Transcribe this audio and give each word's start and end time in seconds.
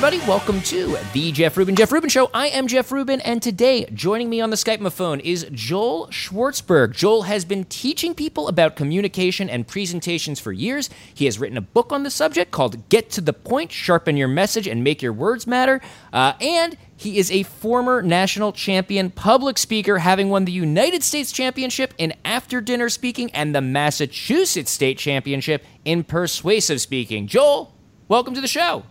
Everybody, 0.00 0.28
welcome 0.28 0.62
to 0.62 0.96
the 1.12 1.32
Jeff 1.32 1.56
Rubin 1.56 1.74
Jeff 1.74 1.90
Rubin 1.90 2.08
Show. 2.08 2.30
I 2.32 2.46
am 2.50 2.68
Jeff 2.68 2.92
Rubin, 2.92 3.20
and 3.22 3.42
today 3.42 3.84
joining 3.92 4.30
me 4.30 4.40
on 4.40 4.50
the 4.50 4.54
Skype 4.54 4.78
my 4.78 4.90
phone 4.90 5.18
is 5.18 5.44
Joel 5.50 6.06
Schwartzberg. 6.06 6.94
Joel 6.94 7.22
has 7.22 7.44
been 7.44 7.64
teaching 7.64 8.14
people 8.14 8.46
about 8.46 8.76
communication 8.76 9.50
and 9.50 9.66
presentations 9.66 10.38
for 10.38 10.52
years. 10.52 10.88
He 11.12 11.24
has 11.24 11.40
written 11.40 11.56
a 11.56 11.60
book 11.60 11.90
on 11.90 12.04
the 12.04 12.12
subject 12.12 12.52
called 12.52 12.88
Get 12.90 13.10
to 13.10 13.20
the 13.20 13.32
Point 13.32 13.72
Sharpen 13.72 14.16
Your 14.16 14.28
Message 14.28 14.68
and 14.68 14.84
Make 14.84 15.02
Your 15.02 15.12
Words 15.12 15.48
Matter. 15.48 15.80
Uh, 16.12 16.34
and 16.40 16.76
he 16.96 17.18
is 17.18 17.32
a 17.32 17.42
former 17.42 18.00
national 18.00 18.52
champion 18.52 19.10
public 19.10 19.58
speaker, 19.58 19.98
having 19.98 20.28
won 20.28 20.44
the 20.44 20.52
United 20.52 21.02
States 21.02 21.32
Championship 21.32 21.92
in 21.98 22.14
after 22.24 22.60
dinner 22.60 22.88
speaking 22.88 23.32
and 23.32 23.52
the 23.52 23.60
Massachusetts 23.60 24.70
State 24.70 24.98
Championship 24.98 25.64
in 25.84 26.04
persuasive 26.04 26.80
speaking. 26.80 27.26
Joel, 27.26 27.74
welcome 28.06 28.34
to 28.34 28.40
the 28.40 28.46
show. 28.46 28.84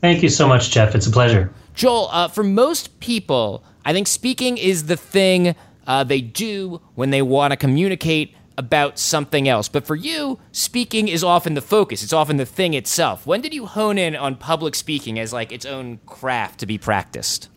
Thank 0.00 0.22
you 0.22 0.28
so 0.28 0.46
much, 0.46 0.70
Jeff. 0.70 0.94
It's 0.94 1.06
a 1.06 1.10
pleasure. 1.10 1.52
Joel, 1.74 2.08
uh, 2.12 2.28
for 2.28 2.44
most 2.44 3.00
people, 3.00 3.64
I 3.84 3.92
think 3.92 4.06
speaking 4.06 4.58
is 4.58 4.86
the 4.86 4.96
thing 4.96 5.54
uh, 5.86 6.04
they 6.04 6.20
do 6.20 6.80
when 6.94 7.10
they 7.10 7.22
want 7.22 7.52
to 7.52 7.56
communicate 7.56 8.34
about 8.56 8.98
something 8.98 9.48
else. 9.48 9.68
But 9.68 9.86
for 9.86 9.94
you, 9.94 10.38
speaking 10.52 11.08
is 11.08 11.22
often 11.24 11.54
the 11.54 11.62
focus. 11.62 12.02
It's 12.02 12.12
often 12.12 12.36
the 12.36 12.44
thing 12.44 12.74
itself. 12.74 13.26
When 13.26 13.40
did 13.40 13.54
you 13.54 13.66
hone 13.66 13.96
in 13.96 14.16
on 14.16 14.36
public 14.36 14.74
speaking 14.74 15.18
as 15.18 15.32
like 15.32 15.52
its 15.52 15.64
own 15.64 16.00
craft 16.06 16.60
to 16.60 16.66
be 16.66 16.76
practiced? 16.76 17.48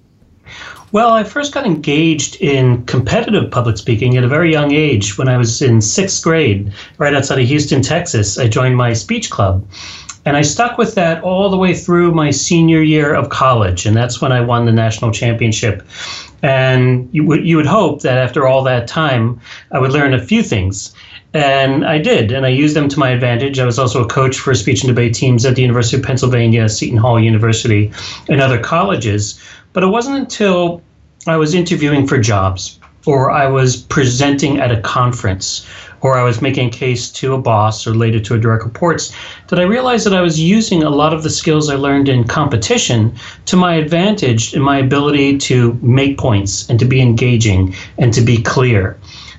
Well, 0.91 1.11
I 1.11 1.23
first 1.23 1.53
got 1.53 1.65
engaged 1.65 2.35
in 2.41 2.85
competitive 2.85 3.49
public 3.51 3.77
speaking 3.77 4.17
at 4.17 4.23
a 4.23 4.27
very 4.27 4.51
young 4.51 4.71
age. 4.71 5.17
When 5.17 5.29
I 5.29 5.37
was 5.37 5.61
in 5.61 5.81
sixth 5.81 6.23
grade, 6.23 6.71
right 6.97 7.13
outside 7.13 7.39
of 7.39 7.47
Houston, 7.47 7.81
Texas, 7.81 8.37
I 8.37 8.47
joined 8.47 8.75
my 8.75 8.93
speech 8.93 9.29
club. 9.29 9.65
And 10.25 10.37
I 10.37 10.43
stuck 10.43 10.77
with 10.77 10.95
that 10.95 11.23
all 11.23 11.49
the 11.49 11.57
way 11.57 11.73
through 11.73 12.13
my 12.13 12.29
senior 12.31 12.81
year 12.81 13.13
of 13.13 13.29
college. 13.29 13.85
And 13.85 13.97
that's 13.97 14.21
when 14.21 14.31
I 14.31 14.41
won 14.41 14.65
the 14.65 14.71
national 14.71 15.11
championship. 15.11 15.83
And 16.43 17.09
you 17.11 17.23
would, 17.23 17.45
you 17.45 17.57
would 17.57 17.65
hope 17.65 18.01
that 18.01 18.17
after 18.17 18.47
all 18.47 18.63
that 18.63 18.87
time, 18.87 19.39
I 19.71 19.79
would 19.79 19.91
learn 19.91 20.13
a 20.13 20.23
few 20.23 20.43
things. 20.43 20.93
And 21.33 21.85
I 21.85 21.97
did, 21.97 22.31
and 22.33 22.45
I 22.45 22.49
used 22.49 22.75
them 22.75 22.89
to 22.89 22.99
my 22.99 23.09
advantage. 23.09 23.57
I 23.57 23.65
was 23.65 23.79
also 23.79 24.03
a 24.03 24.07
coach 24.07 24.37
for 24.37 24.53
speech 24.53 24.83
and 24.83 24.89
debate 24.89 25.13
teams 25.13 25.45
at 25.45 25.55
the 25.55 25.61
University 25.61 25.95
of 25.95 26.03
Pennsylvania, 26.03 26.67
Seton 26.67 26.97
Hall 26.97 27.19
University, 27.19 27.91
and 28.27 28.41
other 28.41 28.59
colleges. 28.59 29.41
But 29.71 29.83
it 29.83 29.87
wasn't 29.87 30.17
until 30.17 30.81
I 31.27 31.37
was 31.37 31.53
interviewing 31.53 32.05
for 32.05 32.17
jobs 32.17 32.79
or 33.05 33.31
I 33.31 33.47
was 33.47 33.77
presenting 33.77 34.59
at 34.59 34.71
a 34.71 34.81
conference 34.81 35.65
or 36.01 36.17
I 36.17 36.23
was 36.23 36.41
making 36.41 36.67
a 36.67 36.71
case 36.71 37.09
to 37.11 37.33
a 37.33 37.41
boss 37.41 37.85
or 37.85 37.93
later 37.93 38.19
to 38.19 38.35
a 38.35 38.39
direct 38.39 38.63
reports, 38.63 39.13
that 39.47 39.59
I 39.59 39.63
realized 39.63 40.05
that 40.05 40.15
I 40.15 40.21
was 40.21 40.39
using 40.39 40.83
a 40.83 40.89
lot 40.89 41.13
of 41.13 41.23
the 41.23 41.29
skills 41.29 41.69
I 41.69 41.75
learned 41.75 42.09
in 42.09 42.23
competition 42.23 43.15
to 43.45 43.55
my 43.55 43.75
advantage 43.75 44.53
in 44.53 44.61
my 44.61 44.77
ability 44.77 45.37
to 45.39 45.77
make 45.81 46.17
points 46.17 46.69
and 46.69 46.79
to 46.79 46.85
be 46.85 47.01
engaging 47.01 47.75
and 47.97 48.13
to 48.13 48.21
be 48.21 48.41
clear. 48.41 48.97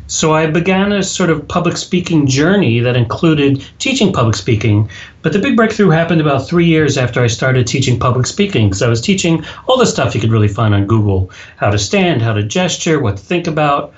So 0.08 0.34
I 0.34 0.46
began 0.46 0.92
a 0.92 1.02
sort 1.02 1.30
of 1.30 1.48
public 1.48 1.78
speaking 1.78 2.26
journey 2.26 2.80
that 2.80 2.96
included 2.96 3.64
teaching 3.78 4.12
public 4.12 4.36
speaking. 4.36 4.90
But 5.22 5.32
the 5.32 5.38
big 5.38 5.56
breakthrough 5.56 5.88
happened 5.88 6.20
about 6.20 6.46
three 6.46 6.66
years 6.66 6.98
after 6.98 7.22
I 7.22 7.28
started 7.28 7.66
teaching 7.66 7.98
public 7.98 8.26
speaking, 8.26 8.68
because 8.68 8.82
I 8.82 8.88
was 8.88 9.00
teaching 9.00 9.42
all 9.66 9.78
the 9.78 9.86
stuff 9.86 10.14
you 10.14 10.20
could 10.20 10.32
really 10.32 10.48
find 10.48 10.74
on 10.74 10.86
Google 10.86 11.30
how 11.56 11.70
to 11.70 11.78
stand, 11.78 12.20
how 12.20 12.34
to 12.34 12.42
gesture, 12.42 13.00
what 13.00 13.16
to 13.16 13.22
think 13.22 13.46
about. 13.46 13.94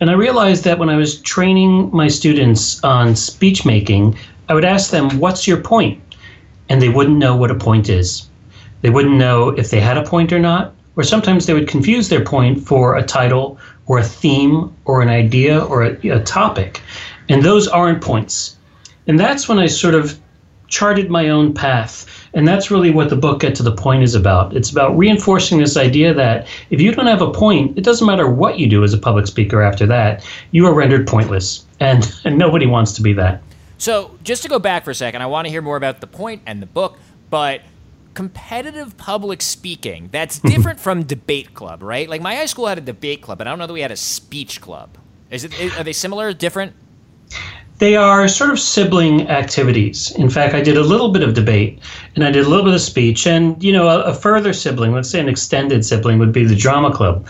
And 0.00 0.10
I 0.10 0.14
realized 0.14 0.64
that 0.64 0.78
when 0.78 0.88
I 0.88 0.96
was 0.96 1.20
training 1.22 1.90
my 1.92 2.08
students 2.08 2.82
on 2.84 3.16
speech 3.16 3.66
making, 3.66 4.16
I 4.48 4.54
would 4.54 4.64
ask 4.64 4.90
them, 4.90 5.18
What's 5.18 5.46
your 5.46 5.60
point? 5.60 6.00
And 6.68 6.80
they 6.80 6.88
wouldn't 6.88 7.18
know 7.18 7.34
what 7.34 7.50
a 7.50 7.54
point 7.54 7.88
is. 7.88 8.28
They 8.82 8.90
wouldn't 8.90 9.16
know 9.16 9.48
if 9.50 9.70
they 9.70 9.80
had 9.80 9.98
a 9.98 10.04
point 10.04 10.32
or 10.32 10.38
not, 10.38 10.74
or 10.96 11.02
sometimes 11.02 11.46
they 11.46 11.54
would 11.54 11.68
confuse 11.68 12.08
their 12.08 12.24
point 12.24 12.66
for 12.66 12.96
a 12.96 13.02
title 13.02 13.58
or 13.86 13.98
a 13.98 14.04
theme 14.04 14.74
or 14.84 15.02
an 15.02 15.08
idea 15.08 15.64
or 15.64 15.82
a, 15.82 16.08
a 16.08 16.22
topic. 16.22 16.80
And 17.28 17.42
those 17.42 17.66
aren't 17.66 18.02
points. 18.02 18.56
And 19.06 19.18
that's 19.18 19.48
when 19.48 19.58
I 19.58 19.66
sort 19.66 19.94
of 19.94 20.18
charted 20.68 21.10
my 21.10 21.28
own 21.28 21.54
path. 21.54 22.17
And 22.34 22.46
that's 22.46 22.70
really 22.70 22.90
what 22.90 23.10
the 23.10 23.16
book 23.16 23.40
Get 23.40 23.54
to 23.56 23.62
the 23.62 23.72
Point 23.72 24.02
is 24.02 24.14
about. 24.14 24.54
It's 24.56 24.70
about 24.70 24.96
reinforcing 24.96 25.58
this 25.58 25.76
idea 25.76 26.12
that 26.14 26.46
if 26.70 26.80
you 26.80 26.92
don't 26.92 27.06
have 27.06 27.22
a 27.22 27.30
point, 27.30 27.76
it 27.78 27.84
doesn't 27.84 28.06
matter 28.06 28.30
what 28.30 28.58
you 28.58 28.68
do 28.68 28.84
as 28.84 28.92
a 28.92 28.98
public 28.98 29.26
speaker 29.26 29.62
after 29.62 29.86
that, 29.86 30.26
you 30.50 30.66
are 30.66 30.74
rendered 30.74 31.06
pointless. 31.06 31.64
And, 31.80 32.12
and 32.24 32.38
nobody 32.38 32.66
wants 32.66 32.92
to 32.92 33.02
be 33.02 33.12
that. 33.14 33.42
So, 33.78 34.18
just 34.24 34.42
to 34.42 34.48
go 34.48 34.58
back 34.58 34.84
for 34.84 34.90
a 34.90 34.94
second, 34.94 35.22
I 35.22 35.26
want 35.26 35.46
to 35.46 35.50
hear 35.50 35.62
more 35.62 35.76
about 35.76 36.00
the 36.00 36.08
point 36.08 36.42
and 36.46 36.60
the 36.60 36.66
book, 36.66 36.98
but 37.30 37.62
competitive 38.14 38.96
public 38.96 39.40
speaking, 39.40 40.08
that's 40.10 40.38
different 40.52 40.80
from 40.80 41.04
debate 41.04 41.54
club, 41.54 41.84
right? 41.84 42.08
Like 42.08 42.20
my 42.20 42.34
high 42.34 42.46
school 42.46 42.66
had 42.66 42.76
a 42.76 42.80
debate 42.80 43.22
club, 43.22 43.38
but 43.38 43.46
I 43.46 43.50
don't 43.50 43.60
know 43.60 43.68
that 43.68 43.72
we 43.72 43.80
had 43.80 43.92
a 43.92 43.96
speech 43.96 44.60
club. 44.60 44.98
Is 45.30 45.44
it 45.44 45.78
are 45.78 45.84
they 45.84 45.92
similar, 45.92 46.32
different? 46.32 46.72
They 47.78 47.94
are 47.94 48.26
sort 48.26 48.50
of 48.50 48.58
sibling 48.58 49.28
activities. 49.28 50.10
In 50.16 50.28
fact, 50.30 50.52
I 50.52 50.60
did 50.60 50.76
a 50.76 50.82
little 50.82 51.12
bit 51.12 51.22
of 51.22 51.34
debate 51.34 51.78
and 52.18 52.26
I 52.26 52.32
did 52.32 52.46
a 52.46 52.48
little 52.48 52.64
bit 52.64 52.74
of 52.74 52.80
speech. 52.80 53.28
And, 53.28 53.62
you 53.62 53.72
know, 53.72 53.86
a, 53.86 54.00
a, 54.02 54.12
further 54.12 54.52
sibling, 54.52 54.92
let's 54.92 55.08
say 55.08 55.20
an 55.20 55.28
extended 55.28 55.84
sibling, 55.84 56.18
would 56.18 56.32
be 56.32 56.44
the 56.44 56.56
drama 56.56 56.92
club. 56.92 57.24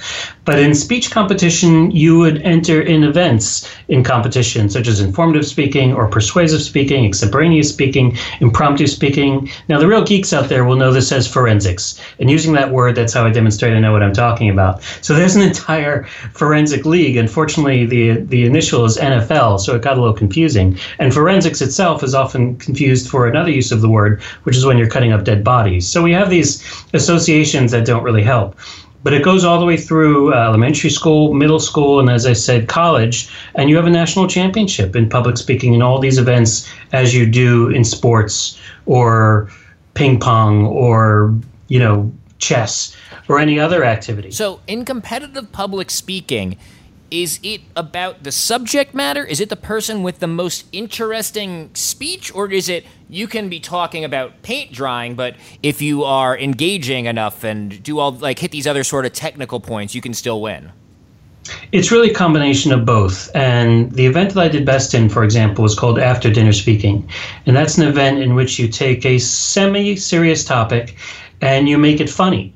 But 0.47 0.59
in 0.59 0.75
speech 0.75 1.10
competition, 1.10 1.91
you 1.91 2.19
would 2.19 2.41
enter 2.41 2.81
in 2.81 3.04
events 3.04 3.71
in 3.88 4.03
competition, 4.03 4.71
such 4.71 4.88
as 4.88 5.00
informative 5.00 5.44
speaking 5.44 5.93
or 5.93 6.09
persuasive 6.09 6.62
speaking, 6.62 7.04
extemporaneous 7.04 7.69
speaking, 7.69 8.16
impromptu 8.41 8.87
speaking. 8.87 9.50
Now, 9.69 9.78
the 9.78 9.87
real 9.87 10.03
geeks 10.03 10.32
out 10.32 10.49
there 10.49 10.65
will 10.65 10.76
know 10.76 10.91
this 10.91 11.12
as 11.12 11.28
forensics. 11.28 12.00
And 12.19 12.31
using 12.31 12.55
that 12.55 12.72
word, 12.72 12.94
that's 12.94 13.12
how 13.12 13.26
I 13.26 13.31
demonstrate 13.31 13.75
I 13.75 13.81
know 13.81 13.93
what 13.93 14.03
I'm 14.03 14.15
talking 14.15 14.49
about. 14.49 14.82
So 15.03 15.12
there's 15.12 15.37
an 15.37 15.43
entire 15.43 16.05
forensic 16.32 16.87
league. 16.87 17.19
Unfortunately, 17.19 17.84
the, 17.84 18.20
the 18.20 18.47
initial 18.47 18.87
is 18.87 18.97
NFL, 18.97 19.60
so 19.60 19.76
it 19.76 19.82
got 19.82 19.99
a 19.99 20.00
little 20.00 20.16
confusing. 20.16 20.78
And 20.99 21.12
forensics 21.12 21.60
itself 21.60 22.03
is 22.03 22.15
often 22.15 22.56
confused 22.56 23.10
for 23.10 23.26
another 23.26 23.50
use 23.50 23.70
of 23.70 23.82
the 23.82 23.91
word, 23.91 24.22
which 24.44 24.56
is 24.56 24.65
when 24.65 24.78
you're 24.78 24.89
cutting 24.89 25.12
up 25.12 25.25
dead 25.25 25.44
bodies. 25.44 25.87
So 25.89 26.03
we 26.03 26.12
have 26.12 26.31
these 26.31 26.62
associations 26.93 27.72
that 27.72 27.84
don't 27.84 28.03
really 28.03 28.22
help. 28.22 28.56
But 29.05 29.15
it 29.15 29.22
goes 29.22 29.44
all 29.44 29.61
the 29.61 29.66
way 29.66 29.77
through 29.77 30.34
uh, 30.34 30.37
elementary 30.37 30.91
school, 30.91 31.33
middle 31.33 31.61
school, 31.61 32.00
and 32.00 32.11
as 32.11 32.27
I 32.27 32.33
said, 32.33 32.69
college. 32.69 33.31
And 33.55 33.71
you 33.71 33.77
have 33.77 33.87
a 33.87 33.91
national 33.91 34.27
championship 34.27 34.97
in 34.97 35.09
public 35.09 35.37
speaking 35.37 35.75
in 35.75 35.83
all 35.83 36.00
these 36.00 36.19
events, 36.19 36.69
as 36.93 37.15
you 37.15 37.25
do 37.25 37.69
in 37.71 37.84
sports 37.84 38.59
or 38.87 39.50
ping 39.94 40.19
pong 40.19 40.67
or, 40.67 41.34
you 41.69 41.78
know, 41.78 42.12
chess 42.38 42.97
or 43.28 43.38
any 43.38 43.61
other 43.61 43.84
activity. 43.84 44.31
So, 44.31 44.61
in 44.67 44.84
competitive 44.84 45.53
public 45.53 45.91
speaking, 45.91 46.56
is 47.11 47.41
it 47.43 47.63
about 47.75 48.23
the 48.25 48.33
subject 48.33 48.95
matter? 48.95 49.25
Is 49.25 49.41
it 49.41 49.49
the 49.49 49.57
person 49.57 50.03
with 50.03 50.19
the 50.19 50.27
most 50.27 50.67
interesting 50.73 51.71
speech? 51.75 52.35
Or 52.35 52.51
is 52.51 52.69
it 52.69 52.85
you 53.09 53.27
can 53.27 53.49
be 53.49 53.61
talking 53.61 54.05
about 54.05 54.43
paint 54.43 54.73
drying, 54.73 55.15
but 55.15 55.37
if 55.63 55.81
you 55.81 56.05
are 56.05 56.37
engaging 56.37 57.07
enough 57.07 57.45
and 57.45 57.83
do 57.83 57.99
all 57.99 58.13
like 58.13 58.39
hit 58.39 58.51
these 58.51 58.67
other 58.67 58.85
sort 58.85 59.07
of 59.07 59.13
technical 59.13 59.61
points, 59.61 59.95
you 59.95 60.01
can 60.01 60.15
still 60.15 60.41
win? 60.41 60.71
It's 61.73 61.91
really 61.91 62.11
a 62.11 62.15
combination 62.15 62.73
of 62.73 62.85
both. 62.85 63.35
And 63.35 63.91
the 63.93 64.05
event 64.05 64.35
that 64.35 64.41
I 64.41 64.49
did 64.49 64.67
best 64.67 64.93
in, 64.93 65.09
for 65.09 65.25
example, 65.25 65.62
was 65.62 65.75
called 65.75 65.99
After 65.99 66.31
Dinner 66.31 66.53
Speaking. 66.53 67.09
And 67.47 67.56
that's 67.56 67.79
an 67.79 67.88
event 67.88 68.19
in 68.19 68.35
which 68.35 68.59
you 68.59 68.69
take 68.69 69.06
a 69.06 69.19
semi 69.19 69.97
serious 69.97 70.44
topic 70.44 70.97
and 71.41 71.69
you 71.69 71.79
make 71.79 72.00
it 72.00 72.11
funny 72.11 72.55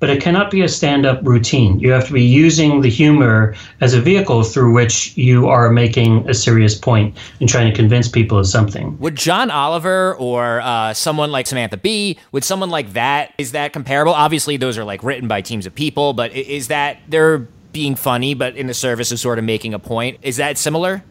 but 0.00 0.10
it 0.10 0.20
cannot 0.20 0.50
be 0.50 0.62
a 0.62 0.68
stand 0.68 1.06
up 1.06 1.20
routine. 1.22 1.78
You 1.80 1.90
have 1.92 2.06
to 2.06 2.12
be 2.12 2.22
using 2.22 2.80
the 2.80 2.90
humor 2.90 3.54
as 3.80 3.94
a 3.94 4.00
vehicle 4.00 4.42
through 4.42 4.72
which 4.72 5.16
you 5.16 5.48
are 5.48 5.70
making 5.70 6.28
a 6.28 6.34
serious 6.34 6.74
point 6.74 7.16
and 7.40 7.48
trying 7.48 7.70
to 7.70 7.76
convince 7.76 8.08
people 8.08 8.38
of 8.38 8.46
something. 8.46 8.98
Would 8.98 9.16
John 9.16 9.50
Oliver 9.50 10.14
or 10.16 10.60
uh, 10.60 10.94
someone 10.94 11.32
like 11.32 11.46
Samantha 11.46 11.76
Bee, 11.76 12.18
would 12.32 12.44
someone 12.44 12.70
like 12.70 12.92
that, 12.92 13.32
is 13.38 13.52
that 13.52 13.72
comparable? 13.72 14.12
Obviously, 14.12 14.56
those 14.56 14.76
are 14.76 14.84
like 14.84 15.02
written 15.02 15.28
by 15.28 15.40
teams 15.40 15.66
of 15.66 15.74
people, 15.74 16.12
but 16.12 16.32
is 16.32 16.68
that 16.68 16.98
they're 17.08 17.38
being 17.72 17.94
funny, 17.94 18.34
but 18.34 18.56
in 18.56 18.66
the 18.66 18.74
service 18.74 19.10
of 19.12 19.18
sort 19.18 19.38
of 19.38 19.44
making 19.44 19.74
a 19.74 19.78
point? 19.78 20.18
Is 20.22 20.36
that 20.36 20.58
similar? 20.58 21.02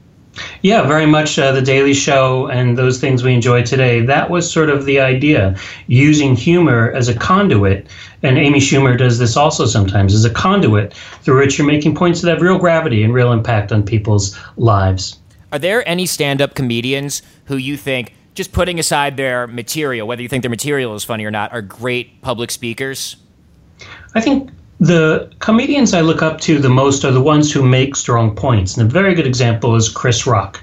Yeah, 0.61 0.87
very 0.87 1.05
much 1.05 1.37
uh, 1.37 1.51
the 1.51 1.61
Daily 1.61 1.93
Show 1.93 2.47
and 2.47 2.77
those 2.77 2.99
things 2.99 3.23
we 3.23 3.33
enjoy 3.33 3.63
today. 3.63 4.01
That 4.01 4.29
was 4.29 4.51
sort 4.51 4.69
of 4.69 4.85
the 4.85 4.99
idea, 4.99 5.55
using 5.87 6.35
humor 6.35 6.91
as 6.91 7.07
a 7.07 7.13
conduit. 7.13 7.87
And 8.23 8.37
Amy 8.37 8.59
Schumer 8.59 8.97
does 8.97 9.19
this 9.19 9.37
also 9.37 9.65
sometimes 9.65 10.13
as 10.13 10.25
a 10.25 10.29
conduit 10.29 10.93
through 11.21 11.39
which 11.39 11.57
you're 11.57 11.67
making 11.67 11.95
points 11.95 12.21
that 12.21 12.31
have 12.31 12.41
real 12.41 12.57
gravity 12.57 13.03
and 13.03 13.13
real 13.13 13.31
impact 13.31 13.71
on 13.71 13.83
people's 13.83 14.39
lives. 14.57 15.19
Are 15.51 15.59
there 15.59 15.87
any 15.87 16.05
stand 16.07 16.41
up 16.41 16.55
comedians 16.55 17.21
who 17.45 17.57
you 17.57 17.77
think, 17.77 18.13
just 18.33 18.51
putting 18.51 18.79
aside 18.79 19.17
their 19.17 19.45
material, 19.45 20.07
whether 20.07 20.23
you 20.23 20.29
think 20.29 20.41
their 20.41 20.49
material 20.49 20.95
is 20.95 21.03
funny 21.03 21.25
or 21.25 21.31
not, 21.31 21.51
are 21.53 21.61
great 21.61 22.21
public 22.21 22.49
speakers? 22.49 23.17
I 24.15 24.21
think 24.21 24.49
the 24.83 25.31
comedians 25.39 25.93
I 25.93 26.01
look 26.01 26.21
up 26.21 26.41
to 26.41 26.59
the 26.59 26.69
most 26.69 27.05
are 27.05 27.11
the 27.11 27.21
ones 27.21 27.53
who 27.53 27.63
make 27.63 27.95
strong 27.95 28.35
points. 28.35 28.75
And 28.75 28.85
a 28.85 28.91
very 28.91 29.15
good 29.15 29.25
example 29.25 29.75
is 29.75 29.87
Chris 29.87 30.27
Rock. 30.27 30.61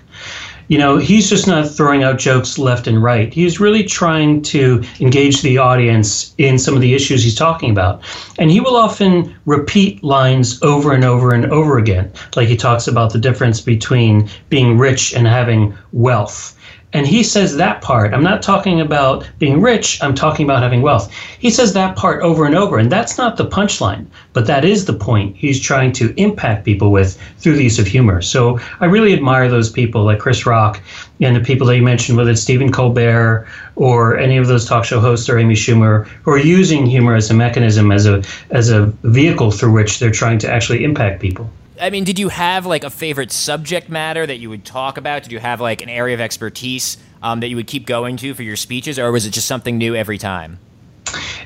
You 0.69 0.77
know, 0.77 0.99
he's 0.99 1.29
just 1.29 1.49
not 1.49 1.69
throwing 1.69 2.03
out 2.03 2.19
jokes 2.19 2.59
left 2.59 2.87
and 2.87 3.03
right. 3.03 3.33
He's 3.33 3.59
really 3.59 3.83
trying 3.83 4.43
to 4.43 4.85
engage 5.01 5.41
the 5.41 5.57
audience 5.57 6.35
in 6.37 6.59
some 6.59 6.75
of 6.75 6.83
the 6.83 6.95
issues 6.95 7.25
he's 7.25 7.35
talking 7.35 7.71
about. 7.71 8.03
And 8.39 8.51
he 8.51 8.61
will 8.61 8.77
often 8.77 9.35
repeat 9.47 10.05
lines 10.05 10.63
over 10.63 10.93
and 10.93 11.03
over 11.03 11.35
and 11.35 11.47
over 11.47 11.79
again. 11.79 12.13
Like 12.37 12.47
he 12.47 12.59
talks 12.59 12.87
about 12.87 13.15
the 13.15 13.19
difference 13.19 13.63
between 13.63 14.29
being 14.51 14.77
rich 14.77 15.15
and 15.15 15.27
having 15.27 15.77
wealth 15.93 16.57
and 16.93 17.07
he 17.07 17.23
says 17.23 17.57
that 17.57 17.83
part. 17.83 18.13
I'm 18.13 18.23
not 18.23 18.43
talking 18.43 18.81
about 18.81 19.29
being 19.39 19.61
rich, 19.61 20.03
I'm 20.03 20.15
talking 20.15 20.45
about 20.45 20.63
having 20.63 20.83
wealth. 20.83 21.13
He 21.39 21.51
says 21.51 21.73
that 21.75 21.97
part 21.97 22.23
over 22.23 22.47
and 22.47 22.55
over, 22.55 22.79
and 22.79 22.91
that's 22.91 23.17
not 23.17 23.37
the 23.37 23.47
punchline, 23.47 24.07
but 24.33 24.47
that 24.47 24.65
is 24.65 24.85
the 24.85 24.93
point 24.93 25.37
he's 25.37 25.61
trying 25.61 25.93
to 25.93 26.13
impact 26.17 26.65
people 26.65 26.91
with 26.91 27.17
through 27.39 27.57
the 27.57 27.65
use 27.65 27.79
of 27.79 27.87
humor. 27.87 28.21
So 28.23 28.59
I 28.81 28.87
really 28.87 29.13
admire 29.13 29.49
those 29.49 29.71
people 29.71 30.05
like 30.05 30.19
Chris 30.19 30.47
Rock 30.47 30.81
and 31.21 31.37
the 31.37 31.41
people 31.41 31.67
that 31.69 31.77
you 31.77 31.83
mentioned, 31.83 32.19
whether 32.19 32.31
it's 32.31 32.43
Stephen 32.43 32.73
Colbert 32.73 33.47
or 33.77 34.19
any 34.19 34.37
of 34.37 34.49
those 34.49 34.67
talk 34.67 34.85
show 34.85 35.01
hosts 35.01 35.29
or 35.29 35.39
Amy 35.39 35.55
Schumer, 35.55 36.07
who 36.07 36.33
are 36.33 36.39
using 36.39 36.87
humor 36.87 37.15
as 37.15 37.31
a 37.31 37.35
mechanism, 37.35 37.93
as 37.93 38.07
a 38.07 38.23
as 38.51 38.71
a 38.71 38.87
vehicle 39.05 39.51
through 39.51 39.73
which 39.73 39.99
they're 39.99 40.11
trying 40.11 40.39
to 40.39 40.51
actually 40.51 40.83
impact 40.85 41.21
people. 41.21 41.51
I 41.81 41.91
mean, 41.91 42.05
did 42.05 42.19
you 42.19 42.29
have 42.29 42.67
like 42.67 42.85
a 42.85 42.91
favorite 42.91 43.33
subject 43.33 43.89
matter 43.89 44.27
that 44.27 44.37
you 44.37 44.51
would 44.51 44.65
talk 44.65 44.99
about? 44.99 45.23
Did 45.23 45.33
you 45.33 45.39
have 45.39 45.61
like 45.61 45.81
an 45.81 45.89
area 45.89 46.15
of 46.15 46.21
expertise 46.21 46.99
um, 47.23 47.41
that 47.41 47.49
you 47.49 47.57
would 47.57 47.67
keep 47.67 47.87
going 47.87 48.19
to 48.19 48.35
for 48.35 48.43
your 48.43 48.57
speeches, 48.57 48.99
or 48.99 49.11
was 49.11 49.25
it 49.25 49.31
just 49.31 49.49
something 49.49 49.79
new 49.79 49.95
every 49.95 50.19
time? 50.19 50.59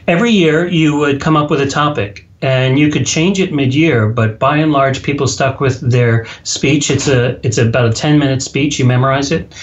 Every 0.06 0.31
year, 0.31 0.66
you 0.66 0.96
would 0.96 1.20
come 1.20 1.36
up 1.36 1.50
with 1.50 1.60
a 1.60 1.66
topic, 1.66 2.28
and 2.42 2.78
you 2.78 2.90
could 2.90 3.06
change 3.06 3.40
it 3.40 3.54
mid-year. 3.54 4.08
But 4.08 4.38
by 4.38 4.58
and 4.58 4.72
large, 4.72 5.02
people 5.02 5.26
stuck 5.26 5.60
with 5.60 5.81
their 5.81 6.26
speech. 6.42 6.90
It's 6.90 7.08
a 7.08 7.40
it's 7.46 7.56
about 7.56 7.86
a 7.86 7.92
ten-minute 7.92 8.42
speech. 8.42 8.78
You 8.78 8.84
memorize 8.84 9.31
it, 9.32 9.54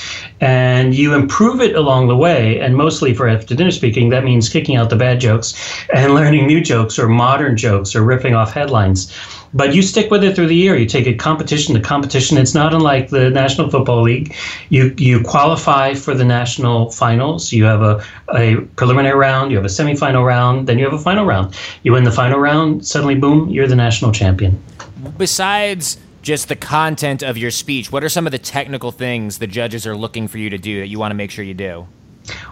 and 0.42 0.94
you 0.94 1.14
improve 1.14 1.62
it 1.62 1.76
along 1.76 2.08
the 2.08 2.18
way. 2.18 2.60
And 2.60 2.76
mostly 2.76 3.14
for 3.14 3.28
after 3.28 3.56
dinner 3.56 3.72
speaking, 3.72 4.10
that 4.10 4.24
means 4.24 4.50
kicking 4.50 4.76
out 4.76 4.90
the 4.90 4.96
bad 4.96 5.20
jokes 5.20 5.54
and 5.94 6.14
learning 6.16 6.48
new 6.48 6.62
jokes 6.62 7.00
or 7.00 7.08
modern 7.08 7.56
jokes 7.56 7.96
or 7.96 8.04
ripping 8.04 8.36
off 8.36 8.52
headlines 8.52 9.16
but 9.54 9.76
you 9.76 9.82
stick 9.82 10.10
with 10.12 10.24
it 10.24 10.36
through 10.36 10.48
the 10.48 10.56
year. 10.56 10.76
You 10.76 10.86
take 10.86 11.08
it 11.08 11.20
competition 11.20 11.76
to 11.76 11.82
competition. 11.82 12.38
It's 12.38 12.54
not 12.54 12.74
unlike 12.74 13.10
the 13.10 13.30
National 13.30 13.70
Football 13.70 14.04
League. 14.04 14.36
You 14.70 14.94
you 14.98 15.22
qualify 15.22 15.94
for 15.94 16.14
the 16.14 16.24
national 16.24 16.92
finals. 16.92 17.52
You 17.52 17.66
have 17.66 17.82
a, 17.82 18.06
a 18.34 18.62
preliminary 18.76 19.18
round. 19.18 19.52
You 19.52 19.58
have 19.58 19.66
a 19.66 19.70
semifinal 19.70 20.26
round. 20.26 20.68
Then 20.68 20.80
you 20.80 20.86
have 20.86 20.94
a 20.94 21.04
final 21.04 21.26
round. 21.26 21.56
You 21.84 21.94
win 21.94 22.04
the 22.04 22.12
final 22.12 22.40
round. 22.40 22.86
Suddenly, 22.86 23.16
boom, 23.16 23.50
you're 23.50 23.68
the 23.68 23.76
national 23.76 24.12
champion. 24.12 24.62
Besides 25.18 25.98
just 26.21 26.50
the 26.50 26.56
content 26.56 27.23
of 27.23 27.38
your 27.38 27.51
speech, 27.51 27.91
what 27.91 28.03
are 28.03 28.09
some 28.09 28.25
of 28.25 28.31
the 28.31 28.39
technical 28.39 28.91
things 28.91 29.39
the 29.39 29.47
judges 29.47 29.88
are 29.88 29.95
looking 29.95 30.27
for 30.27 30.38
you 30.38 30.50
to 30.50 30.57
do 30.57 30.79
that 30.79 30.88
you 30.88 31.00
want 31.00 31.12
to 31.12 31.15
make 31.15 31.31
sure 31.31 31.44
you 31.44 31.53
do? 31.53 31.88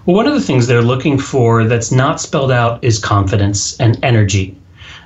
Well, 0.06 0.16
one 0.16 0.28
of 0.28 0.34
the 0.34 0.42
things 0.42 0.68
they're 0.68 0.82
looking 0.82 1.20
for 1.20 1.64
that's 1.66 1.92
not 1.92 2.20
spelled 2.20 2.52
out 2.52 2.84
is 2.84 2.98
confidence 3.00 3.80
and 3.80 4.04
energy 4.04 4.58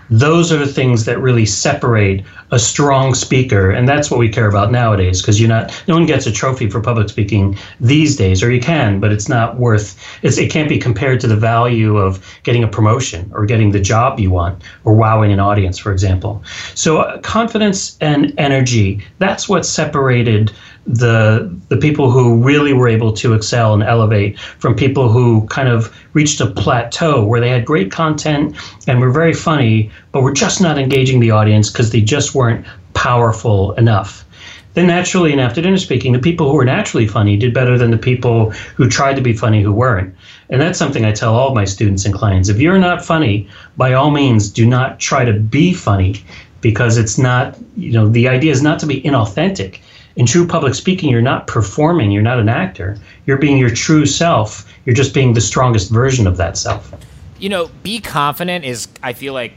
those 0.10 0.52
are 0.52 0.58
the 0.58 0.68
things 0.68 1.06
that 1.06 1.20
really 1.20 1.46
separate 1.46 2.24
a 2.52 2.60
strong 2.60 3.16
speaker 3.16 3.72
and 3.72 3.88
that's 3.88 4.12
what 4.12 4.20
we 4.20 4.30
care 4.30 4.48
about 4.48 4.72
nowadays 4.72 5.22
because 5.22 5.40
you're 5.40 5.50
not 5.50 5.84
no 5.88 5.96
one 5.96 6.06
gets 6.06 6.28
a 6.28 6.32
trophy 6.32 6.70
for 6.70 6.82
public 6.82 7.10
speaking 7.10 7.58
these 7.80 8.16
days 8.16 8.44
or 8.44 8.52
you 8.52 8.62
can 8.62 9.00
but 9.00 9.12
it's 9.12 9.28
not 9.28 9.58
worth 9.58 10.00
it's, 10.22 10.38
it 10.38 10.52
can't 10.52 10.70
be 10.70 10.78
compared 10.78 11.20
to 11.20 11.28
the 11.28 11.36
value 11.36 11.98
of 11.98 12.24
getting 12.44 12.64
a 12.64 12.68
promotion 12.68 13.32
or 13.34 13.46
getting 13.46 13.72
the 13.72 13.80
job 13.80 14.20
you 14.20 14.30
want 14.30 14.62
or 14.84 14.94
wowing 14.94 15.32
an 15.32 15.40
audience 15.40 15.78
for 15.78 15.92
example. 15.92 16.44
So 16.76 17.00
uh, 17.00 17.20
confidence 17.20 17.98
and 18.02 18.34
energy 18.38 19.04
that's 19.20 19.50
what 19.50 19.66
separated 19.66 20.52
the 20.86 21.50
the 21.70 21.78
people 21.78 22.12
who 22.12 22.44
really 22.44 22.74
were 22.74 22.88
able 22.88 23.14
to 23.14 23.34
excel 23.34 23.74
and 23.74 23.84
elevate 23.84 24.38
from 24.40 24.76
people 24.76 25.10
who 25.10 25.48
kind 25.48 25.70
of 25.70 25.96
reached 26.14 26.42
a 26.42 26.48
plateau 26.48 27.24
where 27.26 27.40
they 27.40 27.50
had 27.50 27.66
great 27.66 27.92
content 27.92 28.56
and 28.88 29.00
were 29.00 29.12
very 29.12 29.34
funny, 29.34 29.90
but 30.12 30.24
were 30.24 30.34
just 30.34 30.62
not 30.62 30.78
engaging 30.78 31.20
the 31.20 31.32
audience 31.32 31.70
because 31.70 31.92
they 31.92 32.02
just 32.02 32.36
weren't 32.36 32.66
powerful 32.94 33.72
enough. 33.74 34.26
Then 34.74 34.88
naturally, 34.88 35.32
in 35.32 35.40
after 35.40 35.62
dinner 35.62 35.78
speaking, 35.78 36.14
the 36.14 36.20
people 36.20 36.50
who 36.50 36.56
were 36.56 36.66
naturally 36.66 37.08
funny 37.08 37.38
did 37.38 37.54
better 37.54 37.78
than 37.78 37.92
the 37.92 37.98
people 37.98 38.50
who 38.76 38.90
tried 38.90 39.16
to 39.16 39.22
be 39.22 39.34
funny 39.34 39.62
who 39.62 39.72
weren't. 39.72 40.16
And 40.50 40.60
that's 40.60 40.80
something 40.80 41.06
I 41.06 41.12
tell 41.12 41.36
all 41.36 41.54
my 41.54 41.66
students 41.66 42.06
and 42.06 42.14
clients. 42.14 42.50
If 42.50 42.60
you're 42.60 42.80
not 42.80 43.06
funny, 43.06 43.48
by 43.78 43.94
all 43.94 44.10
means, 44.10 44.50
do 44.50 44.66
not 44.66 45.00
try 45.00 45.26
to 45.26 45.34
be 45.34 45.74
funny 45.74 46.24
because 46.62 46.98
it's 46.98 47.18
not, 47.18 47.56
you 47.78 47.92
know, 47.92 48.10
the 48.10 48.28
idea 48.28 48.52
is 48.52 48.64
not 48.64 48.80
to 48.80 48.88
be 48.88 49.02
inauthentic 49.02 49.80
in 50.16 50.26
true 50.26 50.46
public 50.46 50.76
speaking, 50.76 51.10
you're 51.10 51.22
not 51.22 51.48
performing, 51.48 52.12
you're 52.12 52.22
not 52.22 52.40
an 52.40 52.50
actor. 52.50 52.98
You're 53.26 53.38
being 53.38 53.58
your 53.58 53.72
true 53.72 54.06
self. 54.06 54.72
You're 54.86 54.96
just 54.96 55.14
being 55.14 55.34
the 55.34 55.42
strongest 55.42 55.90
version 55.90 56.28
of 56.28 56.38
that 56.38 56.58
self. 56.58 56.94
You 57.40 57.50
know, 57.50 57.70
be 57.82 58.00
confident 58.00 58.64
is, 58.64 58.88
I 59.02 59.14
feel 59.14 59.34
like, 59.34 59.54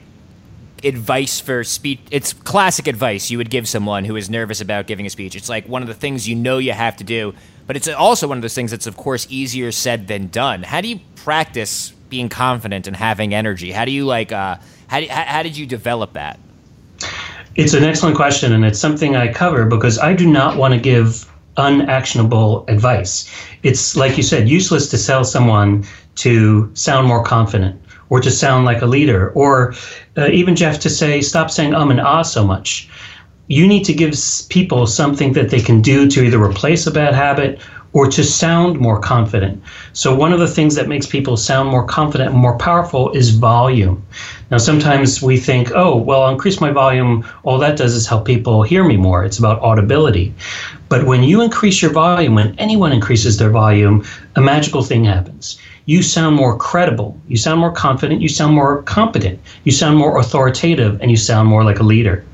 advice 0.82 1.40
for 1.40 1.64
speech. 1.64 2.00
It's 2.10 2.32
classic 2.32 2.86
advice 2.86 3.30
you 3.30 3.38
would 3.38 3.50
give 3.50 3.68
someone 3.68 4.04
who 4.04 4.16
is 4.16 4.30
nervous 4.30 4.60
about 4.60 4.86
giving 4.86 5.06
a 5.06 5.10
speech. 5.10 5.34
It's 5.36 5.48
like 5.48 5.68
one 5.68 5.82
of 5.82 5.88
the 5.88 5.94
things 5.94 6.28
you 6.28 6.34
know 6.34 6.58
you 6.58 6.72
have 6.72 6.96
to 6.98 7.04
do, 7.04 7.34
but 7.66 7.76
it's 7.76 7.88
also 7.88 8.28
one 8.28 8.38
of 8.38 8.42
those 8.42 8.54
things 8.54 8.70
that's, 8.70 8.86
of 8.86 8.96
course, 8.96 9.26
easier 9.28 9.72
said 9.72 10.08
than 10.08 10.28
done. 10.28 10.62
How 10.62 10.80
do 10.80 10.88
you 10.88 11.00
practice 11.16 11.90
being 12.08 12.28
confident 12.28 12.86
and 12.86 12.96
having 12.96 13.34
energy? 13.34 13.72
How 13.72 13.84
do 13.84 13.90
you, 13.90 14.06
like, 14.06 14.32
uh, 14.32 14.56
how, 14.86 15.00
do, 15.00 15.08
how, 15.08 15.24
how 15.24 15.42
did 15.42 15.56
you 15.56 15.66
develop 15.66 16.12
that? 16.14 16.38
It's 17.56 17.72
an 17.72 17.84
excellent 17.84 18.16
question, 18.16 18.52
and 18.52 18.66
it's 18.66 18.78
something 18.78 19.16
I 19.16 19.32
cover 19.32 19.64
because 19.64 19.98
I 19.98 20.12
do 20.12 20.26
not 20.26 20.58
want 20.58 20.74
to 20.74 20.80
give 20.80 21.24
unactionable 21.56 22.66
advice. 22.68 23.30
It's 23.62 23.96
like 23.96 24.18
you 24.18 24.22
said, 24.22 24.46
useless 24.46 24.90
to 24.90 24.98
sell 24.98 25.24
someone 25.24 25.86
to 26.16 26.70
sound 26.74 27.08
more 27.08 27.24
confident 27.24 27.80
or 28.10 28.20
to 28.20 28.30
sound 28.30 28.66
like 28.66 28.82
a 28.82 28.86
leader, 28.86 29.30
or 29.30 29.74
uh, 30.18 30.28
even 30.28 30.54
Jeff 30.54 30.78
to 30.80 30.90
say, 30.90 31.22
stop 31.22 31.50
saying 31.50 31.74
um 31.74 31.90
and 31.90 32.00
ah 32.00 32.22
so 32.22 32.46
much. 32.46 32.88
You 33.48 33.66
need 33.66 33.84
to 33.84 33.94
give 33.94 34.14
people 34.50 34.86
something 34.86 35.32
that 35.32 35.48
they 35.48 35.60
can 35.60 35.80
do 35.80 36.08
to 36.10 36.24
either 36.24 36.42
replace 36.42 36.86
a 36.86 36.90
bad 36.90 37.14
habit 37.14 37.58
or 37.96 38.06
to 38.06 38.22
sound 38.22 38.78
more 38.78 39.00
confident. 39.00 39.62
So, 39.94 40.14
one 40.14 40.32
of 40.34 40.38
the 40.38 40.46
things 40.46 40.74
that 40.74 40.88
makes 40.88 41.06
people 41.06 41.38
sound 41.38 41.70
more 41.70 41.86
confident 41.86 42.30
and 42.30 42.38
more 42.38 42.58
powerful 42.58 43.10
is 43.12 43.30
volume. 43.30 44.04
Now, 44.48 44.58
sometimes 44.58 45.20
we 45.20 45.38
think, 45.38 45.72
oh, 45.74 45.96
well, 45.96 46.22
I'll 46.22 46.32
increase 46.32 46.60
my 46.60 46.70
volume. 46.70 47.26
All 47.42 47.58
that 47.58 47.76
does 47.76 47.94
is 47.94 48.06
help 48.06 48.24
people 48.26 48.62
hear 48.62 48.84
me 48.84 48.96
more. 48.96 49.24
It's 49.24 49.40
about 49.40 49.60
audibility. 49.60 50.32
But 50.88 51.04
when 51.04 51.24
you 51.24 51.42
increase 51.42 51.82
your 51.82 51.90
volume, 51.90 52.36
when 52.36 52.54
anyone 52.56 52.92
increases 52.92 53.38
their 53.38 53.50
volume, 53.50 54.04
a 54.36 54.40
magical 54.40 54.84
thing 54.84 55.04
happens. 55.04 55.58
You 55.86 56.00
sound 56.00 56.36
more 56.36 56.56
credible, 56.56 57.20
you 57.26 57.36
sound 57.36 57.58
more 57.58 57.72
confident, 57.72 58.20
you 58.20 58.28
sound 58.28 58.54
more 58.54 58.82
competent, 58.82 59.40
you 59.64 59.72
sound 59.72 59.98
more 59.98 60.18
authoritative, 60.18 61.00
and 61.00 61.10
you 61.10 61.16
sound 61.16 61.48
more 61.48 61.64
like 61.64 61.80
a 61.80 61.84
leader. 61.84 62.24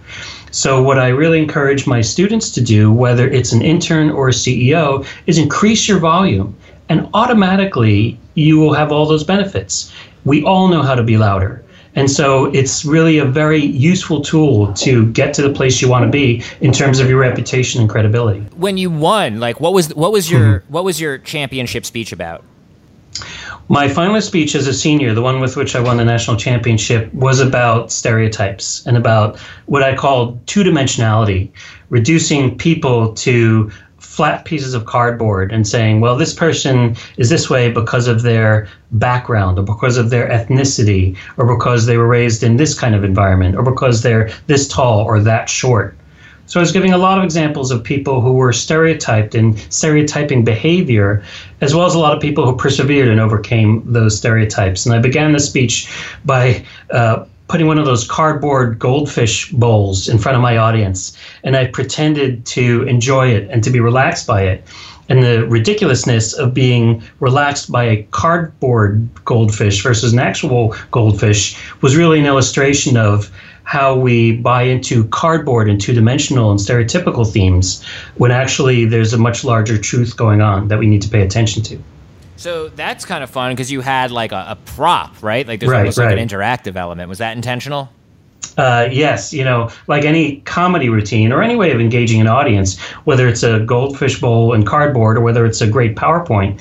So, 0.51 0.83
what 0.83 0.99
I 0.99 1.09
really 1.09 1.39
encourage 1.39 1.87
my 1.87 2.03
students 2.03 2.51
to 2.51 2.61
do, 2.61 2.93
whether 2.93 3.27
it's 3.27 3.53
an 3.53 3.63
intern 3.63 4.11
or 4.11 4.29
a 4.29 4.33
CEO, 4.33 5.07
is 5.27 5.39
increase 5.39 5.89
your 5.89 5.99
volume, 5.99 6.55
and 6.91 7.09
automatically 7.15 8.19
you 8.35 8.59
will 8.59 8.75
have 8.75 8.93
all 8.93 9.07
those 9.07 9.25
benefits. 9.25 9.91
We 10.27 10.45
all 10.45 10.69
know 10.69 10.83
how 10.83 10.95
to 10.95 11.03
be 11.03 11.17
louder. 11.17 11.63
And 11.95 12.11
so 12.11 12.47
it's 12.47 12.85
really 12.85 13.19
a 13.19 13.25
very 13.25 13.63
useful 13.63 14.23
tool 14.23 14.73
to 14.75 15.07
get 15.13 15.35
to 15.35 15.43
the 15.43 15.53
place 15.53 15.83
you 15.83 15.89
want 15.89 16.05
to 16.05 16.11
be 16.11 16.43
in 16.61 16.73
terms 16.73 17.01
of 17.01 17.09
your 17.09 17.19
reputation 17.19 17.81
and 17.81 17.91
credibility. 17.91 18.41
When 18.57 18.79
you 18.79 18.91
won, 18.91 19.41
like 19.41 19.61
what 19.61 19.75
was 19.75 19.95
what 19.95 20.13
was 20.13 20.31
your 20.31 20.61
mm-hmm. 20.61 20.73
what 20.73 20.85
was 20.85 21.01
your 21.01 21.19
championship 21.19 21.85
speech 21.85 22.13
about? 22.13 22.45
My 23.69 23.89
finalist 23.89 24.25
speech 24.25 24.55
as 24.55 24.67
a 24.67 24.75
senior, 24.75 25.15
the 25.15 25.23
one 25.23 25.41
with 25.41 25.57
which 25.57 25.77
I 25.77 25.81
won 25.81 25.97
the 25.97 26.05
national 26.05 26.37
championship, 26.37 27.13
was 27.15 27.41
about 27.41 27.93
stereotypes 27.93 28.85
and 28.87 28.97
about 28.97 29.39
what 29.67 29.83
I 29.83 29.95
call 29.95 30.41
two 30.47 30.63
dimensionality, 30.63 31.51
reducing 31.89 32.57
people 32.59 33.15
to 33.15 33.71
flat 34.13 34.45
pieces 34.45 34.75
of 34.75 34.85
cardboard 34.85 35.51
and 35.51 35.67
saying, 35.67 36.03
well, 36.03 36.19
this 36.19 36.35
person 36.35 36.95
is 37.17 37.31
this 37.31 37.49
way 37.49 37.73
because 37.73 38.07
of 38.07 38.21
their 38.21 38.69
background 38.91 39.59
or 39.59 39.63
because 39.63 39.97
of 39.97 40.11
their 40.11 40.29
ethnicity 40.29 41.17
or 41.39 41.57
because 41.57 41.87
they 41.87 41.97
were 41.97 42.07
raised 42.07 42.43
in 42.43 42.59
this 42.59 42.79
kind 42.79 42.95
of 42.95 43.05
environment 43.05 43.57
or 43.57 43.63
because 43.63 44.03
they're 44.03 44.31
this 44.49 44.69
tall 44.69 45.01
or 45.01 45.19
that 45.19 45.49
short. 45.49 45.97
So 46.45 46.61
I 46.61 46.63
was 46.63 46.73
giving 46.73 46.93
a 46.93 46.99
lot 46.99 47.17
of 47.17 47.25
examples 47.25 47.71
of 47.71 47.83
people 47.83 48.21
who 48.21 48.35
were 48.35 48.53
stereotyped 48.53 49.35
and 49.35 49.59
stereotyping 49.73 50.45
behavior, 50.45 51.23
as 51.63 51.75
well 51.75 51.87
as 51.87 51.95
a 51.95 51.99
lot 51.99 52.15
of 52.15 52.21
people 52.21 52.45
who 52.45 52.55
persevered 52.55 53.09
and 53.09 53.19
overcame 53.19 53.83
those 53.91 54.19
stereotypes. 54.19 54.85
And 54.85 54.95
I 54.95 54.99
began 54.99 55.33
the 55.33 55.41
speech 55.41 55.91
by 56.27 56.63
uh, 56.91 57.25
putting 57.53 57.67
one 57.67 57.77
of 57.79 57.85
those 57.85 58.09
cardboard 58.09 58.79
goldfish 58.79 59.53
bowls 59.53 60.09
in 60.09 60.17
front 60.17 60.35
of 60.35 60.41
my 60.41 60.57
audience, 60.57 61.15
and 61.45 61.55
I 61.55 61.67
pretended 61.67 62.47
to 62.47 62.83
enjoy 62.85 63.29
it 63.29 63.47
and 63.51 63.63
to 63.63 63.69
be 63.69 63.79
relaxed 63.79 64.27
by 64.27 64.45
it. 64.45 64.65
And 65.11 65.23
the 65.23 65.47
ridiculousness 65.47 66.33
of 66.33 66.55
being 66.55 67.03
relaxed 67.21 67.71
by 67.71 67.85
a 67.85 68.05
cardboard 68.05 69.07
goldfish 69.27 69.83
versus 69.83 70.15
an 70.15 70.19
actual 70.19 70.75
goldfish 70.93 71.55
was 71.83 71.95
really 71.95 72.19
an 72.19 72.25
illustration 72.25 72.97
of 72.97 73.31
how 73.65 73.97
we 73.97 74.37
buy 74.37 74.63
into 74.63 75.05
cardboard 75.09 75.69
and 75.69 75.79
two 75.79 75.93
dimensional 75.93 76.51
and 76.51 76.59
stereotypical 76.59 77.31
themes 77.31 77.85
when 78.17 78.31
actually 78.31 78.87
there's 78.87 79.13
a 79.13 79.19
much 79.19 79.45
larger 79.45 79.77
truth 79.77 80.17
going 80.17 80.41
on 80.41 80.69
that 80.69 80.79
we 80.79 80.87
need 80.87 81.03
to 81.03 81.09
pay 81.11 81.21
attention 81.21 81.63
to. 81.63 81.79
So 82.43 82.69
that's 82.71 83.05
kind 83.05 83.23
of 83.23 83.31
fun 83.31 83.53
because 83.53 83.71
you 83.71 83.83
had 83.83 84.11
like 84.11 84.33
a, 84.33 84.47
a, 84.49 84.57
prop, 84.57 85.23
right? 85.23 85.47
Like 85.47 85.61
there's 85.61 85.71
right, 85.71 85.79
almost 85.79 85.97
right. 85.97 86.11
like 86.11 86.19
an 86.19 86.29
interactive 86.29 86.75
element. 86.75 87.09
Was 87.09 87.19
that 87.19 87.37
intentional? 87.37 87.89
Uh, 88.59 88.89
yes, 88.91 89.33
you 89.33 89.45
know, 89.45 89.71
like 89.87 90.05
any 90.05 90.41
comedy 90.41 90.89
routine 90.89 91.31
or 91.31 91.41
any 91.41 91.55
way 91.55 91.71
of 91.71 91.81
engaging 91.81 92.21
an 92.21 92.27
audience, 92.27 92.81
whether 93.05 93.29
it's 93.29 93.45
a 93.45 93.61
goldfish 93.61 94.21
bowl 94.21 94.55
and 94.55 94.67
cardboard 94.67 95.17
or 95.17 95.21
whether 95.21 95.47
it's 95.47 95.61
a 95.61 95.69
great 95.69 95.95
PowerPoint, 95.95 96.61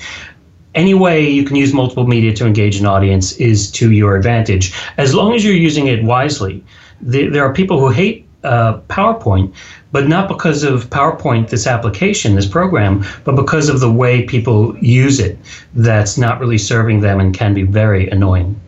any 0.76 0.94
way 0.94 1.28
you 1.28 1.44
can 1.44 1.56
use 1.56 1.74
multiple 1.74 2.06
media 2.06 2.32
to 2.32 2.46
engage 2.46 2.78
an 2.78 2.86
audience 2.86 3.32
is 3.32 3.68
to 3.72 3.90
your 3.90 4.16
advantage, 4.16 4.72
as 4.98 5.14
long 5.14 5.34
as 5.34 5.44
you're 5.44 5.52
using 5.52 5.88
it 5.88 6.04
wisely 6.04 6.64
the, 7.02 7.28
there 7.28 7.44
are 7.44 7.52
people 7.52 7.78
who 7.78 7.88
hate 7.88 8.26
uh, 8.44 8.78
PowerPoint, 8.88 9.54
but 9.92 10.08
not 10.08 10.28
because 10.28 10.62
of 10.62 10.88
PowerPoint, 10.90 11.50
this 11.50 11.66
application, 11.66 12.34
this 12.34 12.46
program, 12.46 13.04
but 13.24 13.36
because 13.36 13.68
of 13.68 13.80
the 13.80 13.90
way 13.90 14.24
people 14.24 14.76
use 14.78 15.20
it 15.20 15.38
that's 15.74 16.18
not 16.18 16.40
really 16.40 16.58
serving 16.58 17.00
them 17.00 17.20
and 17.20 17.34
can 17.34 17.54
be 17.54 17.62
very 17.62 18.08
annoying. 18.10 18.60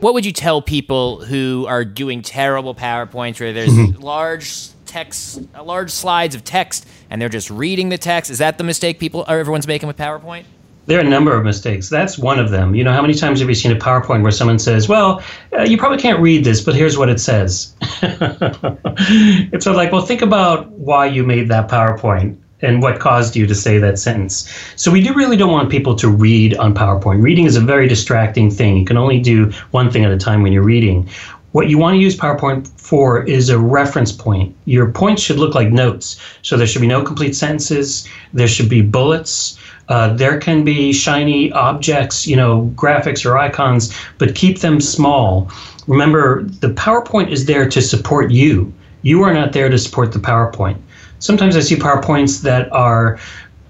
What 0.00 0.14
would 0.14 0.26
you 0.26 0.32
tell 0.32 0.60
people 0.60 1.24
who 1.24 1.66
are 1.68 1.84
doing 1.84 2.22
terrible 2.22 2.74
PowerPoints 2.74 3.38
where 3.38 3.52
there's 3.52 3.70
mm-hmm. 3.70 4.00
large 4.00 4.68
text, 4.86 5.42
large 5.62 5.90
slides 5.90 6.34
of 6.34 6.42
text, 6.42 6.86
and 7.08 7.22
they're 7.22 7.28
just 7.28 7.50
reading 7.50 7.88
the 7.88 7.98
text? 7.98 8.30
Is 8.30 8.38
that 8.38 8.58
the 8.58 8.64
mistake 8.64 8.98
people 8.98 9.24
or 9.28 9.38
everyone's 9.38 9.66
making 9.68 9.86
with 9.86 9.96
PowerPoint? 9.96 10.44
There 10.90 10.98
are 10.98 11.02
a 11.02 11.08
number 11.08 11.36
of 11.36 11.44
mistakes. 11.44 11.88
That's 11.88 12.18
one 12.18 12.40
of 12.40 12.50
them. 12.50 12.74
You 12.74 12.82
know, 12.82 12.92
how 12.92 13.00
many 13.00 13.14
times 13.14 13.38
have 13.38 13.48
you 13.48 13.54
seen 13.54 13.70
a 13.70 13.76
PowerPoint 13.76 14.22
where 14.22 14.32
someone 14.32 14.58
says, 14.58 14.88
"Well, 14.88 15.22
uh, 15.56 15.62
you 15.62 15.78
probably 15.78 15.98
can't 15.98 16.18
read 16.18 16.42
this, 16.42 16.60
but 16.60 16.74
here's 16.74 16.98
what 16.98 17.08
it 17.08 17.20
says." 17.20 17.72
it's 18.02 19.62
sort 19.62 19.74
of 19.74 19.76
like, 19.76 19.92
well, 19.92 20.04
think 20.04 20.20
about 20.20 20.68
why 20.72 21.06
you 21.06 21.22
made 21.22 21.46
that 21.46 21.68
PowerPoint 21.68 22.38
and 22.60 22.82
what 22.82 22.98
caused 22.98 23.36
you 23.36 23.46
to 23.46 23.54
say 23.54 23.78
that 23.78 24.00
sentence. 24.00 24.52
So 24.74 24.90
we 24.90 25.00
do 25.00 25.14
really 25.14 25.36
don't 25.36 25.52
want 25.52 25.70
people 25.70 25.94
to 25.94 26.08
read 26.08 26.56
on 26.56 26.74
PowerPoint. 26.74 27.22
Reading 27.22 27.44
is 27.44 27.54
a 27.54 27.60
very 27.60 27.86
distracting 27.86 28.50
thing. 28.50 28.76
You 28.76 28.84
can 28.84 28.96
only 28.96 29.20
do 29.20 29.52
one 29.70 29.92
thing 29.92 30.04
at 30.04 30.10
a 30.10 30.18
time 30.18 30.42
when 30.42 30.52
you're 30.52 30.64
reading. 30.64 31.08
What 31.52 31.68
you 31.68 31.78
want 31.78 31.94
to 31.94 32.00
use 32.00 32.16
PowerPoint 32.16 32.66
for 32.80 33.22
is 33.22 33.48
a 33.48 33.60
reference 33.60 34.10
point. 34.10 34.56
Your 34.64 34.90
points 34.90 35.22
should 35.22 35.38
look 35.38 35.54
like 35.54 35.70
notes. 35.70 36.20
So 36.42 36.56
there 36.56 36.66
should 36.66 36.80
be 36.80 36.88
no 36.88 37.04
complete 37.04 37.36
sentences. 37.36 38.08
There 38.32 38.48
should 38.48 38.68
be 38.68 38.82
bullets. 38.82 39.56
Uh, 39.90 40.14
there 40.14 40.38
can 40.38 40.64
be 40.64 40.92
shiny 40.92 41.50
objects, 41.52 42.26
you 42.26 42.36
know, 42.36 42.72
graphics 42.76 43.26
or 43.26 43.36
icons, 43.36 43.92
but 44.18 44.36
keep 44.36 44.60
them 44.60 44.80
small. 44.80 45.50
Remember, 45.88 46.44
the 46.44 46.68
PowerPoint 46.68 47.30
is 47.30 47.46
there 47.46 47.68
to 47.68 47.82
support 47.82 48.30
you. 48.30 48.72
You 49.02 49.22
are 49.24 49.34
not 49.34 49.52
there 49.52 49.68
to 49.68 49.76
support 49.76 50.12
the 50.12 50.20
PowerPoint. 50.20 50.78
Sometimes 51.18 51.56
I 51.56 51.60
see 51.60 51.74
PowerPoints 51.74 52.42
that 52.42 52.72
are 52.72 53.18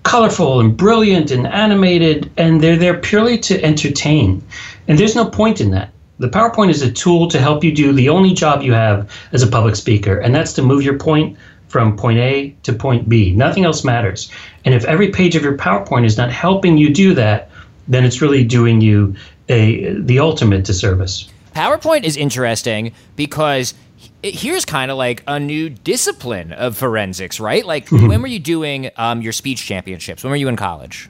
colorful 0.02 0.60
and 0.60 0.76
brilliant 0.76 1.30
and 1.30 1.46
animated, 1.46 2.30
and 2.36 2.60
they're 2.60 2.76
there 2.76 2.98
purely 2.98 3.38
to 3.38 3.62
entertain. 3.64 4.42
And 4.88 4.98
there's 4.98 5.16
no 5.16 5.24
point 5.24 5.60
in 5.60 5.70
that. 5.70 5.90
The 6.18 6.28
PowerPoint 6.28 6.68
is 6.68 6.82
a 6.82 6.92
tool 6.92 7.28
to 7.28 7.38
help 7.38 7.64
you 7.64 7.72
do 7.72 7.94
the 7.94 8.10
only 8.10 8.34
job 8.34 8.60
you 8.62 8.74
have 8.74 9.10
as 9.32 9.42
a 9.42 9.46
public 9.46 9.74
speaker, 9.74 10.18
and 10.18 10.34
that's 10.34 10.52
to 10.54 10.62
move 10.62 10.82
your 10.82 10.98
point 10.98 11.38
from 11.70 11.96
point 11.96 12.18
A 12.18 12.50
to 12.64 12.72
point 12.72 13.08
B. 13.08 13.32
Nothing 13.32 13.64
else 13.64 13.84
matters. 13.84 14.30
And 14.64 14.74
if 14.74 14.84
every 14.84 15.10
page 15.10 15.36
of 15.36 15.42
your 15.42 15.56
PowerPoint 15.56 16.04
is 16.04 16.16
not 16.18 16.32
helping 16.32 16.76
you 16.76 16.92
do 16.92 17.14
that, 17.14 17.48
then 17.86 18.04
it's 18.04 18.20
really 18.20 18.44
doing 18.44 18.80
you 18.80 19.14
a 19.48 19.94
the 19.94 20.18
ultimate 20.18 20.64
disservice. 20.64 21.30
PowerPoint 21.54 22.02
is 22.02 22.16
interesting 22.16 22.92
because 23.14 23.74
here's 24.22 24.64
kind 24.64 24.90
of 24.90 24.96
like 24.96 25.22
a 25.28 25.38
new 25.38 25.68
discipline 25.68 26.52
of 26.52 26.76
forensics, 26.76 27.38
right? 27.38 27.64
Like, 27.64 27.86
mm-hmm. 27.86 28.08
when 28.08 28.20
were 28.20 28.28
you 28.28 28.38
doing 28.40 28.90
um, 28.96 29.22
your 29.22 29.32
speech 29.32 29.64
championships? 29.64 30.24
When 30.24 30.30
were 30.30 30.36
you 30.36 30.48
in 30.48 30.56
college? 30.56 31.08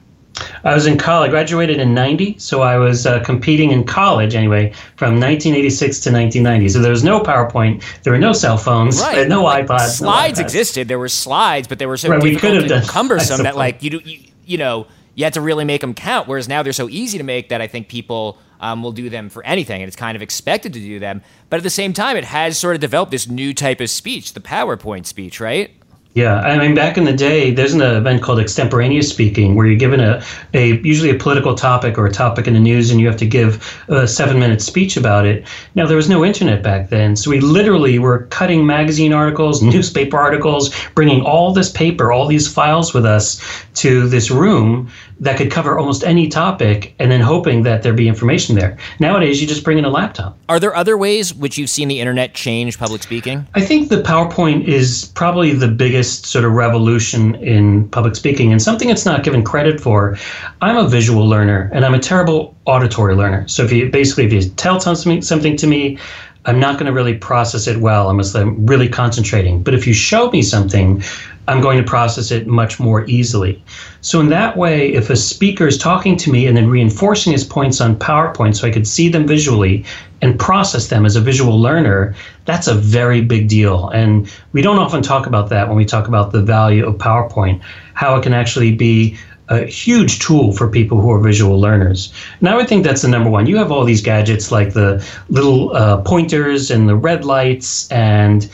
I 0.63 0.73
was 0.73 0.85
in 0.85 0.97
college, 0.97 1.29
I 1.29 1.31
graduated 1.31 1.79
in 1.79 1.93
90, 1.93 2.37
so 2.39 2.61
I 2.61 2.77
was 2.77 3.05
uh, 3.05 3.23
competing 3.23 3.71
in 3.71 3.83
college 3.83 4.35
anyway 4.35 4.71
from 4.95 5.19
1986 5.19 5.99
to 6.01 6.11
1990. 6.11 6.69
So 6.69 6.79
there 6.79 6.91
was 6.91 7.03
no 7.03 7.21
PowerPoint, 7.21 7.83
there 8.03 8.13
were 8.13 8.19
no 8.19 8.33
cell 8.33 8.57
phones, 8.57 9.01
right. 9.01 9.27
no 9.27 9.43
like 9.43 9.67
iPods. 9.67 9.97
Slides 9.97 10.39
no 10.39 10.45
existed, 10.45 10.87
there 10.87 10.99
were 10.99 11.09
slides, 11.09 11.67
but 11.67 11.79
they 11.79 11.85
were 11.85 11.97
so 11.97 12.09
right, 12.09 12.21
difficult 12.21 12.53
and 12.53 12.69
done, 12.69 12.83
cumbersome 12.87 13.43
that 13.43 13.55
like 13.65 13.83
you, 13.83 13.99
you 14.03 14.19
you 14.45 14.57
know 14.57 14.87
you 15.15 15.23
had 15.23 15.33
to 15.33 15.41
really 15.41 15.65
make 15.65 15.81
them 15.81 15.93
count. 15.93 16.27
Whereas 16.27 16.47
now 16.47 16.63
they're 16.63 16.73
so 16.73 16.89
easy 16.89 17.17
to 17.17 17.23
make 17.23 17.49
that 17.49 17.61
I 17.61 17.67
think 17.67 17.87
people 17.87 18.37
um, 18.59 18.83
will 18.83 18.91
do 18.91 19.09
them 19.09 19.29
for 19.29 19.43
anything, 19.45 19.81
and 19.81 19.87
it's 19.87 19.95
kind 19.95 20.15
of 20.15 20.21
expected 20.21 20.73
to 20.73 20.79
do 20.79 20.99
them. 20.99 21.21
But 21.49 21.57
at 21.57 21.63
the 21.63 21.69
same 21.69 21.93
time, 21.93 22.15
it 22.15 22.23
has 22.23 22.57
sort 22.57 22.75
of 22.75 22.81
developed 22.81 23.11
this 23.11 23.27
new 23.27 23.53
type 23.53 23.81
of 23.81 23.89
speech, 23.89 24.33
the 24.33 24.39
PowerPoint 24.39 25.05
speech, 25.05 25.39
right? 25.39 25.71
Yeah, 26.13 26.41
I 26.41 26.57
mean, 26.57 26.75
back 26.75 26.97
in 26.97 27.05
the 27.05 27.13
day, 27.13 27.51
there's 27.51 27.73
an 27.73 27.81
event 27.81 28.21
called 28.21 28.39
extemporaneous 28.39 29.09
speaking, 29.09 29.55
where 29.55 29.65
you're 29.65 29.77
given 29.77 30.01
a, 30.01 30.21
a 30.53 30.73
usually 30.81 31.09
a 31.09 31.15
political 31.15 31.55
topic 31.55 31.97
or 31.97 32.05
a 32.05 32.11
topic 32.11 32.47
in 32.47 32.53
the 32.53 32.59
news, 32.59 32.91
and 32.91 32.99
you 32.99 33.07
have 33.07 33.15
to 33.17 33.25
give 33.25 33.81
a 33.87 34.05
seven 34.05 34.37
minute 34.37 34.61
speech 34.61 34.97
about 34.97 35.25
it. 35.25 35.47
Now, 35.73 35.87
there 35.87 35.95
was 35.95 36.09
no 36.09 36.25
internet 36.25 36.63
back 36.63 36.89
then, 36.89 37.15
so 37.15 37.31
we 37.31 37.39
literally 37.39 37.97
were 37.97 38.25
cutting 38.25 38.65
magazine 38.65 39.13
articles, 39.13 39.61
newspaper 39.63 40.17
articles, 40.17 40.75
bringing 40.95 41.21
all 41.21 41.53
this 41.53 41.71
paper, 41.71 42.11
all 42.11 42.27
these 42.27 42.51
files 42.51 42.93
with 42.93 43.05
us 43.05 43.41
to 43.75 44.09
this 44.09 44.29
room 44.29 44.91
that 45.21 45.37
could 45.37 45.51
cover 45.51 45.77
almost 45.77 46.03
any 46.03 46.27
topic 46.27 46.93
and 46.99 47.11
then 47.11 47.21
hoping 47.21 47.61
that 47.63 47.83
there'd 47.83 47.95
be 47.95 48.07
information 48.07 48.55
there. 48.55 48.75
Nowadays, 48.99 49.39
you 49.39 49.47
just 49.47 49.63
bring 49.63 49.77
in 49.77 49.85
a 49.85 49.89
laptop. 49.89 50.37
Are 50.49 50.59
there 50.59 50.75
other 50.75 50.97
ways 50.97 51.33
which 51.33 51.57
you've 51.57 51.69
seen 51.69 51.87
the 51.87 51.99
internet 51.99 52.33
change 52.33 52.77
public 52.79 53.03
speaking? 53.03 53.47
I 53.53 53.61
think 53.61 53.89
the 53.89 54.01
PowerPoint 54.01 54.65
is 54.65 55.11
probably 55.13 55.53
the 55.53 55.67
biggest 55.67 56.25
sort 56.25 56.43
of 56.43 56.53
revolution 56.53 57.35
in 57.35 57.87
public 57.89 58.15
speaking 58.15 58.51
and 58.51 58.61
something 58.61 58.89
it's 58.89 59.05
not 59.05 59.23
given 59.23 59.43
credit 59.43 59.79
for. 59.79 60.17
I'm 60.61 60.75
a 60.75 60.87
visual 60.87 61.27
learner 61.27 61.69
and 61.71 61.85
I'm 61.85 61.93
a 61.93 61.99
terrible 61.99 62.55
auditory 62.65 63.15
learner. 63.15 63.47
So 63.47 63.63
if 63.63 63.71
you 63.71 63.89
basically 63.89 64.25
if 64.25 64.33
you 64.33 64.41
tell 64.41 64.79
something 64.79 65.21
something 65.21 65.55
to 65.57 65.67
me, 65.67 65.99
I'm 66.45 66.59
not 66.59 66.73
going 66.73 66.87
to 66.87 66.93
really 66.93 67.13
process 67.13 67.67
it 67.67 67.77
well 67.77 68.09
unless 68.09 68.33
I'm 68.33 68.65
really 68.65 68.89
concentrating. 68.89 69.61
But 69.61 69.75
if 69.75 69.85
you 69.85 69.93
show 69.93 70.31
me 70.31 70.41
something, 70.41 71.03
I'm 71.51 71.61
going 71.61 71.77
to 71.77 71.83
process 71.83 72.31
it 72.31 72.47
much 72.47 72.79
more 72.79 73.05
easily. 73.05 73.61
So, 74.01 74.19
in 74.19 74.29
that 74.29 74.57
way, 74.57 74.93
if 74.93 75.09
a 75.09 75.15
speaker 75.15 75.67
is 75.67 75.77
talking 75.77 76.15
to 76.17 76.31
me 76.31 76.47
and 76.47 76.55
then 76.55 76.69
reinforcing 76.69 77.33
his 77.33 77.43
points 77.43 77.81
on 77.81 77.97
PowerPoint 77.97 78.55
so 78.55 78.67
I 78.67 78.71
could 78.71 78.87
see 78.87 79.09
them 79.09 79.27
visually 79.27 79.83
and 80.21 80.39
process 80.39 80.87
them 80.87 81.05
as 81.05 81.15
a 81.15 81.21
visual 81.21 81.59
learner, 81.59 82.15
that's 82.45 82.67
a 82.67 82.75
very 82.75 83.21
big 83.21 83.47
deal. 83.47 83.89
And 83.89 84.31
we 84.53 84.61
don't 84.61 84.77
often 84.77 85.01
talk 85.01 85.27
about 85.27 85.49
that 85.49 85.67
when 85.67 85.77
we 85.77 85.85
talk 85.85 86.07
about 86.07 86.31
the 86.31 86.41
value 86.41 86.85
of 86.87 86.95
PowerPoint, 86.95 87.61
how 87.93 88.15
it 88.15 88.23
can 88.23 88.33
actually 88.33 88.73
be 88.73 89.17
a 89.49 89.65
huge 89.65 90.19
tool 90.19 90.53
for 90.53 90.69
people 90.69 91.01
who 91.01 91.11
are 91.11 91.19
visual 91.19 91.59
learners. 91.59 92.13
And 92.39 92.47
I 92.47 92.55
would 92.55 92.69
think 92.69 92.85
that's 92.85 93.01
the 93.01 93.09
number 93.09 93.29
one. 93.29 93.47
You 93.47 93.57
have 93.57 93.71
all 93.71 93.83
these 93.83 94.01
gadgets 94.01 94.51
like 94.51 94.73
the 94.73 95.05
little 95.29 95.75
uh, 95.75 96.01
pointers 96.03 96.71
and 96.71 96.87
the 96.87 96.95
red 96.95 97.25
lights 97.25 97.91
and 97.91 98.49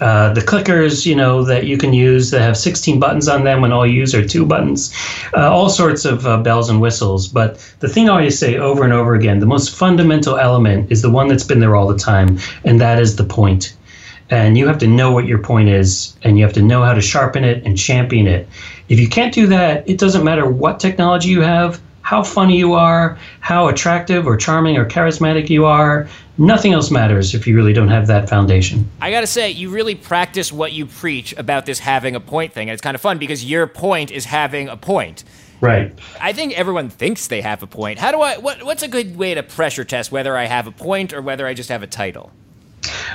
uh, 0.00 0.32
the 0.32 0.40
clickers, 0.40 1.04
you 1.04 1.14
know, 1.14 1.44
that 1.44 1.66
you 1.66 1.76
can 1.76 1.92
use 1.92 2.30
that 2.30 2.40
have 2.40 2.56
16 2.56 2.98
buttons 2.98 3.28
on 3.28 3.44
them 3.44 3.60
when 3.60 3.72
all 3.72 3.86
you 3.86 3.94
use 3.94 4.14
are 4.14 4.26
two 4.26 4.46
buttons, 4.46 4.94
uh, 5.36 5.50
all 5.50 5.68
sorts 5.68 6.04
of 6.04 6.26
uh, 6.26 6.38
bells 6.38 6.70
and 6.70 6.80
whistles. 6.80 7.28
But 7.28 7.58
the 7.80 7.88
thing 7.88 8.08
I 8.08 8.12
always 8.12 8.38
say 8.38 8.56
over 8.56 8.82
and 8.82 8.92
over 8.92 9.14
again, 9.14 9.40
the 9.40 9.46
most 9.46 9.74
fundamental 9.74 10.38
element 10.38 10.90
is 10.90 11.02
the 11.02 11.10
one 11.10 11.28
that's 11.28 11.44
been 11.44 11.60
there 11.60 11.76
all 11.76 11.86
the 11.86 11.98
time, 11.98 12.38
and 12.64 12.80
that 12.80 12.98
is 12.98 13.16
the 13.16 13.24
point. 13.24 13.76
And 14.30 14.56
you 14.56 14.66
have 14.68 14.78
to 14.78 14.86
know 14.86 15.10
what 15.12 15.26
your 15.26 15.38
point 15.38 15.68
is, 15.68 16.16
and 16.22 16.38
you 16.38 16.44
have 16.44 16.54
to 16.54 16.62
know 16.62 16.82
how 16.82 16.94
to 16.94 17.00
sharpen 17.00 17.44
it 17.44 17.64
and 17.66 17.76
champion 17.76 18.26
it. 18.26 18.48
If 18.88 18.98
you 18.98 19.08
can't 19.08 19.34
do 19.34 19.46
that, 19.48 19.88
it 19.88 19.98
doesn't 19.98 20.24
matter 20.24 20.48
what 20.48 20.80
technology 20.80 21.28
you 21.28 21.42
have, 21.42 21.80
how 22.10 22.24
funny 22.24 22.56
you 22.56 22.72
are, 22.72 23.16
how 23.38 23.68
attractive 23.68 24.26
or 24.26 24.36
charming 24.36 24.76
or 24.76 24.84
charismatic 24.84 25.48
you 25.48 25.64
are. 25.64 26.08
Nothing 26.38 26.72
else 26.72 26.90
matters 26.90 27.36
if 27.36 27.46
you 27.46 27.54
really 27.54 27.72
don't 27.72 27.86
have 27.86 28.08
that 28.08 28.28
foundation. 28.28 28.90
I 29.00 29.12
gotta 29.12 29.28
say, 29.28 29.52
you 29.52 29.70
really 29.70 29.94
practice 29.94 30.50
what 30.50 30.72
you 30.72 30.86
preach 30.86 31.32
about 31.38 31.66
this 31.66 31.78
having 31.78 32.16
a 32.16 32.20
point 32.20 32.52
thing. 32.52 32.68
And 32.68 32.74
it's 32.74 32.82
kind 32.82 32.96
of 32.96 33.00
fun 33.00 33.18
because 33.18 33.44
your 33.44 33.68
point 33.68 34.10
is 34.10 34.24
having 34.24 34.68
a 34.68 34.76
point. 34.76 35.22
Right. 35.60 35.96
I 36.20 36.32
think 36.32 36.58
everyone 36.58 36.90
thinks 36.90 37.28
they 37.28 37.42
have 37.42 37.62
a 37.62 37.68
point. 37.68 38.00
How 38.00 38.10
do 38.10 38.20
I, 38.22 38.38
what, 38.38 38.64
what's 38.64 38.82
a 38.82 38.88
good 38.88 39.16
way 39.16 39.34
to 39.34 39.44
pressure 39.44 39.84
test 39.84 40.10
whether 40.10 40.36
I 40.36 40.46
have 40.46 40.66
a 40.66 40.72
point 40.72 41.12
or 41.12 41.22
whether 41.22 41.46
I 41.46 41.54
just 41.54 41.68
have 41.68 41.84
a 41.84 41.86
title? 41.86 42.32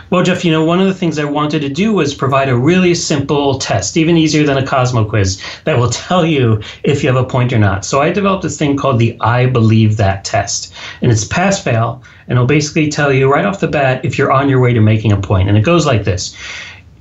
Well, 0.10 0.24
Jeff, 0.24 0.46
you 0.46 0.52
know, 0.52 0.64
one 0.64 0.80
of 0.80 0.88
the 0.88 0.94
things 0.94 1.18
I 1.18 1.26
wanted 1.26 1.62
to 1.62 1.70
do 1.70 1.92
was 1.92 2.14
provide 2.14 2.50
a 2.50 2.56
really 2.56 2.94
simple 2.94 3.58
test, 3.58 3.98
even 3.98 4.18
easier 4.18 4.46
than 4.46 4.58
a 4.58 4.66
Cosmo 4.66 5.06
quiz, 5.06 5.42
that 5.64 5.78
will 5.78 5.90
tell 6.08 6.26
you 6.26 6.62
if 6.84 7.04
you 7.04 7.12
have 7.12 7.22
a 7.22 7.28
point 7.28 7.52
or 7.52 7.58
not. 7.58 7.84
So 7.84 8.02
I 8.02 8.12
developed 8.12 8.44
this 8.44 8.58
thing 8.58 8.78
called 8.78 9.00
the 9.00 9.18
I 9.20 9.48
Believe 9.48 9.98
That 9.98 10.24
test. 10.24 10.74
And 11.02 11.12
it's 11.12 11.26
pass 11.26 11.64
fail, 11.64 12.04
and 12.28 12.38
it'll 12.38 12.46
basically 12.46 12.90
tell 12.90 13.12
you 13.12 13.32
right 13.32 13.46
off 13.46 13.60
the 13.60 13.68
bat 13.68 14.06
if 14.06 14.18
you're 14.18 14.32
on 14.32 14.50
your 14.50 14.60
way 14.60 14.74
to 14.74 14.82
making 14.82 15.12
a 15.12 15.18
point. 15.18 15.50
And 15.50 15.58
it 15.58 15.62
goes 15.62 15.86
like 15.86 16.04
this 16.04 16.36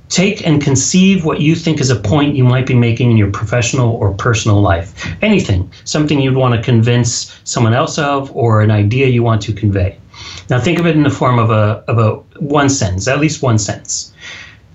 take 0.09 0.45
and 0.45 0.61
conceive 0.61 1.25
what 1.25 1.41
you 1.41 1.55
think 1.55 1.81
is 1.81 1.89
a 1.89 1.95
point 1.95 2.35
you 2.35 2.43
might 2.43 2.67
be 2.67 2.75
making 2.75 3.09
in 3.09 3.17
your 3.17 3.31
professional 3.31 3.95
or 3.95 4.13
personal 4.13 4.61
life. 4.61 5.07
Anything, 5.21 5.71
something 5.83 6.19
you'd 6.21 6.35
want 6.35 6.55
to 6.55 6.61
convince 6.61 7.37
someone 7.43 7.73
else 7.73 7.97
of, 7.97 8.33
or 8.35 8.61
an 8.61 8.71
idea 8.71 9.07
you 9.07 9.23
want 9.23 9.41
to 9.41 9.53
convey. 9.53 9.97
Now 10.49 10.59
think 10.59 10.79
of 10.79 10.85
it 10.85 10.95
in 10.95 11.03
the 11.03 11.09
form 11.09 11.39
of 11.39 11.49
a 11.49 11.83
of 11.87 11.97
a 11.97 12.15
one 12.39 12.69
sentence, 12.69 13.07
at 13.07 13.19
least 13.19 13.41
one 13.41 13.57
sentence. 13.57 14.13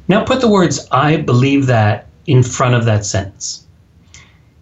Now 0.09 0.25
put 0.25 0.41
the 0.41 0.49
words 0.49 0.87
I 0.91 1.17
believe 1.19 1.67
that 1.67 2.07
in 2.27 2.43
front 2.43 2.75
of 2.75 2.85
that 2.85 3.05
sentence. 3.05 3.65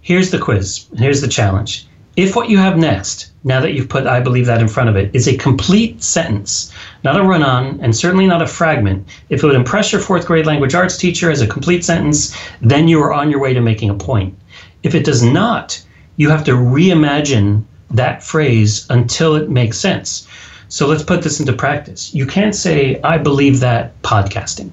Here's 0.00 0.30
the 0.30 0.38
quiz. 0.38 0.86
Here's 0.96 1.20
the 1.20 1.28
challenge. 1.28 1.86
If 2.16 2.34
what 2.34 2.50
you 2.50 2.58
have 2.58 2.76
next, 2.76 3.30
now 3.44 3.60
that 3.60 3.74
you've 3.74 3.88
put 3.88 4.06
I 4.06 4.20
believe 4.20 4.46
that 4.46 4.60
in 4.60 4.68
front 4.68 4.88
of 4.88 4.96
it, 4.96 5.14
is 5.14 5.28
a 5.28 5.36
complete 5.36 6.02
sentence, 6.02 6.72
not 7.04 7.18
a 7.18 7.22
run 7.22 7.42
on, 7.42 7.78
and 7.80 7.94
certainly 7.94 8.26
not 8.26 8.42
a 8.42 8.46
fragment, 8.46 9.06
if 9.28 9.42
it 9.42 9.46
would 9.46 9.54
impress 9.54 9.92
your 9.92 10.00
fourth 10.00 10.26
grade 10.26 10.44
language 10.44 10.74
arts 10.74 10.96
teacher 10.96 11.30
as 11.30 11.40
a 11.40 11.46
complete 11.46 11.84
sentence, 11.84 12.36
then 12.60 12.88
you 12.88 13.00
are 13.00 13.12
on 13.12 13.30
your 13.30 13.38
way 13.38 13.54
to 13.54 13.60
making 13.60 13.90
a 13.90 13.94
point. 13.94 14.36
If 14.82 14.94
it 14.94 15.04
does 15.04 15.22
not, 15.22 15.80
you 16.16 16.28
have 16.28 16.44
to 16.44 16.52
reimagine 16.52 17.62
that 17.90 18.22
phrase 18.22 18.86
until 18.90 19.36
it 19.36 19.48
makes 19.48 19.78
sense. 19.78 20.26
So 20.68 20.86
let's 20.86 21.02
put 21.02 21.22
this 21.22 21.40
into 21.40 21.54
practice. 21.54 22.14
You 22.14 22.26
can't 22.26 22.54
say, 22.54 23.00
I 23.02 23.16
believe 23.16 23.60
that 23.60 24.00
podcasting. 24.02 24.70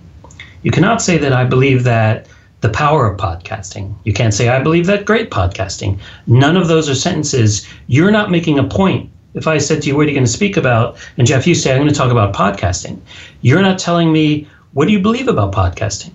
You 0.61 0.71
cannot 0.71 1.01
say 1.01 1.17
that 1.17 1.31
I 1.31 1.45
believe 1.45 1.83
that 1.85 2.27
the 2.61 2.69
power 2.69 3.05
of 3.05 3.17
podcasting. 3.17 3.95
You 4.03 4.11
can't 4.11 4.33
say, 4.33 4.49
I 4.49 4.61
believe 4.61 4.87
that 4.87 5.05
great 5.05 5.31
podcasting. 5.31 5.99
None 6.27 6.57
of 6.57 6.67
those 6.67 6.89
are 6.89 6.95
sentences. 6.95 7.67
You're 7.87 8.11
not 8.11 8.31
making 8.31 8.59
a 8.59 8.63
point. 8.63 9.09
If 9.35 9.47
I 9.47 9.57
said 9.57 9.81
to 9.83 9.87
you, 9.87 9.95
what 9.95 10.05
are 10.05 10.09
you 10.09 10.15
going 10.15 10.25
to 10.25 10.31
speak 10.31 10.57
about? 10.57 10.97
And 11.17 11.27
Jeff, 11.27 11.47
you 11.47 11.55
say, 11.55 11.71
I'm 11.71 11.79
going 11.79 11.89
to 11.89 11.95
talk 11.95 12.11
about 12.11 12.33
podcasting. 12.33 12.99
You're 13.41 13.61
not 13.61 13.79
telling 13.79 14.11
me, 14.11 14.47
what 14.73 14.87
do 14.87 14.91
you 14.91 14.99
believe 14.99 15.27
about 15.27 15.53
podcasting? 15.53 16.11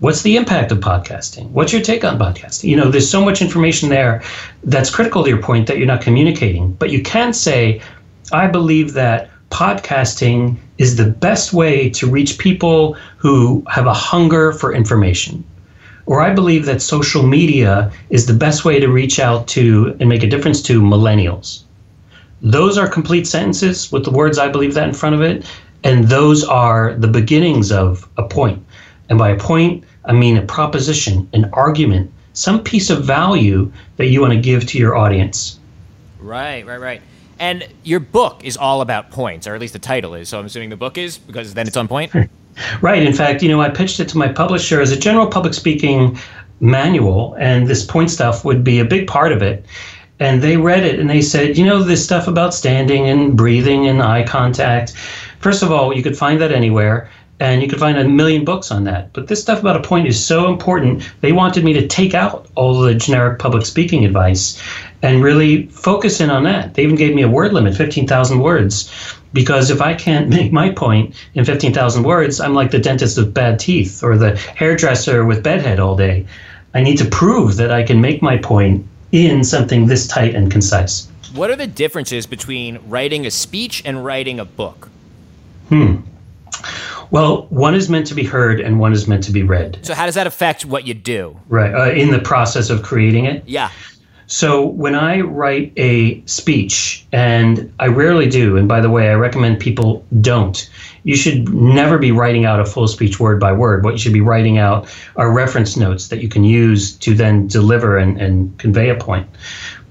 What's 0.00 0.22
the 0.22 0.36
impact 0.36 0.72
of 0.72 0.78
podcasting? 0.78 1.50
What's 1.50 1.72
your 1.72 1.80
take 1.80 2.04
on 2.04 2.18
podcasting? 2.18 2.64
You 2.68 2.76
know, 2.76 2.90
there's 2.90 3.08
so 3.08 3.24
much 3.24 3.40
information 3.40 3.88
there 3.88 4.22
that's 4.64 4.90
critical 4.90 5.22
to 5.22 5.30
your 5.30 5.40
point 5.40 5.68
that 5.68 5.78
you're 5.78 5.86
not 5.86 6.02
communicating. 6.02 6.72
But 6.72 6.90
you 6.90 7.02
can 7.02 7.32
say, 7.32 7.80
I 8.32 8.46
believe 8.46 8.94
that 8.94 9.30
podcasting 9.50 10.56
is 10.78 10.96
the 10.96 11.10
best 11.10 11.52
way 11.52 11.90
to 11.90 12.10
reach 12.10 12.38
people 12.38 12.94
who 13.18 13.62
have 13.68 13.86
a 13.86 13.94
hunger 13.94 14.52
for 14.52 14.74
information. 14.74 15.44
Or 16.06 16.22
I 16.22 16.32
believe 16.32 16.64
that 16.64 16.82
social 16.82 17.22
media 17.22 17.92
is 18.10 18.26
the 18.26 18.34
best 18.34 18.64
way 18.64 18.80
to 18.80 18.88
reach 18.88 19.20
out 19.20 19.46
to 19.48 19.96
and 20.00 20.08
make 20.08 20.22
a 20.22 20.26
difference 20.26 20.62
to 20.62 20.80
millennials. 20.80 21.62
Those 22.40 22.76
are 22.78 22.88
complete 22.88 23.26
sentences 23.26 23.92
with 23.92 24.04
the 24.04 24.10
words 24.10 24.38
I 24.38 24.48
believe 24.48 24.74
that 24.74 24.88
in 24.88 24.94
front 24.94 25.14
of 25.14 25.22
it. 25.22 25.44
And 25.84 26.08
those 26.08 26.42
are 26.44 26.94
the 26.94 27.08
beginnings 27.08 27.70
of 27.70 28.08
a 28.16 28.26
point. 28.26 28.64
And 29.10 29.18
by 29.18 29.30
a 29.30 29.38
point, 29.38 29.84
I 30.06 30.12
mean 30.12 30.38
a 30.38 30.42
proposition, 30.42 31.28
an 31.34 31.50
argument, 31.52 32.10
some 32.32 32.64
piece 32.64 32.88
of 32.88 33.04
value 33.04 33.70
that 33.96 34.06
you 34.06 34.22
want 34.22 34.32
to 34.32 34.40
give 34.40 34.66
to 34.68 34.78
your 34.78 34.96
audience. 34.96 35.60
Right, 36.18 36.66
right, 36.66 36.80
right. 36.80 37.02
And 37.42 37.66
your 37.82 37.98
book 37.98 38.44
is 38.44 38.56
all 38.56 38.82
about 38.82 39.10
points, 39.10 39.48
or 39.48 39.54
at 39.56 39.60
least 39.60 39.72
the 39.72 39.80
title 39.80 40.14
is. 40.14 40.28
So 40.28 40.38
I'm 40.38 40.46
assuming 40.46 40.70
the 40.70 40.76
book 40.76 40.96
is 40.96 41.18
because 41.18 41.54
then 41.54 41.66
it's 41.66 41.76
on 41.76 41.88
point. 41.88 42.14
right. 42.80 43.02
In 43.02 43.12
fact, 43.12 43.42
you 43.42 43.48
know, 43.48 43.60
I 43.60 43.68
pitched 43.68 43.98
it 43.98 44.08
to 44.10 44.16
my 44.16 44.28
publisher 44.28 44.80
as 44.80 44.92
a 44.92 44.96
general 44.96 45.26
public 45.26 45.52
speaking 45.52 46.16
manual, 46.60 47.34
and 47.40 47.66
this 47.66 47.84
point 47.84 48.12
stuff 48.12 48.44
would 48.44 48.62
be 48.62 48.78
a 48.78 48.84
big 48.84 49.08
part 49.08 49.32
of 49.32 49.42
it. 49.42 49.66
And 50.20 50.40
they 50.40 50.56
read 50.56 50.84
it 50.84 51.00
and 51.00 51.10
they 51.10 51.20
said, 51.20 51.58
you 51.58 51.66
know, 51.66 51.82
this 51.82 52.04
stuff 52.04 52.28
about 52.28 52.54
standing 52.54 53.08
and 53.08 53.36
breathing 53.36 53.88
and 53.88 54.00
eye 54.00 54.22
contact. 54.22 54.92
First 55.40 55.64
of 55.64 55.72
all, 55.72 55.92
you 55.92 56.00
could 56.00 56.16
find 56.16 56.40
that 56.40 56.52
anywhere 56.52 57.10
and 57.42 57.60
you 57.60 57.66
could 57.66 57.80
find 57.80 57.98
a 57.98 58.08
million 58.08 58.44
books 58.44 58.70
on 58.70 58.84
that. 58.84 59.12
But 59.12 59.26
this 59.26 59.42
stuff 59.42 59.58
about 59.58 59.76
a 59.76 59.82
point 59.82 60.06
is 60.06 60.24
so 60.24 60.48
important. 60.48 61.02
They 61.22 61.32
wanted 61.32 61.64
me 61.64 61.72
to 61.72 61.88
take 61.88 62.14
out 62.14 62.46
all 62.54 62.80
the 62.80 62.94
generic 62.94 63.40
public 63.40 63.66
speaking 63.66 64.04
advice 64.04 64.62
and 65.02 65.24
really 65.24 65.66
focus 65.66 66.20
in 66.20 66.30
on 66.30 66.44
that. 66.44 66.74
They 66.74 66.84
even 66.84 66.94
gave 66.94 67.16
me 67.16 67.22
a 67.22 67.28
word 67.28 67.52
limit, 67.52 67.74
15,000 67.74 68.38
words, 68.38 68.92
because 69.32 69.70
if 69.70 69.80
I 69.80 69.92
can't 69.94 70.28
make 70.36 70.52
my 70.52 70.70
point 70.70 71.16
in 71.34 71.44
15,000 71.44 72.04
words, 72.04 72.40
I'm 72.40 72.54
like 72.54 72.70
the 72.70 72.78
dentist 72.78 73.18
with 73.18 73.34
bad 73.34 73.58
teeth 73.58 74.04
or 74.04 74.16
the 74.16 74.36
hairdresser 74.36 75.24
with 75.24 75.42
bedhead 75.42 75.80
all 75.80 75.96
day. 75.96 76.24
I 76.74 76.80
need 76.80 76.98
to 76.98 77.06
prove 77.06 77.56
that 77.56 77.72
I 77.72 77.82
can 77.82 78.00
make 78.00 78.22
my 78.22 78.36
point 78.36 78.86
in 79.10 79.42
something 79.42 79.86
this 79.86 80.06
tight 80.06 80.36
and 80.36 80.48
concise. 80.48 81.08
What 81.34 81.50
are 81.50 81.56
the 81.56 81.66
differences 81.66 82.24
between 82.24 82.78
writing 82.86 83.26
a 83.26 83.32
speech 83.32 83.82
and 83.84 84.04
writing 84.04 84.38
a 84.38 84.44
book? 84.44 84.90
Hmm. 85.70 85.96
Well, 87.12 87.46
one 87.50 87.74
is 87.74 87.90
meant 87.90 88.06
to 88.06 88.14
be 88.14 88.24
heard 88.24 88.58
and 88.58 88.80
one 88.80 88.94
is 88.94 89.06
meant 89.06 89.22
to 89.24 89.32
be 89.32 89.42
read. 89.42 89.78
So, 89.82 89.94
how 89.94 90.06
does 90.06 90.14
that 90.14 90.26
affect 90.26 90.64
what 90.64 90.86
you 90.86 90.94
do? 90.94 91.38
Right. 91.48 91.72
Uh, 91.72 91.92
in 91.92 92.10
the 92.10 92.18
process 92.18 92.70
of 92.70 92.82
creating 92.82 93.26
it? 93.26 93.44
Yeah. 93.46 93.70
So, 94.26 94.64
when 94.64 94.94
I 94.94 95.20
write 95.20 95.74
a 95.76 96.24
speech, 96.24 97.06
and 97.12 97.70
I 97.78 97.88
rarely 97.88 98.30
do, 98.30 98.56
and 98.56 98.66
by 98.66 98.80
the 98.80 98.88
way, 98.88 99.10
I 99.10 99.14
recommend 99.14 99.60
people 99.60 100.02
don't, 100.22 100.70
you 101.04 101.14
should 101.14 101.52
never 101.52 101.98
be 101.98 102.12
writing 102.12 102.46
out 102.46 102.60
a 102.60 102.64
full 102.64 102.88
speech 102.88 103.20
word 103.20 103.38
by 103.38 103.52
word. 103.52 103.84
What 103.84 103.92
you 103.92 103.98
should 103.98 104.14
be 104.14 104.22
writing 104.22 104.56
out 104.56 104.88
are 105.16 105.30
reference 105.30 105.76
notes 105.76 106.08
that 106.08 106.22
you 106.22 106.30
can 106.30 106.44
use 106.44 106.96
to 106.96 107.12
then 107.12 107.46
deliver 107.46 107.98
and, 107.98 108.18
and 108.18 108.56
convey 108.58 108.88
a 108.88 108.94
point. 108.94 109.28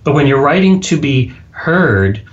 But 0.04 0.16
when 0.16 0.26
you're 0.26 0.42
writing 0.42 0.82
to 0.82 1.00
be 1.00 1.32
heard, 1.52 2.24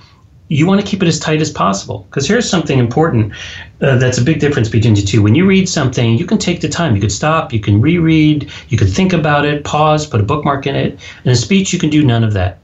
you 0.48 0.66
want 0.66 0.80
to 0.80 0.86
keep 0.86 1.02
it 1.02 1.08
as 1.08 1.18
tight 1.20 1.40
as 1.40 1.50
possible. 1.50 2.06
Because 2.08 2.26
here's 2.26 2.48
something 2.48 2.78
important 2.78 3.32
uh, 3.80 3.98
that's 3.98 4.18
a 4.18 4.22
big 4.22 4.40
difference 4.40 4.68
between 4.68 4.94
the 4.94 5.02
two. 5.02 5.22
When 5.22 5.34
you 5.34 5.46
read 5.46 5.68
something 5.68 6.16
you 6.16 6.26
can 6.26 6.38
take 6.38 6.60
the 6.60 6.68
time. 6.68 6.94
You 6.94 7.00
could 7.00 7.12
stop 7.12 7.52
you 7.52 7.60
can 7.60 7.80
reread 7.80 8.50
you 8.68 8.78
could 8.78 8.90
think 8.90 9.12
about 9.12 9.44
it 9.44 9.64
pause 9.64 10.06
put 10.06 10.20
a 10.20 10.24
bookmark 10.24 10.66
in 10.66 10.74
it. 10.74 10.98
In 11.24 11.30
a 11.30 11.36
speech 11.36 11.72
you 11.72 11.78
can 11.78 11.90
do 11.90 12.02
none 12.02 12.24
of 12.24 12.32
that. 12.32 12.58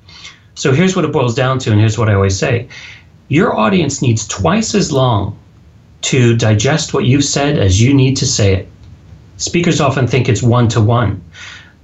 So 0.55 0.73
here's 0.73 0.97
what 0.97 1.05
it 1.05 1.13
boils 1.13 1.35
down 1.35 1.59
to 1.61 1.71
and 1.71 1.81
here's 1.81 1.99
what 1.99 2.09
i 2.09 2.15
always 2.15 2.39
say. 2.39 2.69
Your 3.29 3.57
audience 3.57 4.03
needs 4.03 4.27
twice 4.27 4.75
as 4.75 4.93
long 4.93 5.39
to 6.03 6.37
digest 6.37 6.93
what 6.93 7.07
you've 7.07 7.25
said 7.25 7.59
as 7.59 7.81
you 7.81 7.95
need 7.95 8.17
to 8.19 8.27
say 8.27 8.55
it. 8.55 8.69
Speakers 9.37 9.81
often 9.81 10.07
think 10.07 10.29
it's 10.29 10.43
one 10.43 10.69
to 10.69 10.81
one 10.81 11.23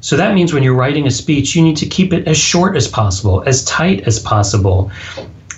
so 0.03 0.17
that 0.17 0.35
means 0.35 0.53
when 0.53 0.63
you're 0.63 0.75
writing 0.75 1.07
a 1.07 1.11
speech, 1.11 1.55
you 1.55 1.63
need 1.63 1.77
to 1.77 1.87
keep 1.87 2.13
it 2.13 2.27
as 2.27 2.39
short 2.39 2.75
as 2.75 2.89
possible, 2.89 3.43
as 3.47 3.65
tight 3.67 4.01
as 4.07 4.19
possible, 4.19 4.91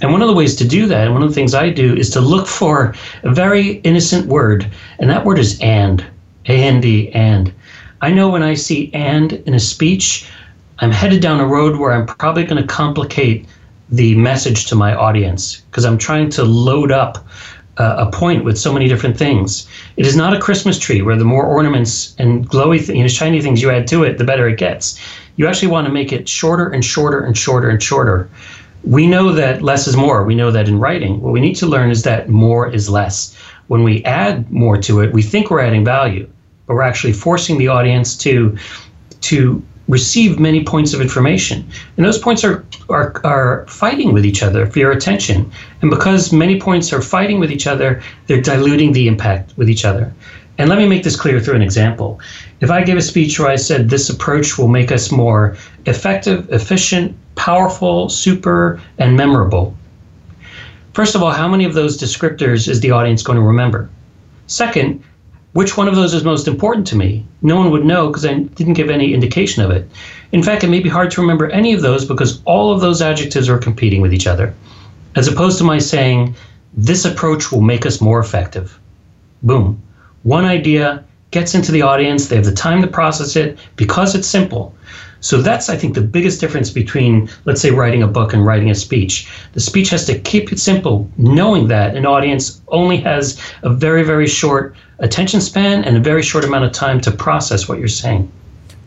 and 0.03 0.13
one 0.13 0.21
of 0.21 0.29
the 0.29 0.35
ways 0.35 0.55
to 0.57 0.69
do 0.69 0.87
that, 0.87 1.07
and 1.07 1.15
one 1.15 1.23
of 1.23 1.29
the 1.31 1.35
things 1.35 1.55
I 1.55 1.71
do, 1.71 1.95
is 1.97 2.11
to 2.11 2.21
look 2.21 2.47
for 2.47 2.95
a 3.23 3.33
very 3.33 3.81
innocent 3.85 4.27
word, 4.27 4.71
and 4.99 5.09
that 5.09 5.25
word 5.25 5.39
is 5.39 5.59
and. 5.61 6.05
A 6.47 6.63
N 6.63 6.81
D, 6.81 7.11
and. 7.13 7.53
I 8.03 8.11
know 8.11 8.29
when 8.29 8.43
I 8.43 8.55
see 8.55 8.91
and 8.93 9.33
in 9.33 9.55
a 9.55 9.61
speech, 9.61 10.29
I'm 10.81 10.91
headed 10.91 11.23
down 11.23 11.39
a 11.39 11.47
road 11.47 11.79
where 11.79 11.93
I'm 11.93 12.07
probably 12.07 12.43
going 12.43 12.61
to 12.61 12.67
complicate 12.67 13.47
the 13.91 14.17
message 14.17 14.67
to 14.67 14.75
my 14.75 14.93
audience 14.93 15.61
because 15.71 15.85
I'm 15.85 15.99
trying 15.99 16.29
to 16.31 16.43
load 16.43 16.91
up 16.91 17.25
uh, 17.79 18.07
a 18.07 18.11
point 18.11 18.45
with 18.45 18.59
so 18.59 18.73
many 18.73 18.89
different 18.89 19.17
things. 19.17 19.69
It 19.97 20.05
is 20.05 20.17
not 20.17 20.35
a 20.35 20.41
Christmas 20.41 20.79
tree 20.81 21.03
where 21.03 21.17
the 21.17 21.25
more 21.25 21.47
ornaments 21.47 22.17
and 22.19 22.49
glowy, 22.49 22.79
th- 22.79 22.97
you 22.97 23.03
know, 23.03 23.09
shiny 23.09 23.41
things 23.41 23.63
you 23.63 23.71
add 23.71 23.87
to 23.89 24.03
it, 24.03 24.19
the 24.19 24.25
better 24.25 24.49
it 24.49 24.59
gets. 24.59 25.01
You 25.37 25.47
actually 25.47 25.69
want 25.69 25.87
to 25.87 25.93
make 25.93 26.13
it 26.13 26.29
shorter 26.29 26.69
and 26.69 26.85
shorter 26.85 27.21
and 27.21 27.39
shorter 27.39 27.71
and 27.71 27.83
shorter 27.83 28.29
we 28.85 29.07
know 29.07 29.33
that 29.33 29.63
less 29.63 29.87
is 29.87 29.97
more. 29.97 30.25
We 30.25 30.35
know 30.35 30.51
that 30.51 30.69
in 30.69 30.79
writing. 30.79 31.21
What 31.21 31.33
we 31.33 31.41
need 31.41 31.57
to 31.57 31.67
learn 31.67 31.91
is 31.91 32.03
that 32.03 32.29
more 32.29 32.69
is 32.69 32.89
less. 32.89 33.37
When 33.69 33.85
we 33.85 34.05
add 34.05 34.51
more 34.51 34.77
to 34.79 35.01
it, 35.01 35.13
we 35.13 35.23
think 35.23 35.51
we're 35.51 35.61
adding 35.61 35.85
value, 35.85 36.29
but 36.67 36.75
we're 36.75 36.83
actually 36.83 37.13
forcing 37.13 37.59
the 37.59 37.69
audience 37.69 38.17
to 38.19 38.57
to 39.23 39.63
receive 39.89 40.39
many 40.39 40.65
points 40.65 40.95
of 40.95 41.01
information. 41.01 41.69
And 41.97 42.07
those 42.07 42.19
points 42.19 42.45
are, 42.45 42.65
are, 42.89 43.21
are 43.25 43.67
fighting 43.69 44.13
with 44.13 44.25
each 44.25 44.43
other 44.43 44.67
for 44.67 44.79
your 44.79 44.93
attention. 44.93 45.51
And 45.81 45.91
because 45.91 46.33
many 46.33 46.61
points 46.61 46.93
are 46.93 47.03
fighting 47.03 47.41
with 47.41 47.51
each 47.51 47.67
other, 47.67 48.03
they're 48.27 48.41
diluting 48.41 48.93
the 48.93 49.09
impact 49.09 49.53
with 49.57 49.69
each 49.69 49.85
other. 49.85 50.13
And 50.59 50.69
let 50.69 50.79
me 50.79 50.89
make 50.89 51.03
this 51.03 51.17
clear 51.17 51.41
through 51.41 51.57
an 51.57 51.63
example. 51.63 52.21
If 52.61 52.71
I 52.71 52.85
give 52.85 52.97
a 52.97 53.03
speech 53.03 53.39
where 53.39 53.49
I 53.49 53.57
said 53.57 53.91
this 53.91 54.09
approach 54.09 54.59
will 54.59 54.69
make 54.69 54.93
us 54.93 55.11
more 55.11 55.57
effective, 55.87 56.51
efficient, 56.53 57.17
powerful, 57.35 58.09
super, 58.09 58.81
and 58.99 59.17
memorable, 59.17 59.77
first 60.93 61.15
of 61.15 61.23
all, 61.23 61.31
how 61.31 61.49
many 61.49 61.65
of 61.65 61.75
those 61.75 61.99
descriptors 61.99 62.69
is 62.69 62.81
the 62.81 62.91
audience 62.91 63.23
going 63.23 63.39
to 63.39 63.45
remember? 63.45 63.89
Second, 64.47 65.03
which 65.53 65.77
one 65.77 65.89
of 65.89 65.97
those 65.97 66.15
is 66.15 66.25
most 66.25 66.49
important 66.49 66.87
to 66.87 66.97
me? 66.97 67.27
No 67.43 67.57
one 67.57 67.71
would 67.71 67.85
know 67.85 68.07
because 68.07 68.25
I 68.25 68.35
didn't 68.35 68.73
give 68.73 68.89
any 68.89 69.13
indication 69.13 69.63
of 69.63 69.71
it. 69.71 69.89
In 70.33 70.43
fact, 70.43 70.65
it 70.65 70.69
may 70.69 70.81
be 70.81 70.89
hard 70.89 71.11
to 71.13 71.21
remember 71.21 71.51
any 71.51 71.75
of 71.75 71.83
those 71.83 72.05
because 72.05 72.43
all 72.45 72.73
of 72.73 72.81
those 72.81 73.03
adjectives 73.03 73.49
are 73.49 73.59
competing 73.59 74.01
with 74.01 74.15
each 74.15 74.27
other, 74.27 74.55
as 75.15 75.29
opposed 75.29 75.59
to 75.59 75.65
my 75.65 75.79
saying, 75.79 76.35
this 76.75 77.05
approach 77.05 77.53
will 77.53 77.61
make 77.61 77.85
us 77.85 78.01
more 78.01 78.19
effective. 78.19 78.79
Boom. 79.43 79.83
One 80.23 80.47
idea 80.47 81.05
gets 81.33 81.55
into 81.55 81.73
the 81.73 81.83
audience, 81.83 82.29
they 82.29 82.37
have 82.37 82.45
the 82.45 82.53
time 82.53 82.81
to 82.83 82.87
process 82.87 83.35
it 83.35 83.59
because 83.77 84.15
it's 84.15 84.29
simple. 84.29 84.75
So 85.21 85.41
that's, 85.41 85.69
I 85.69 85.77
think, 85.77 85.95
the 85.95 86.03
biggest 86.03 86.41
difference 86.41 86.71
between, 86.71 87.29
let's 87.45 87.61
say, 87.61 87.71
writing 87.71 88.03
a 88.03 88.09
book 88.09 88.33
and 88.33 88.45
writing 88.45 88.71
a 88.71 88.75
speech. 88.75 89.31
The 89.53 89.61
speech 89.61 89.89
has 89.91 90.05
to 90.07 90.19
keep 90.19 90.53
it 90.53 90.59
simple, 90.59 91.09
knowing 91.17 91.69
that 91.69 91.97
an 91.97 92.07
audience 92.07 92.61
only 92.69 92.97
has 92.99 93.41
a 93.63 93.71
very, 93.71 94.03
very 94.03 94.27
short 94.27 94.75
attention 94.99 95.41
span 95.41 95.85
and 95.85 95.97
a 95.97 96.01
very 96.01 96.23
short 96.23 96.45
amount 96.45 96.65
of 96.65 96.73
time 96.73 97.01
to 97.03 97.11
process 97.11 97.69
what 97.69 97.79
you're 97.79 97.89
saying. 97.89 98.31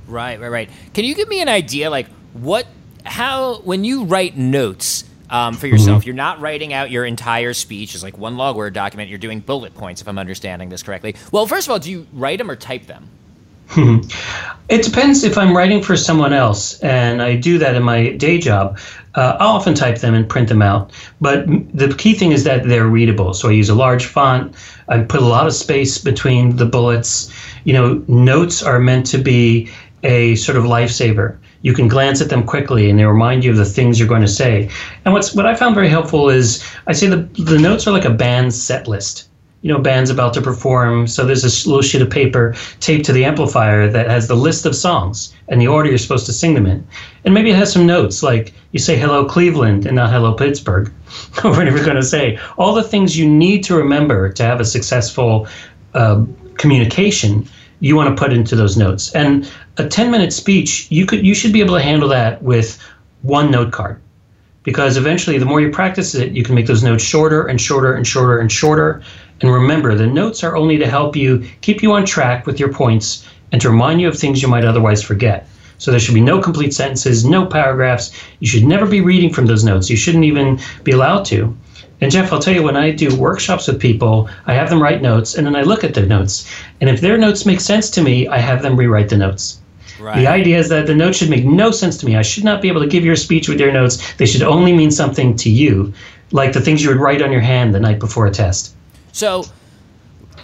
Right, 0.07 0.39
right, 0.39 0.49
right. 0.49 0.69
Can 0.93 1.05
you 1.05 1.15
give 1.15 1.29
me 1.29 1.41
an 1.41 1.49
idea, 1.49 1.89
like 1.89 2.07
what, 2.33 2.67
how, 3.05 3.61
when 3.61 3.85
you 3.85 4.03
write 4.03 4.37
notes 4.37 5.05
um, 5.29 5.55
for 5.55 5.67
yourself, 5.67 6.01
mm-hmm. 6.01 6.07
you're 6.07 6.15
not 6.15 6.39
writing 6.39 6.73
out 6.73 6.91
your 6.91 7.05
entire 7.05 7.53
speech 7.53 7.95
as 7.95 8.03
like 8.03 8.17
one 8.17 8.37
log 8.37 8.55
word 8.55 8.73
document. 8.73 9.09
You're 9.09 9.19
doing 9.19 9.39
bullet 9.39 9.73
points, 9.73 10.01
if 10.01 10.07
I'm 10.07 10.19
understanding 10.19 10.69
this 10.69 10.83
correctly. 10.83 11.15
Well, 11.31 11.47
first 11.47 11.67
of 11.67 11.71
all, 11.71 11.79
do 11.79 11.91
you 11.91 12.07
write 12.13 12.37
them 12.37 12.49
or 12.49 12.55
type 12.55 12.85
them? 12.85 13.09
it 14.69 14.83
depends 14.83 15.23
if 15.23 15.37
I'm 15.37 15.55
writing 15.55 15.81
for 15.81 15.97
someone 15.97 16.33
else, 16.33 16.79
and 16.81 17.21
I 17.21 17.35
do 17.35 17.57
that 17.57 17.75
in 17.75 17.83
my 17.83 18.11
day 18.11 18.37
job. 18.37 18.79
Uh, 19.15 19.37
I'll 19.39 19.55
often 19.55 19.73
type 19.73 19.99
them 19.99 20.13
and 20.13 20.27
print 20.27 20.49
them 20.49 20.61
out. 20.61 20.91
But 21.19 21.47
the 21.73 21.93
key 21.97 22.13
thing 22.13 22.31
is 22.31 22.43
that 22.43 22.67
they're 22.67 22.87
readable. 22.87 23.33
So 23.33 23.49
I 23.49 23.53
use 23.53 23.69
a 23.69 23.75
large 23.75 24.05
font. 24.05 24.55
I 24.87 24.99
put 24.99 25.21
a 25.21 25.25
lot 25.25 25.47
of 25.47 25.53
space 25.53 25.97
between 25.97 26.57
the 26.57 26.65
bullets. 26.65 27.33
You 27.63 27.73
know, 27.73 28.03
notes 28.07 28.61
are 28.61 28.79
meant 28.79 29.07
to 29.07 29.17
be 29.17 29.71
a 30.03 30.35
sort 30.35 30.57
of 30.57 30.65
lifesaver. 30.65 31.37
You 31.61 31.73
can 31.73 31.87
glance 31.87 32.21
at 32.21 32.29
them 32.29 32.43
quickly, 32.43 32.89
and 32.89 32.99
they 32.99 33.05
remind 33.05 33.43
you 33.43 33.51
of 33.51 33.57
the 33.57 33.65
things 33.65 33.99
you're 33.99 34.07
going 34.07 34.21
to 34.21 34.27
say. 34.27 34.69
And 35.03 35.13
what's 35.13 35.33
what 35.33 35.45
I 35.45 35.55
found 35.55 35.75
very 35.75 35.89
helpful 35.89 36.29
is 36.29 36.63
I 36.87 36.93
say 36.93 37.07
the 37.07 37.27
the 37.43 37.59
notes 37.59 37.87
are 37.87 37.91
like 37.91 38.05
a 38.05 38.13
band 38.13 38.53
set 38.53 38.87
list 38.87 39.27
you 39.65 39.73
know, 39.73 39.79
band's 39.79 40.11
about 40.11 40.31
to 40.35 40.41
perform. 40.41 41.07
So 41.07 41.25
there's 41.25 41.43
a 41.43 41.67
little 41.67 41.81
sheet 41.81 42.03
of 42.03 42.09
paper 42.11 42.53
taped 42.81 43.03
to 43.05 43.11
the 43.11 43.25
amplifier 43.25 43.89
that 43.89 44.07
has 44.07 44.27
the 44.27 44.35
list 44.35 44.67
of 44.67 44.75
songs 44.75 45.33
and 45.47 45.59
the 45.59 45.67
order 45.67 45.89
you're 45.89 45.97
supposed 45.97 46.27
to 46.27 46.33
sing 46.33 46.53
them 46.53 46.67
in. 46.67 46.87
And 47.23 47.33
maybe 47.33 47.49
it 47.49 47.55
has 47.55 47.73
some 47.73 47.87
notes 47.87 48.21
like 48.21 48.53
you 48.73 48.79
say 48.79 48.95
hello 48.95 49.25
Cleveland 49.25 49.87
and 49.87 49.95
not 49.95 50.11
hello 50.11 50.33
Pittsburgh, 50.33 50.93
or 51.43 51.49
whatever 51.49 51.77
you're 51.77 51.83
going 51.85 51.95
to 51.95 52.03
say. 52.03 52.37
All 52.59 52.75
the 52.75 52.83
things 52.83 53.17
you 53.17 53.27
need 53.27 53.63
to 53.63 53.75
remember 53.75 54.31
to 54.33 54.43
have 54.43 54.59
a 54.59 54.65
successful 54.65 55.47
uh, 55.95 56.23
communication, 56.59 57.49
you 57.85 57.95
want 57.95 58.09
to 58.09 58.21
put 58.21 58.33
into 58.33 58.55
those 58.55 58.75
notes. 58.77 59.13
And 59.13 59.49
a 59.77 59.87
10 59.87 60.09
minute 60.09 60.33
speech, 60.33 60.87
you 60.89 61.05
could 61.05 61.25
you 61.25 61.35
should 61.35 61.53
be 61.53 61.61
able 61.61 61.75
to 61.75 61.83
handle 61.83 62.09
that 62.09 62.41
with 62.41 62.79
one 63.21 63.51
note 63.51 63.71
card 63.71 64.01
because 64.63 64.97
eventually 64.97 65.37
the 65.37 65.45
more 65.45 65.61
you 65.61 65.69
practice 65.69 66.15
it 66.15 66.31
you 66.31 66.43
can 66.43 66.55
make 66.55 66.65
those 66.65 66.83
notes 66.83 67.03
shorter 67.03 67.45
and 67.45 67.61
shorter 67.61 67.93
and 67.93 68.07
shorter 68.07 68.39
and 68.39 68.51
shorter 68.51 69.03
and 69.41 69.51
remember, 69.51 69.95
the 69.95 70.07
notes 70.07 70.43
are 70.43 70.55
only 70.55 70.77
to 70.77 70.87
help 70.87 71.15
you 71.15 71.45
keep 71.61 71.83
you 71.83 71.91
on 71.91 72.05
track 72.05 72.47
with 72.47 72.59
your 72.59 72.71
points 72.71 73.27
and 73.51 73.61
to 73.61 73.69
remind 73.69 74.01
you 74.01 74.07
of 74.07 74.17
things 74.17 74.41
you 74.41 74.47
might 74.47 74.65
otherwise 74.65 75.03
forget. 75.03 75.47
So 75.77 75.91
there 75.91 75.99
should 75.99 76.15
be 76.15 76.21
no 76.21 76.39
complete 76.41 76.73
sentences, 76.73 77.25
no 77.25 77.45
paragraphs. 77.45 78.11
You 78.39 78.47
should 78.47 78.63
never 78.63 78.85
be 78.85 79.01
reading 79.01 79.33
from 79.33 79.45
those 79.45 79.63
notes. 79.63 79.89
You 79.89 79.97
shouldn't 79.97 80.23
even 80.23 80.59
be 80.83 80.93
allowed 80.93 81.25
to. 81.25 81.55
And 82.01 82.11
Jeff, 82.11 82.31
I'll 82.33 82.41
tell 82.41 82.53
you, 82.53 82.63
when 82.63 82.75
I 82.75 82.91
do 82.91 83.15
workshops 83.15 83.67
with 83.67 83.79
people, 83.79 84.29
I 84.45 84.53
have 84.53 84.69
them 84.69 84.81
write 84.81 85.01
notes 85.01 85.35
and 85.35 85.47
then 85.47 85.55
I 85.55 85.61
look 85.61 85.83
at 85.83 85.93
their 85.93 86.05
notes. 86.05 86.49
And 86.81 86.89
if 86.89 87.01
their 87.01 87.17
notes 87.17 87.45
make 87.45 87.61
sense 87.61 87.89
to 87.91 88.01
me, 88.01 88.27
I 88.27 88.37
have 88.37 88.61
them 88.61 88.75
rewrite 88.75 89.09
the 89.09 89.17
notes. 89.17 89.59
Right. 89.99 90.19
The 90.19 90.27
idea 90.27 90.59
is 90.59 90.67
that 90.69 90.87
the 90.87 90.95
notes 90.95 91.17
should 91.17 91.29
make 91.29 91.45
no 91.45 91.71
sense 91.71 91.97
to 91.97 92.05
me. 92.05 92.17
I 92.17 92.21
should 92.21 92.43
not 92.43 92.61
be 92.61 92.67
able 92.67 92.81
to 92.81 92.87
give 92.87 93.05
your 93.05 93.15
speech 93.15 93.47
with 93.47 93.59
your 93.59 93.71
notes. 93.71 94.13
They 94.15 94.25
should 94.25 94.41
only 94.41 94.73
mean 94.73 94.91
something 94.91 95.37
to 95.37 95.49
you, 95.49 95.93
like 96.31 96.51
the 96.51 96.59
things 96.59 96.83
you 96.83 96.89
would 96.89 96.99
write 96.99 97.21
on 97.21 97.31
your 97.31 97.41
hand 97.41 97.73
the 97.73 97.79
night 97.79 97.99
before 97.99 98.27
a 98.27 98.31
test. 98.31 98.75
So 99.13 99.45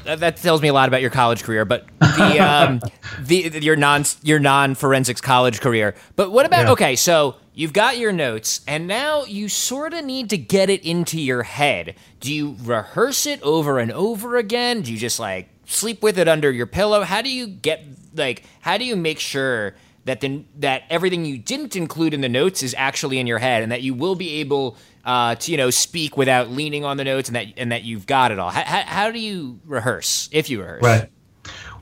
that 0.04 0.38
tells 0.38 0.62
me 0.62 0.68
a 0.68 0.74
lot 0.74 0.88
about 0.88 1.02
your 1.02 1.10
college 1.10 1.44
career, 1.44 1.66
but 1.66 1.86
the, 2.00 2.40
um, 2.40 2.82
the, 3.20 3.60
your 3.62 3.76
non 3.76 4.04
your 4.24 4.40
non 4.40 4.76
forensics 4.76 5.22
college 5.22 5.62
career. 5.62 5.96
But 6.16 6.32
what 6.32 6.46
about 6.46 6.66
yeah. 6.66 6.72
okay? 6.72 6.96
So 6.96 7.36
you've 7.54 7.74
got 7.74 7.98
your 7.98 8.12
notes, 8.12 8.62
and 8.68 8.88
now 8.88 9.24
you 9.24 9.50
sort 9.50 9.94
of 9.94 10.06
need 10.06 10.30
to 10.32 10.38
get 10.38 10.70
it 10.70 10.84
into 10.84 11.20
your 11.20 11.44
head. 11.44 11.96
Do 12.20 12.34
you 12.34 12.56
rehearse 12.62 13.26
it 13.26 13.42
over 13.42 13.80
and 13.80 13.92
over 13.92 14.38
again? 14.38 14.82
Do 14.82 14.92
you 14.92 14.98
just 14.98 15.20
like 15.20 15.50
sleep 15.66 16.02
with 16.04 16.18
it 16.18 16.28
under 16.28 16.52
your 16.52 16.68
pillow? 16.68 17.04
How 17.04 17.22
do 17.22 17.30
you 17.30 17.48
get 17.48 17.84
like? 18.16 18.44
How 18.62 18.78
do 18.78 18.86
you 18.86 18.96
make 18.96 19.20
sure 19.20 19.76
that 20.06 20.22
the, 20.22 20.44
that 20.58 20.84
everything 20.90 21.26
you 21.26 21.38
didn't 21.38 21.76
include 21.76 22.14
in 22.14 22.22
the 22.22 22.30
notes 22.30 22.64
is 22.64 22.74
actually 22.78 23.20
in 23.20 23.28
your 23.28 23.40
head, 23.40 23.64
and 23.64 23.72
that 23.72 23.82
you 23.82 23.94
will 23.94 24.16
be 24.16 24.40
able 24.40 24.78
uh, 25.06 25.36
to 25.36 25.52
you 25.52 25.58
know 25.58 25.70
speak 25.70 26.18
without 26.18 26.50
leaning 26.50 26.86
on 26.86 26.98
the 26.98 27.04
notes 27.04 27.30
and 27.30 27.36
that 27.36 27.48
and 27.58 27.72
that 27.72 27.84
you've 27.84 28.06
got 28.06 28.32
it 28.32 28.40
all. 28.40 28.50
How, 28.50 28.64
how, 28.64 28.82
how 28.82 29.12
do 29.12 29.20
you 29.20 29.60
rehearse 29.66 30.30
if 30.32 30.50
you 30.50 30.62
rehearse? 30.62 30.84
Right. 30.84 31.10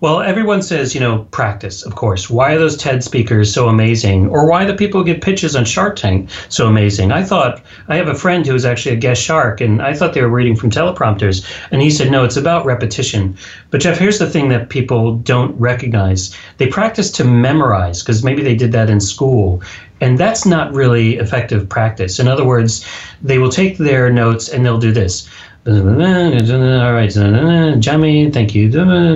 Well, 0.01 0.21
everyone 0.21 0.61
says, 0.61 0.95
you 0.95 1.01
know, 1.01 1.25
practice, 1.31 1.83
of 1.83 1.95
course. 1.95 2.29
Why 2.29 2.53
are 2.53 2.57
those 2.57 2.77
TED 2.77 3.03
speakers 3.03 3.53
so 3.53 3.67
amazing? 3.67 4.29
Or 4.29 4.47
why 4.47 4.63
the 4.63 4.73
people 4.73 5.01
who 5.01 5.05
get 5.05 5.21
pitches 5.21 5.57
on 5.57 5.65
Shark 5.65 5.97
Tank 5.97 6.29
so 6.47 6.67
amazing? 6.67 7.11
I 7.11 7.21
thought, 7.21 7.61
I 7.89 7.97
have 7.97 8.07
a 8.07 8.15
friend 8.15 8.45
who 8.45 8.53
was 8.53 8.63
actually 8.63 8.95
a 8.95 8.99
guest 8.99 9.21
shark, 9.21 9.59
and 9.59 9.81
I 9.81 9.93
thought 9.93 10.13
they 10.13 10.21
were 10.21 10.29
reading 10.29 10.55
from 10.55 10.69
teleprompters. 10.69 11.45
And 11.71 11.81
he 11.81 11.89
said, 11.89 12.11
no, 12.11 12.23
it's 12.23 12.37
about 12.37 12.65
repetition. 12.65 13.35
But 13.71 13.81
Jeff, 13.81 13.97
here's 13.97 14.19
the 14.19 14.29
thing 14.29 14.47
that 14.49 14.69
people 14.69 15.15
don't 15.17 15.53
recognize 15.59 16.33
they 16.59 16.67
practice 16.67 17.11
to 17.11 17.25
memorize, 17.25 18.01
because 18.01 18.23
maybe 18.23 18.41
they 18.41 18.55
did 18.55 18.71
that 18.71 18.89
in 18.89 19.01
school. 19.01 19.61
And 20.01 20.17
that's 20.17 20.45
not 20.45 20.73
really 20.73 21.17
effective 21.17 21.67
practice. 21.67 22.19
In 22.19 22.29
other 22.29 22.45
words, 22.45 22.85
they 23.21 23.37
will 23.37 23.51
take 23.51 23.77
their 23.77 24.09
notes 24.09 24.47
and 24.47 24.65
they'll 24.65 24.77
do 24.77 24.93
this. 24.93 25.29
All 26.83 26.93
right, 26.93 27.15
uh, 27.15 27.75
Jamie, 27.75 28.31
thank 28.31 28.55
you. 28.55 28.69
Uh, 28.69 29.15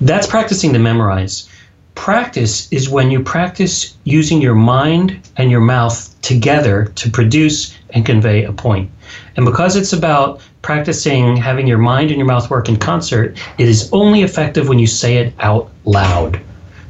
That's 0.00 0.26
practicing 0.26 0.72
to 0.72 0.78
memorize. 0.78 1.48
Practice 1.94 2.72
is 2.72 2.88
when 2.88 3.10
you 3.10 3.22
practice 3.22 3.94
using 4.04 4.40
your 4.40 4.54
mind 4.54 5.20
and 5.36 5.50
your 5.50 5.60
mouth 5.60 6.14
together 6.22 6.86
to 6.96 7.10
produce 7.10 7.76
and 7.90 8.06
convey 8.06 8.44
a 8.44 8.52
point. 8.52 8.90
And 9.36 9.44
because 9.44 9.76
it's 9.76 9.92
about 9.92 10.40
practicing 10.62 11.36
having 11.36 11.66
your 11.66 11.78
mind 11.78 12.08
and 12.08 12.18
your 12.18 12.26
mouth 12.26 12.48
work 12.48 12.68
in 12.68 12.76
concert, 12.76 13.38
it 13.58 13.68
is 13.68 13.90
only 13.92 14.22
effective 14.22 14.66
when 14.66 14.78
you 14.78 14.86
say 14.86 15.18
it 15.18 15.34
out 15.40 15.70
loud. 15.84 16.40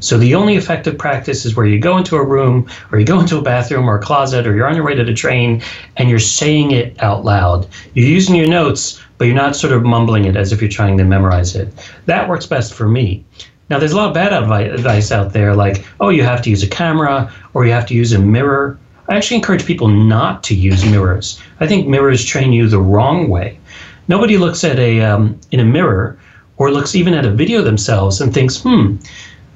So 0.05 0.19
the 0.19 0.35
only 0.35 0.57
effective 0.57 0.99
practice 0.99 1.47
is 1.47 1.57
where 1.57 1.64
you 1.64 1.79
go 1.79 1.97
into 1.97 2.17
a 2.17 2.25
room 2.25 2.69
or 2.93 2.99
you 2.99 3.07
go 3.07 3.21
into 3.21 3.38
a 3.38 3.43
bathroom 3.43 3.88
or 3.88 3.97
a 3.97 4.03
closet 4.03 4.47
or 4.47 4.55
you're 4.55 4.67
on 4.67 4.77
your 4.77 4.85
way 4.85 4.95
to 4.95 5.03
the 5.03 5.14
train 5.14 5.62
and 5.97 6.11
you're 6.11 6.19
saying 6.19 6.73
it 6.73 7.03
out 7.03 7.25
loud. 7.25 7.67
You're 7.95 8.07
using 8.07 8.35
your 8.35 8.47
notes, 8.47 9.03
but 9.17 9.25
you're 9.25 9.35
not 9.35 9.57
sort 9.57 9.73
of 9.73 9.83
mumbling 9.83 10.27
it 10.27 10.37
as 10.37 10.53
if 10.53 10.61
you're 10.61 10.71
trying 10.71 10.99
to 10.99 11.05
memorize 11.05 11.57
it. 11.57 11.73
That 12.05 12.29
works 12.29 12.45
best 12.45 12.75
for 12.75 12.87
me. 12.87 13.25
Now, 13.71 13.79
there's 13.79 13.93
a 13.93 13.97
lot 13.97 14.09
of 14.09 14.14
bad 14.14 14.35
advice 14.35 15.11
out 15.11 15.33
there, 15.33 15.57
like, 15.57 15.87
oh, 16.01 16.11
you 16.11 16.23
have 16.23 16.43
to 16.43 16.51
use 16.51 16.62
a 16.62 16.69
camera 16.69 17.33
or 17.55 17.64
you 17.64 17.73
have 17.73 17.87
to 17.87 17.95
use 17.95 18.12
a 18.12 18.19
mirror. 18.19 18.79
I 19.09 19.17
actually 19.17 19.38
encourage 19.38 19.64
people 19.64 19.88
not 19.88 20.43
to 20.45 20.55
use 20.55 20.85
mirrors. 20.85 21.40
I 21.61 21.67
think 21.67 21.88
mirrors 21.88 22.23
train 22.23 22.53
you 22.53 22.69
the 22.69 22.79
wrong 22.79 23.31
way. 23.31 23.59
Nobody 24.07 24.37
looks 24.37 24.64
at 24.64 24.79
a 24.79 25.01
um, 25.01 25.40
in 25.51 25.61
a 25.61 25.64
mirror 25.64 26.19
or 26.59 26.71
looks 26.71 26.95
even 26.95 27.14
at 27.14 27.25
a 27.25 27.31
video 27.31 27.62
themselves 27.62 28.21
and 28.21 28.35
thinks, 28.35 28.61
hmm, 28.61 28.97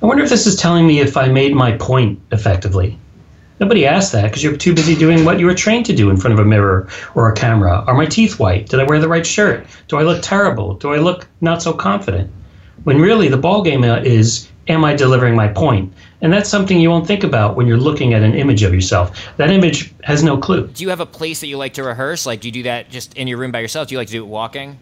I 0.00 0.06
wonder 0.06 0.22
if 0.22 0.30
this 0.30 0.46
is 0.46 0.54
telling 0.54 0.86
me 0.86 1.00
if 1.00 1.16
I 1.16 1.28
made 1.28 1.54
my 1.54 1.72
point 1.72 2.20
effectively. 2.30 2.96
Nobody 3.58 3.84
asked 3.84 4.12
that 4.12 4.24
because 4.24 4.44
you're 4.44 4.56
too 4.56 4.72
busy 4.72 4.94
doing 4.94 5.24
what 5.24 5.40
you 5.40 5.46
were 5.46 5.54
trained 5.54 5.86
to 5.86 5.96
do 5.96 6.08
in 6.10 6.16
front 6.16 6.38
of 6.38 6.38
a 6.38 6.48
mirror 6.48 6.88
or 7.16 7.28
a 7.28 7.34
camera. 7.34 7.82
Are 7.88 7.94
my 7.94 8.06
teeth 8.06 8.38
white? 8.38 8.68
Did 8.68 8.78
I 8.78 8.84
wear 8.84 9.00
the 9.00 9.08
right 9.08 9.26
shirt? 9.26 9.66
Do 9.88 9.96
I 9.96 10.02
look 10.02 10.22
terrible? 10.22 10.74
Do 10.74 10.92
I 10.94 10.98
look 10.98 11.26
not 11.40 11.62
so 11.62 11.72
confident? 11.72 12.30
When 12.84 13.00
really 13.00 13.26
the 13.26 13.36
ball 13.36 13.62
game 13.62 13.82
uh, 13.82 13.96
is, 13.96 14.48
am 14.68 14.84
I 14.84 14.94
delivering 14.94 15.34
my 15.34 15.48
point? 15.48 15.92
And 16.20 16.32
that's 16.32 16.48
something 16.48 16.78
you 16.78 16.90
won't 16.90 17.06
think 17.08 17.24
about 17.24 17.56
when 17.56 17.66
you're 17.66 17.76
looking 17.76 18.14
at 18.14 18.22
an 18.22 18.34
image 18.34 18.62
of 18.62 18.72
yourself. 18.72 19.18
That 19.36 19.50
image 19.50 19.92
has 20.04 20.22
no 20.22 20.38
clue. 20.38 20.68
Do 20.68 20.84
you 20.84 20.90
have 20.90 21.00
a 21.00 21.06
place 21.06 21.40
that 21.40 21.48
you 21.48 21.56
like 21.56 21.74
to 21.74 21.82
rehearse? 21.82 22.24
Like, 22.24 22.40
do 22.40 22.48
you 22.48 22.52
do 22.52 22.62
that 22.62 22.88
just 22.88 23.14
in 23.14 23.26
your 23.26 23.38
room 23.38 23.50
by 23.50 23.58
yourself? 23.58 23.88
Do 23.88 23.94
you 23.94 23.98
like 23.98 24.08
to 24.08 24.12
do 24.12 24.22
it 24.22 24.28
walking? 24.28 24.78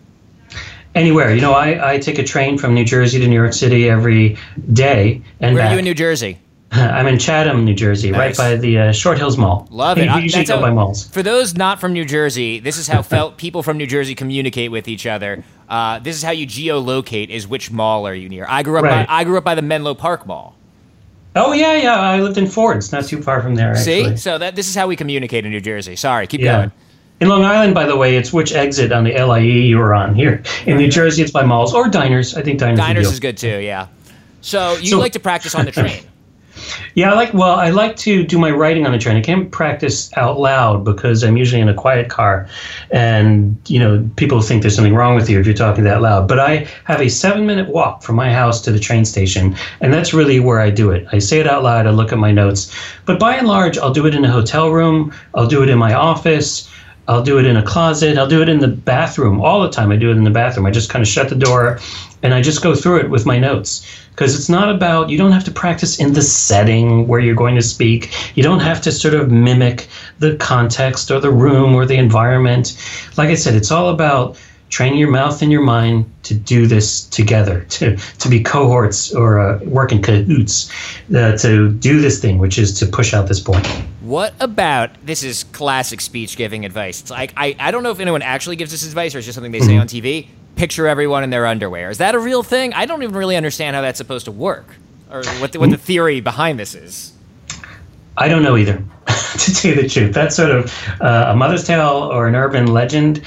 Anywhere. 0.96 1.34
You 1.34 1.42
know, 1.42 1.52
I, 1.52 1.92
I 1.92 1.98
take 1.98 2.18
a 2.18 2.24
train 2.24 2.56
from 2.56 2.72
New 2.74 2.84
Jersey 2.84 3.20
to 3.20 3.28
New 3.28 3.34
York 3.34 3.52
City 3.52 3.88
every 3.88 4.38
day. 4.72 5.22
And 5.40 5.54
Where 5.54 5.62
back. 5.62 5.70
are 5.70 5.74
you 5.74 5.78
in 5.80 5.84
New 5.84 5.94
Jersey? 5.94 6.38
I'm 6.72 7.06
in 7.06 7.18
Chatham, 7.18 7.64
New 7.64 7.74
Jersey, 7.74 8.10
nice. 8.10 8.18
right 8.18 8.36
by 8.36 8.56
the 8.56 8.78
uh, 8.78 8.92
Short 8.92 9.18
Hills 9.18 9.36
Mall. 9.36 9.68
Love 9.70 9.98
it. 9.98 10.10
You 10.10 10.16
usually 10.16 10.44
go 10.44 10.60
by 10.60 10.70
malls. 10.70 11.06
For 11.08 11.22
those 11.22 11.54
not 11.54 11.80
from 11.80 11.92
New 11.92 12.04
Jersey, 12.04 12.58
this 12.58 12.76
is 12.76 12.88
how 12.88 13.02
felt 13.02 13.36
people 13.38 13.62
from 13.62 13.76
New 13.76 13.86
Jersey 13.86 14.14
communicate 14.14 14.70
with 14.70 14.88
each 14.88 15.06
other. 15.06 15.44
Uh, 15.68 15.98
this 16.00 16.16
is 16.16 16.22
how 16.22 16.32
you 16.32 16.46
geolocate: 16.46 17.28
is 17.28 17.46
which 17.46 17.70
mall 17.70 18.06
are 18.06 18.14
you 18.14 18.28
near? 18.28 18.46
I 18.48 18.62
grew 18.62 18.78
up. 18.78 18.84
Right. 18.84 19.06
By, 19.06 19.14
I 19.14 19.24
grew 19.24 19.38
up 19.38 19.44
by 19.44 19.54
the 19.54 19.62
Menlo 19.62 19.94
Park 19.94 20.26
Mall. 20.26 20.56
Oh 21.36 21.52
yeah, 21.52 21.74
yeah. 21.74 22.00
I 22.00 22.20
lived 22.20 22.38
in 22.38 22.46
Fords, 22.46 22.90
not 22.90 23.04
too 23.04 23.22
far 23.22 23.42
from 23.42 23.54
there. 23.54 23.72
Actually. 23.72 24.10
See, 24.10 24.16
so 24.16 24.38
that 24.38 24.56
this 24.56 24.68
is 24.68 24.74
how 24.74 24.86
we 24.86 24.96
communicate 24.96 25.44
in 25.44 25.52
New 25.52 25.60
Jersey. 25.60 25.94
Sorry, 25.94 26.26
keep 26.26 26.40
yeah. 26.40 26.56
going. 26.56 26.72
In 27.20 27.28
Long 27.28 27.44
Island, 27.44 27.74
by 27.74 27.86
the 27.86 27.96
way, 27.96 28.16
it's 28.16 28.32
which 28.32 28.52
exit 28.52 28.92
on 28.92 29.04
the 29.04 29.12
LIE 29.12 29.40
you 29.40 29.78
were 29.78 29.94
on. 29.94 30.14
Here 30.14 30.42
in 30.66 30.76
New 30.76 30.90
Jersey, 30.90 31.22
it's 31.22 31.32
by 31.32 31.44
malls 31.44 31.72
or 31.72 31.88
diners. 31.88 32.36
I 32.36 32.42
think 32.42 32.60
diners. 32.60 32.78
Diners 32.78 33.10
is 33.10 33.20
good 33.20 33.38
too. 33.38 33.60
Yeah. 33.60 33.88
So 34.42 34.76
you 34.76 34.90
so, 34.90 34.98
like 34.98 35.12
to 35.12 35.20
practice 35.20 35.54
on 35.54 35.64
the 35.64 35.72
train. 35.72 36.02
Yeah, 36.94 37.12
I 37.12 37.14
like 37.14 37.34
well, 37.34 37.56
I 37.56 37.70
like 37.70 37.96
to 37.96 38.24
do 38.24 38.38
my 38.38 38.50
writing 38.50 38.86
on 38.86 38.92
the 38.92 38.98
train. 38.98 39.16
I 39.16 39.20
can't 39.20 39.50
practice 39.50 40.10
out 40.16 40.40
loud 40.40 40.84
because 40.84 41.22
I'm 41.22 41.36
usually 41.36 41.60
in 41.60 41.68
a 41.68 41.74
quiet 41.74 42.08
car, 42.08 42.48
and 42.90 43.56
you 43.68 43.78
know 43.78 44.08
people 44.16 44.40
think 44.40 44.62
there's 44.62 44.74
something 44.74 44.94
wrong 44.94 45.14
with 45.14 45.28
you 45.28 45.38
if 45.38 45.44
you're 45.44 45.54
talking 45.54 45.84
that 45.84 46.00
loud. 46.00 46.26
But 46.26 46.40
I 46.40 46.66
have 46.84 47.00
a 47.00 47.08
seven-minute 47.08 47.68
walk 47.68 48.02
from 48.02 48.16
my 48.16 48.32
house 48.32 48.62
to 48.62 48.72
the 48.72 48.80
train 48.80 49.04
station, 49.04 49.54
and 49.80 49.92
that's 49.92 50.14
really 50.14 50.40
where 50.40 50.60
I 50.60 50.70
do 50.70 50.90
it. 50.90 51.06
I 51.12 51.18
say 51.18 51.38
it 51.38 51.46
out 51.46 51.62
loud. 51.62 51.86
I 51.86 51.90
look 51.90 52.12
at 52.12 52.18
my 52.18 52.32
notes, 52.32 52.74
but 53.04 53.20
by 53.20 53.36
and 53.36 53.46
large, 53.46 53.76
I'll 53.76 53.92
do 53.92 54.06
it 54.06 54.14
in 54.14 54.24
a 54.24 54.30
hotel 54.30 54.70
room. 54.70 55.12
I'll 55.34 55.46
do 55.46 55.62
it 55.62 55.68
in 55.68 55.78
my 55.78 55.92
office. 55.92 56.68
I'll 57.08 57.22
do 57.22 57.38
it 57.38 57.46
in 57.46 57.56
a 57.56 57.62
closet. 57.62 58.18
I'll 58.18 58.28
do 58.28 58.42
it 58.42 58.48
in 58.48 58.58
the 58.58 58.68
bathroom 58.68 59.40
all 59.40 59.62
the 59.62 59.70
time. 59.70 59.92
I 59.92 59.96
do 59.96 60.10
it 60.10 60.16
in 60.16 60.24
the 60.24 60.30
bathroom. 60.30 60.66
I 60.66 60.70
just 60.70 60.90
kind 60.90 61.02
of 61.02 61.08
shut 61.08 61.28
the 61.28 61.36
door 61.36 61.78
and 62.22 62.34
I 62.34 62.42
just 62.42 62.62
go 62.62 62.74
through 62.74 63.00
it 63.00 63.10
with 63.10 63.26
my 63.26 63.38
notes 63.38 63.86
because 64.10 64.34
it's 64.34 64.48
not 64.48 64.74
about, 64.74 65.10
you 65.10 65.18
don't 65.18 65.32
have 65.32 65.44
to 65.44 65.50
practice 65.50 66.00
in 66.00 66.14
the 66.14 66.22
setting 66.22 67.06
where 67.06 67.20
you're 67.20 67.34
going 67.34 67.54
to 67.54 67.62
speak. 67.62 68.36
You 68.36 68.42
don't 68.42 68.60
have 68.60 68.80
to 68.82 68.92
sort 68.92 69.14
of 69.14 69.30
mimic 69.30 69.88
the 70.18 70.36
context 70.36 71.10
or 71.10 71.20
the 71.20 71.30
room 71.30 71.74
or 71.74 71.86
the 71.86 71.96
environment. 71.96 72.76
Like 73.16 73.28
I 73.28 73.34
said, 73.34 73.54
it's 73.54 73.70
all 73.70 73.90
about 73.90 74.38
training 74.68 74.98
your 74.98 75.10
mouth 75.10 75.42
and 75.42 75.52
your 75.52 75.62
mind 75.62 76.10
to 76.24 76.34
do 76.34 76.66
this 76.66 77.04
together, 77.04 77.64
to, 77.68 77.96
to 77.96 78.28
be 78.28 78.42
cohorts 78.42 79.14
or 79.14 79.38
uh, 79.38 79.58
work 79.64 79.92
in 79.92 80.02
cahoots, 80.02 80.72
uh, 81.14 81.36
to 81.36 81.70
do 81.70 82.00
this 82.00 82.20
thing, 82.20 82.38
which 82.38 82.58
is 82.58 82.76
to 82.80 82.86
push 82.86 83.14
out 83.14 83.28
this 83.28 83.38
point. 83.38 83.66
What 84.06 84.34
about 84.38 84.90
this 85.04 85.24
is 85.24 85.42
classic 85.42 86.00
speech 86.00 86.36
giving 86.36 86.64
advice? 86.64 87.00
It's 87.00 87.10
like 87.10 87.32
I, 87.36 87.56
I 87.58 87.72
don't 87.72 87.82
know 87.82 87.90
if 87.90 87.98
anyone 87.98 88.22
actually 88.22 88.54
gives 88.54 88.70
this 88.70 88.86
advice 88.86 89.16
or 89.16 89.18
it's 89.18 89.26
just 89.26 89.34
something 89.34 89.50
they 89.50 89.58
say 89.58 89.72
mm-hmm. 89.72 89.80
on 89.80 89.88
TV. 89.88 90.28
Picture 90.54 90.86
everyone 90.86 91.24
in 91.24 91.30
their 91.30 91.44
underwear. 91.44 91.90
Is 91.90 91.98
that 91.98 92.14
a 92.14 92.18
real 92.20 92.44
thing? 92.44 92.72
I 92.72 92.86
don't 92.86 93.02
even 93.02 93.16
really 93.16 93.36
understand 93.36 93.74
how 93.74 93.82
that's 93.82 93.98
supposed 93.98 94.26
to 94.26 94.30
work 94.30 94.76
or 95.10 95.24
what 95.40 95.50
the, 95.50 95.58
what 95.58 95.70
the 95.70 95.76
theory 95.76 96.20
behind 96.20 96.56
this 96.56 96.76
is. 96.76 97.14
I 98.16 98.28
don't 98.28 98.44
know 98.44 98.56
either, 98.56 98.76
to 99.06 99.54
tell 99.54 99.70
you 99.72 99.82
the 99.82 99.88
truth. 99.88 100.14
That's 100.14 100.36
sort 100.36 100.52
of 100.52 100.72
uh, 101.00 101.26
a 101.30 101.36
mother's 101.36 101.64
tale 101.64 102.08
or 102.12 102.28
an 102.28 102.36
urban 102.36 102.68
legend. 102.72 103.22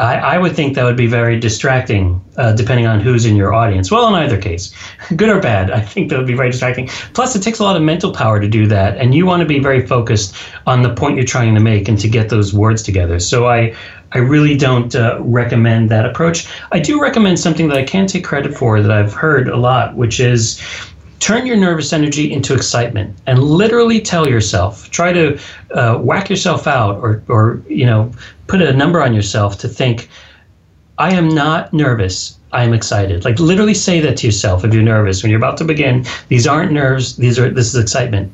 I, 0.00 0.16
I 0.16 0.38
would 0.38 0.56
think 0.56 0.74
that 0.76 0.84
would 0.84 0.96
be 0.96 1.06
very 1.06 1.38
distracting, 1.38 2.24
uh, 2.38 2.52
depending 2.52 2.86
on 2.86 3.00
who's 3.00 3.26
in 3.26 3.36
your 3.36 3.52
audience. 3.52 3.90
Well, 3.90 4.08
in 4.08 4.14
either 4.14 4.40
case, 4.40 4.74
good 5.16 5.28
or 5.28 5.40
bad, 5.40 5.70
I 5.70 5.80
think 5.80 6.08
that 6.08 6.16
would 6.16 6.26
be 6.26 6.34
very 6.34 6.50
distracting. 6.50 6.88
Plus, 7.12 7.36
it 7.36 7.42
takes 7.42 7.58
a 7.58 7.64
lot 7.64 7.76
of 7.76 7.82
mental 7.82 8.10
power 8.10 8.40
to 8.40 8.48
do 8.48 8.66
that, 8.68 8.96
and 8.96 9.14
you 9.14 9.26
want 9.26 9.40
to 9.42 9.46
be 9.46 9.58
very 9.58 9.86
focused 9.86 10.34
on 10.66 10.80
the 10.80 10.94
point 10.94 11.16
you're 11.16 11.26
trying 11.26 11.54
to 11.54 11.60
make 11.60 11.86
and 11.86 11.98
to 11.98 12.08
get 12.08 12.30
those 12.30 12.54
words 12.54 12.82
together. 12.82 13.18
So 13.18 13.46
I, 13.46 13.76
I 14.12 14.18
really 14.18 14.56
don't 14.56 14.94
uh, 14.94 15.18
recommend 15.20 15.90
that 15.90 16.06
approach. 16.06 16.48
I 16.72 16.80
do 16.80 17.00
recommend 17.00 17.38
something 17.38 17.68
that 17.68 17.76
I 17.76 17.84
can't 17.84 18.08
take 18.08 18.24
credit 18.24 18.56
for 18.56 18.80
that 18.80 18.90
I've 18.90 19.12
heard 19.12 19.48
a 19.48 19.58
lot, 19.58 19.96
which 19.96 20.18
is 20.18 20.62
turn 21.20 21.46
your 21.46 21.56
nervous 21.56 21.92
energy 21.92 22.32
into 22.32 22.54
excitement 22.54 23.16
and 23.26 23.42
literally 23.42 24.00
tell 24.00 24.28
yourself 24.28 24.90
try 24.90 25.12
to 25.12 25.38
uh, 25.72 25.96
whack 25.98 26.28
yourself 26.28 26.66
out 26.66 26.96
or, 26.96 27.22
or 27.28 27.62
you 27.68 27.86
know 27.86 28.10
put 28.48 28.60
a 28.60 28.72
number 28.72 29.00
on 29.00 29.14
yourself 29.14 29.58
to 29.58 29.68
think 29.68 30.08
i 30.98 31.12
am 31.12 31.28
not 31.28 31.72
nervous. 31.72 32.38
I 32.52 32.64
am 32.64 32.74
excited. 32.74 33.24
Like 33.24 33.38
literally 33.38 33.74
say 33.74 34.00
that 34.00 34.16
to 34.18 34.26
yourself 34.26 34.64
if 34.64 34.74
you're 34.74 34.82
nervous. 34.82 35.22
When 35.22 35.30
you're 35.30 35.38
about 35.38 35.56
to 35.58 35.64
begin 35.64 36.04
these 36.28 36.46
aren't 36.46 36.72
nerves. 36.72 37.16
These 37.16 37.38
are 37.38 37.48
this 37.50 37.74
is 37.74 37.80
excitement. 37.80 38.32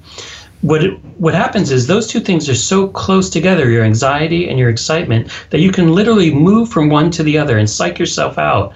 What 0.62 0.82
it, 0.82 1.04
what 1.18 1.34
happens 1.34 1.70
is 1.70 1.86
those 1.86 2.06
two 2.06 2.20
things 2.20 2.48
are 2.48 2.54
so 2.54 2.88
close 2.88 3.28
together 3.30 3.70
your 3.70 3.84
anxiety 3.84 4.48
and 4.48 4.58
your 4.58 4.70
excitement 4.70 5.30
that 5.50 5.60
you 5.60 5.70
can 5.70 5.92
literally 5.94 6.34
move 6.34 6.70
from 6.70 6.88
one 6.88 7.10
to 7.12 7.22
the 7.22 7.38
other 7.38 7.58
and 7.58 7.68
psych 7.68 7.98
yourself 7.98 8.38
out 8.38 8.74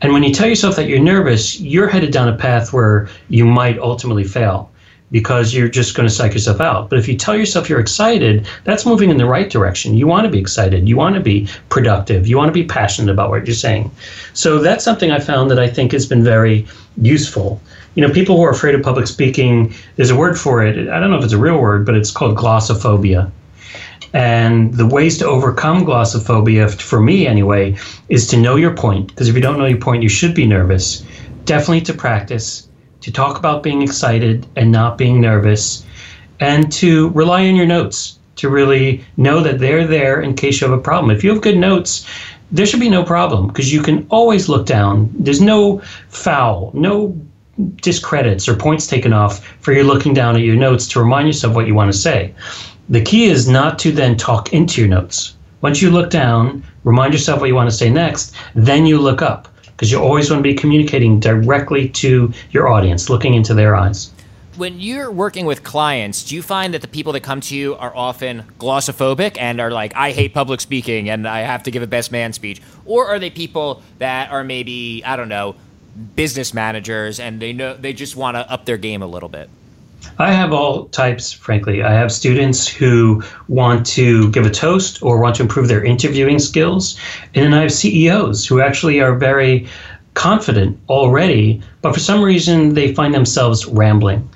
and 0.00 0.12
when 0.12 0.22
you 0.22 0.32
tell 0.32 0.48
yourself 0.48 0.76
that 0.76 0.88
you're 0.88 1.00
nervous, 1.00 1.58
you're 1.60 1.88
headed 1.88 2.12
down 2.12 2.28
a 2.28 2.36
path 2.36 2.72
where 2.72 3.08
you 3.28 3.44
might 3.44 3.78
ultimately 3.78 4.24
fail 4.24 4.70
because 5.10 5.54
you're 5.54 5.68
just 5.68 5.96
going 5.96 6.08
to 6.08 6.14
psych 6.14 6.34
yourself 6.34 6.60
out. 6.60 6.90
But 6.90 6.98
if 6.98 7.08
you 7.08 7.16
tell 7.16 7.34
yourself 7.34 7.68
you're 7.68 7.80
excited, 7.80 8.46
that's 8.64 8.84
moving 8.84 9.10
in 9.10 9.16
the 9.16 9.26
right 9.26 9.50
direction. 9.50 9.94
You 9.94 10.06
want 10.06 10.26
to 10.26 10.30
be 10.30 10.38
excited. 10.38 10.88
You 10.88 10.96
want 10.96 11.14
to 11.14 11.20
be 11.20 11.48
productive. 11.68 12.26
You 12.26 12.36
want 12.36 12.48
to 12.48 12.52
be 12.52 12.64
passionate 12.64 13.10
about 13.10 13.30
what 13.30 13.46
you're 13.46 13.54
saying. 13.54 13.90
So 14.34 14.58
that's 14.58 14.84
something 14.84 15.10
I 15.10 15.18
found 15.18 15.50
that 15.50 15.58
I 15.58 15.68
think 15.68 15.92
has 15.92 16.06
been 16.06 16.22
very 16.22 16.66
useful. 17.00 17.60
You 17.94 18.06
know, 18.06 18.12
people 18.12 18.36
who 18.36 18.42
are 18.44 18.50
afraid 18.50 18.74
of 18.74 18.82
public 18.82 19.06
speaking, 19.06 19.74
there's 19.96 20.10
a 20.10 20.16
word 20.16 20.38
for 20.38 20.64
it. 20.64 20.88
I 20.88 21.00
don't 21.00 21.10
know 21.10 21.18
if 21.18 21.24
it's 21.24 21.32
a 21.32 21.38
real 21.38 21.58
word, 21.58 21.86
but 21.86 21.96
it's 21.96 22.10
called 22.10 22.36
glossophobia. 22.36 23.32
And 24.12 24.74
the 24.74 24.86
ways 24.86 25.18
to 25.18 25.26
overcome 25.26 25.84
glossophobia, 25.84 26.80
for 26.80 27.00
me 27.00 27.26
anyway, 27.26 27.76
is 28.08 28.26
to 28.28 28.36
know 28.36 28.56
your 28.56 28.74
point. 28.74 29.08
Because 29.08 29.28
if 29.28 29.34
you 29.34 29.40
don't 29.40 29.58
know 29.58 29.66
your 29.66 29.78
point, 29.78 30.02
you 30.02 30.08
should 30.08 30.34
be 30.34 30.46
nervous. 30.46 31.04
Definitely 31.44 31.82
to 31.82 31.94
practice, 31.94 32.68
to 33.00 33.12
talk 33.12 33.38
about 33.38 33.62
being 33.62 33.82
excited 33.82 34.46
and 34.56 34.72
not 34.72 34.98
being 34.98 35.20
nervous, 35.20 35.84
and 36.40 36.70
to 36.72 37.10
rely 37.10 37.46
on 37.48 37.56
your 37.56 37.66
notes 37.66 38.18
to 38.38 38.48
really 38.48 39.04
know 39.16 39.40
that 39.40 39.58
they're 39.58 39.86
there 39.86 40.20
in 40.20 40.34
case 40.34 40.60
you 40.60 40.68
have 40.68 40.78
a 40.78 40.80
problem. 40.80 41.10
If 41.10 41.24
you 41.24 41.30
have 41.30 41.42
good 41.42 41.58
notes, 41.58 42.06
there 42.50 42.64
should 42.64 42.80
be 42.80 42.88
no 42.88 43.02
problem 43.02 43.48
because 43.48 43.72
you 43.72 43.82
can 43.82 44.06
always 44.10 44.48
look 44.48 44.64
down. 44.64 45.10
There's 45.18 45.40
no 45.40 45.80
foul, 46.08 46.70
no 46.72 47.20
discredits 47.76 48.48
or 48.48 48.54
points 48.54 48.86
taken 48.86 49.12
off 49.12 49.44
for 49.60 49.72
you 49.72 49.82
looking 49.82 50.14
down 50.14 50.36
at 50.36 50.42
your 50.42 50.56
notes 50.56 50.86
to 50.88 51.00
remind 51.00 51.26
yourself 51.26 51.54
what 51.54 51.66
you 51.66 51.74
want 51.74 51.92
to 51.92 51.98
say. 51.98 52.32
The 52.90 53.02
key 53.02 53.26
is 53.26 53.46
not 53.46 53.78
to 53.80 53.92
then 53.92 54.16
talk 54.16 54.54
into 54.54 54.80
your 54.80 54.88
notes. 54.88 55.36
Once 55.60 55.82
you 55.82 55.90
look 55.90 56.08
down, 56.08 56.64
remind 56.84 57.12
yourself 57.12 57.38
what 57.38 57.48
you 57.48 57.54
want 57.54 57.68
to 57.68 57.76
say 57.76 57.90
next, 57.90 58.34
then 58.54 58.86
you 58.86 58.98
look 58.98 59.20
up 59.20 59.46
because 59.66 59.92
you 59.92 59.98
always 59.98 60.30
want 60.30 60.40
to 60.40 60.42
be 60.42 60.54
communicating 60.54 61.20
directly 61.20 61.90
to 61.90 62.32
your 62.50 62.66
audience, 62.68 63.10
looking 63.10 63.34
into 63.34 63.52
their 63.52 63.76
eyes. 63.76 64.10
When 64.56 64.80
you're 64.80 65.10
working 65.10 65.44
with 65.44 65.64
clients, 65.64 66.24
do 66.24 66.34
you 66.34 66.40
find 66.40 66.72
that 66.72 66.80
the 66.80 66.88
people 66.88 67.12
that 67.12 67.20
come 67.20 67.42
to 67.42 67.54
you 67.54 67.74
are 67.74 67.94
often 67.94 68.44
glossophobic 68.58 69.36
and 69.38 69.60
are 69.60 69.70
like, 69.70 69.94
I 69.94 70.12
hate 70.12 70.32
public 70.32 70.62
speaking 70.62 71.10
and 71.10 71.28
I 71.28 71.40
have 71.40 71.64
to 71.64 71.70
give 71.70 71.82
a 71.82 71.86
best 71.86 72.10
man 72.10 72.32
speech? 72.32 72.62
Or 72.86 73.06
are 73.06 73.18
they 73.18 73.28
people 73.28 73.82
that 73.98 74.30
are 74.30 74.44
maybe, 74.44 75.02
I 75.04 75.16
don't 75.16 75.28
know, 75.28 75.56
business 76.16 76.54
managers 76.54 77.20
and 77.20 77.38
they 77.38 77.52
know 77.52 77.76
they 77.76 77.92
just 77.92 78.16
want 78.16 78.36
to 78.36 78.50
up 78.50 78.64
their 78.64 78.78
game 78.78 79.02
a 79.02 79.06
little 79.06 79.28
bit? 79.28 79.50
I 80.18 80.32
have 80.32 80.52
all 80.52 80.86
types, 80.86 81.32
frankly. 81.32 81.82
I 81.82 81.92
have 81.92 82.10
students 82.10 82.66
who 82.66 83.22
want 83.46 83.86
to 83.86 84.30
give 84.32 84.46
a 84.46 84.50
toast 84.50 85.02
or 85.02 85.20
want 85.20 85.36
to 85.36 85.42
improve 85.42 85.68
their 85.68 85.84
interviewing 85.84 86.38
skills. 86.40 86.98
And 87.34 87.44
then 87.44 87.54
I 87.54 87.62
have 87.62 87.72
CEOs 87.72 88.44
who 88.44 88.60
actually 88.60 89.00
are 89.00 89.14
very 89.14 89.68
confident 90.14 90.76
already, 90.88 91.62
but 91.82 91.94
for 91.94 92.00
some 92.00 92.22
reason 92.22 92.74
they 92.74 92.92
find 92.92 93.14
themselves 93.14 93.66
rambling. 93.66 94.28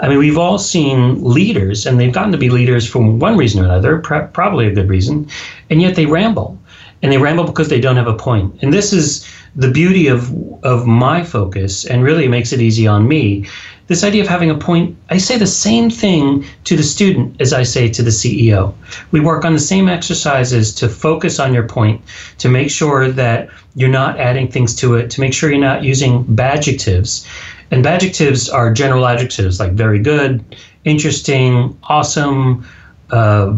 I 0.00 0.08
mean, 0.08 0.18
we've 0.18 0.38
all 0.38 0.58
seen 0.58 1.22
leaders, 1.22 1.86
and 1.86 1.98
they've 1.98 2.12
gotten 2.12 2.32
to 2.32 2.38
be 2.38 2.50
leaders 2.50 2.86
for 2.86 3.02
one 3.02 3.36
reason 3.36 3.62
or 3.62 3.64
another, 3.64 3.98
pr- 3.98 4.28
probably 4.32 4.66
a 4.66 4.74
good 4.74 4.88
reason, 4.88 5.28
and 5.68 5.80
yet 5.80 5.94
they 5.94 6.06
ramble. 6.06 6.58
And 7.02 7.10
they 7.10 7.18
ramble 7.18 7.44
because 7.44 7.68
they 7.68 7.80
don't 7.80 7.96
have 7.96 8.06
a 8.06 8.16
point. 8.16 8.54
And 8.60 8.72
this 8.72 8.92
is 8.92 9.26
the 9.56 9.70
beauty 9.70 10.06
of, 10.06 10.30
of 10.62 10.86
my 10.86 11.24
focus, 11.24 11.84
and 11.86 12.02
really 12.02 12.28
makes 12.28 12.52
it 12.52 12.60
easy 12.60 12.86
on 12.86 13.08
me, 13.08 13.46
this 13.90 14.04
idea 14.04 14.22
of 14.22 14.28
having 14.28 14.50
a 14.50 14.54
point, 14.54 14.96
I 15.08 15.18
say 15.18 15.36
the 15.36 15.48
same 15.48 15.90
thing 15.90 16.44
to 16.62 16.76
the 16.76 16.82
student 16.84 17.40
as 17.40 17.52
I 17.52 17.64
say 17.64 17.88
to 17.88 18.04
the 18.04 18.10
CEO. 18.10 18.72
We 19.10 19.18
work 19.18 19.44
on 19.44 19.52
the 19.52 19.58
same 19.58 19.88
exercises 19.88 20.72
to 20.76 20.88
focus 20.88 21.40
on 21.40 21.52
your 21.52 21.66
point, 21.66 22.00
to 22.38 22.48
make 22.48 22.70
sure 22.70 23.10
that 23.10 23.48
you're 23.74 23.88
not 23.88 24.20
adding 24.20 24.46
things 24.46 24.76
to 24.76 24.94
it, 24.94 25.10
to 25.10 25.20
make 25.20 25.34
sure 25.34 25.50
you're 25.50 25.58
not 25.58 25.82
using 25.82 26.24
badjectives. 26.24 27.26
And 27.72 27.84
badjectives 27.84 28.48
are 28.54 28.72
general 28.72 29.08
adjectives 29.08 29.58
like 29.58 29.72
very 29.72 29.98
good, 29.98 30.44
interesting, 30.84 31.76
awesome, 31.82 32.64
uh, 33.10 33.56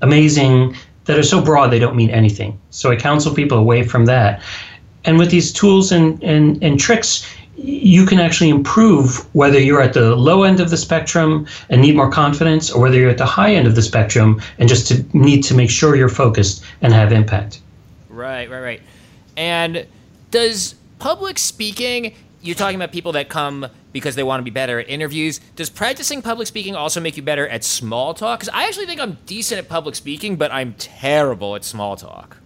amazing, 0.00 0.74
that 1.04 1.18
are 1.18 1.22
so 1.22 1.44
broad 1.44 1.70
they 1.70 1.78
don't 1.78 1.96
mean 1.96 2.08
anything. 2.08 2.58
So 2.70 2.90
I 2.90 2.96
counsel 2.96 3.34
people 3.34 3.58
away 3.58 3.82
from 3.82 4.06
that. 4.06 4.40
And 5.04 5.18
with 5.18 5.30
these 5.30 5.52
tools 5.52 5.92
and, 5.92 6.20
and, 6.24 6.64
and 6.64 6.80
tricks, 6.80 7.26
you 7.56 8.04
can 8.04 8.18
actually 8.18 8.50
improve 8.50 9.34
whether 9.34 9.58
you're 9.58 9.80
at 9.80 9.94
the 9.94 10.14
low 10.14 10.42
end 10.42 10.60
of 10.60 10.70
the 10.70 10.76
spectrum 10.76 11.46
and 11.70 11.80
need 11.80 11.96
more 11.96 12.10
confidence 12.10 12.70
or 12.70 12.82
whether 12.82 12.98
you're 12.98 13.10
at 13.10 13.18
the 13.18 13.26
high 13.26 13.54
end 13.54 13.66
of 13.66 13.74
the 13.74 13.82
spectrum 13.82 14.40
and 14.58 14.68
just 14.68 14.86
to 14.88 15.04
need 15.16 15.42
to 15.42 15.54
make 15.54 15.70
sure 15.70 15.96
you're 15.96 16.08
focused 16.08 16.62
and 16.82 16.92
have 16.92 17.12
impact. 17.12 17.60
Right, 18.08 18.50
right, 18.50 18.60
right. 18.60 18.82
And 19.36 19.86
does 20.30 20.74
public 20.98 21.38
speaking, 21.38 22.14
you're 22.42 22.54
talking 22.54 22.76
about 22.76 22.92
people 22.92 23.12
that 23.12 23.28
come 23.28 23.66
because 23.92 24.14
they 24.14 24.22
want 24.22 24.40
to 24.40 24.44
be 24.44 24.50
better 24.50 24.78
at 24.78 24.88
interviews. 24.88 25.40
Does 25.56 25.70
practicing 25.70 26.20
public 26.20 26.46
speaking 26.46 26.76
also 26.76 27.00
make 27.00 27.16
you 27.16 27.22
better 27.22 27.48
at 27.48 27.64
small 27.64 28.12
talk? 28.12 28.40
Because 28.40 28.52
I 28.54 28.64
actually 28.64 28.86
think 28.86 29.00
I'm 29.00 29.18
decent 29.24 29.58
at 29.58 29.68
public 29.68 29.94
speaking, 29.94 30.36
but 30.36 30.52
I'm 30.52 30.74
terrible 30.74 31.56
at 31.56 31.64
small 31.64 31.96
talk. 31.96 32.36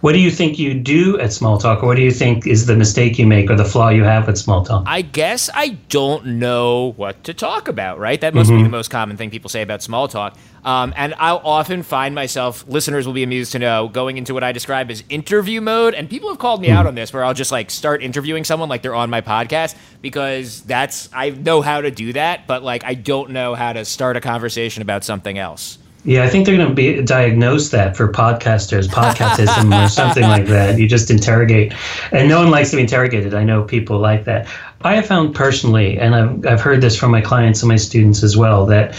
What 0.00 0.12
do 0.12 0.18
you 0.18 0.30
think 0.30 0.58
you 0.58 0.74
do 0.74 1.18
at 1.18 1.32
small 1.32 1.58
talk, 1.58 1.82
or 1.82 1.86
what 1.86 1.96
do 1.96 2.02
you 2.02 2.10
think 2.10 2.46
is 2.46 2.66
the 2.66 2.76
mistake 2.76 3.18
you 3.18 3.26
make 3.26 3.50
or 3.50 3.56
the 3.56 3.64
flaw 3.64 3.88
you 3.88 4.04
have 4.04 4.26
with 4.26 4.38
small 4.38 4.64
talk? 4.64 4.84
I 4.86 5.02
guess 5.02 5.48
I 5.54 5.78
don't 5.88 6.26
know 6.38 6.92
what 6.96 7.24
to 7.24 7.34
talk 7.34 7.68
about, 7.68 7.98
right? 7.98 8.20
That 8.20 8.34
must 8.34 8.50
mm-hmm. 8.50 8.58
be 8.58 8.62
the 8.64 8.70
most 8.70 8.90
common 8.90 9.16
thing 9.16 9.30
people 9.30 9.48
say 9.48 9.62
about 9.62 9.82
small 9.82 10.08
talk. 10.08 10.36
Um, 10.62 10.92
and 10.96 11.14
I'll 11.18 11.40
often 11.42 11.82
find 11.82 12.14
myself, 12.14 12.66
listeners 12.68 13.06
will 13.06 13.14
be 13.14 13.22
amused 13.22 13.52
to 13.52 13.58
know, 13.58 13.88
going 13.88 14.18
into 14.18 14.34
what 14.34 14.44
I 14.44 14.52
describe 14.52 14.90
as 14.90 15.02
interview 15.08 15.60
mode. 15.60 15.94
And 15.94 16.08
people 16.10 16.28
have 16.28 16.38
called 16.38 16.60
me 16.60 16.68
mm-hmm. 16.68 16.76
out 16.76 16.86
on 16.86 16.94
this, 16.94 17.12
where 17.12 17.24
I'll 17.24 17.34
just 17.34 17.50
like 17.50 17.70
start 17.70 18.02
interviewing 18.02 18.44
someone 18.44 18.68
like 18.68 18.82
they're 18.82 18.94
on 18.94 19.08
my 19.08 19.22
podcast 19.22 19.74
because 20.02 20.60
that's, 20.62 21.08
I 21.12 21.30
know 21.30 21.62
how 21.62 21.80
to 21.80 21.90
do 21.90 22.12
that, 22.12 22.46
but 22.46 22.62
like 22.62 22.84
I 22.84 22.94
don't 22.94 23.30
know 23.30 23.54
how 23.54 23.72
to 23.72 23.84
start 23.84 24.16
a 24.16 24.20
conversation 24.20 24.82
about 24.82 25.04
something 25.04 25.38
else. 25.38 25.78
Yeah, 26.04 26.24
I 26.24 26.30
think 26.30 26.46
they're 26.46 26.56
going 26.56 26.68
to 26.68 26.74
be 26.74 27.02
diagnose 27.02 27.68
that 27.70 27.94
for 27.94 28.10
podcasters, 28.10 28.88
podcastism 28.88 29.84
or 29.84 29.88
something 30.00 30.22
like 30.22 30.46
that. 30.46 30.78
You 30.78 30.88
just 30.88 31.10
interrogate, 31.10 31.74
and 32.10 32.28
no 32.28 32.40
one 32.40 32.50
likes 32.50 32.70
to 32.70 32.76
be 32.76 32.82
interrogated. 32.82 33.34
I 33.34 33.44
know 33.44 33.64
people 33.64 33.98
like 33.98 34.24
that. 34.24 34.48
I 34.80 34.94
have 34.94 35.06
found 35.06 35.34
personally, 35.34 35.98
and 35.98 36.14
I've 36.14 36.46
I've 36.46 36.60
heard 36.60 36.80
this 36.80 36.96
from 36.96 37.10
my 37.10 37.20
clients 37.20 37.62
and 37.62 37.68
my 37.68 37.76
students 37.76 38.22
as 38.22 38.34
well, 38.36 38.64
that 38.66 38.94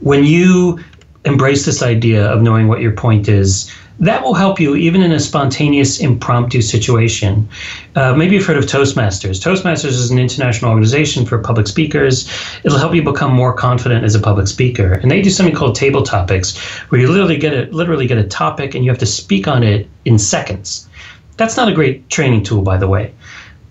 when 0.00 0.24
you 0.24 0.78
embrace 1.24 1.66
this 1.66 1.82
idea 1.82 2.24
of 2.30 2.42
knowing 2.42 2.68
what 2.68 2.80
your 2.80 2.92
point 2.92 3.28
is, 3.28 3.70
that 4.00 4.22
will 4.22 4.32
help 4.32 4.58
you 4.58 4.74
even 4.76 5.02
in 5.02 5.12
a 5.12 5.20
spontaneous 5.20 6.00
impromptu 6.00 6.62
situation. 6.62 7.46
Uh, 7.94 8.14
maybe 8.14 8.34
you've 8.34 8.46
heard 8.46 8.56
of 8.56 8.64
Toastmasters. 8.64 9.38
Toastmasters 9.38 9.90
is 9.90 10.10
an 10.10 10.18
international 10.18 10.70
organization 10.70 11.26
for 11.26 11.38
public 11.38 11.66
speakers. 11.66 12.26
It'll 12.64 12.78
help 12.78 12.94
you 12.94 13.02
become 13.02 13.32
more 13.32 13.52
confident 13.52 14.04
as 14.04 14.14
a 14.14 14.20
public 14.20 14.48
speaker. 14.48 14.94
And 14.94 15.10
they 15.10 15.20
do 15.20 15.28
something 15.28 15.54
called 15.54 15.74
table 15.74 16.02
topics, 16.02 16.56
where 16.88 17.00
you 17.00 17.08
literally 17.08 17.36
get 17.36 17.52
a 17.52 17.70
literally 17.72 18.06
get 18.06 18.16
a 18.16 18.24
topic 18.24 18.74
and 18.74 18.84
you 18.84 18.90
have 18.90 18.98
to 19.00 19.06
speak 19.06 19.46
on 19.46 19.62
it 19.62 19.86
in 20.06 20.18
seconds. 20.18 20.88
That's 21.36 21.56
not 21.56 21.68
a 21.68 21.74
great 21.74 22.08
training 22.08 22.42
tool, 22.44 22.62
by 22.62 22.78
the 22.78 22.88
way. 22.88 23.12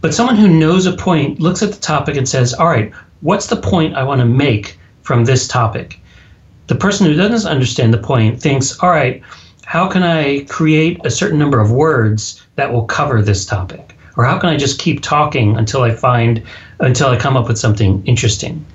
But 0.01 0.13
someone 0.13 0.35
who 0.35 0.47
knows 0.47 0.85
a 0.85 0.93
point 0.93 1.39
looks 1.39 1.63
at 1.63 1.71
the 1.71 1.79
topic 1.79 2.15
and 2.15 2.29
says, 2.29 2.53
"All 2.53 2.67
right, 2.67 2.91
what's 3.21 3.47
the 3.47 3.55
point 3.55 3.95
I 3.95 4.03
want 4.03 4.21
to 4.21 4.25
make 4.25 4.77
from 5.01 5.25
this 5.25 5.47
topic?" 5.47 5.99
The 6.67 6.75
person 6.75 7.07
who 7.07 7.15
doesn't 7.15 7.51
understand 7.51 7.95
the 7.95 7.97
point 7.97 8.39
thinks, 8.39 8.77
"All 8.79 8.91
right." 8.91 9.23
How 9.69 9.87
can 9.87 10.01
I 10.01 10.45
create 10.45 10.99
a 11.05 11.11
certain 11.11 11.37
number 11.37 11.59
of 11.59 11.69
words 11.69 12.41
that 12.55 12.73
will 12.73 12.85
cover 12.85 13.21
this 13.21 13.45
topic? 13.45 13.95
Or 14.17 14.25
how 14.25 14.39
can 14.39 14.49
I 14.49 14.57
just 14.57 14.79
keep 14.79 15.03
talking 15.03 15.55
until 15.57 15.83
I 15.83 15.91
find, 15.91 16.41
until 16.79 17.09
I 17.09 17.17
come 17.17 17.37
up 17.37 17.47
with 17.47 17.59
something 17.59 18.03
interesting? 18.07 18.65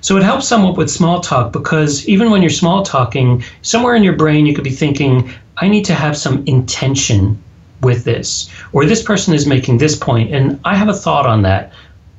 So 0.00 0.16
it 0.16 0.22
helps 0.22 0.46
somewhat 0.46 0.76
with 0.76 0.92
small 0.92 1.20
talk 1.20 1.52
because 1.52 2.06
even 2.06 2.30
when 2.30 2.40
you're 2.40 2.50
small 2.50 2.84
talking, 2.84 3.42
somewhere 3.62 3.96
in 3.96 4.04
your 4.04 4.14
brain 4.14 4.46
you 4.46 4.54
could 4.54 4.62
be 4.62 4.70
thinking, 4.70 5.28
I 5.56 5.66
need 5.66 5.84
to 5.86 5.94
have 5.94 6.16
some 6.16 6.44
intention 6.46 7.36
with 7.80 8.04
this. 8.04 8.48
Or 8.72 8.84
this 8.84 9.02
person 9.02 9.34
is 9.34 9.44
making 9.44 9.78
this 9.78 9.96
point, 9.96 10.32
and 10.32 10.60
I 10.64 10.76
have 10.76 10.88
a 10.88 10.94
thought 10.94 11.26
on 11.26 11.42
that. 11.42 11.72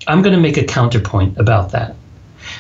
I'm 0.08 0.22
going 0.22 0.36
to 0.36 0.42
make 0.42 0.58
a 0.58 0.66
counterpoint 0.66 1.38
about 1.38 1.72
that. 1.72 1.96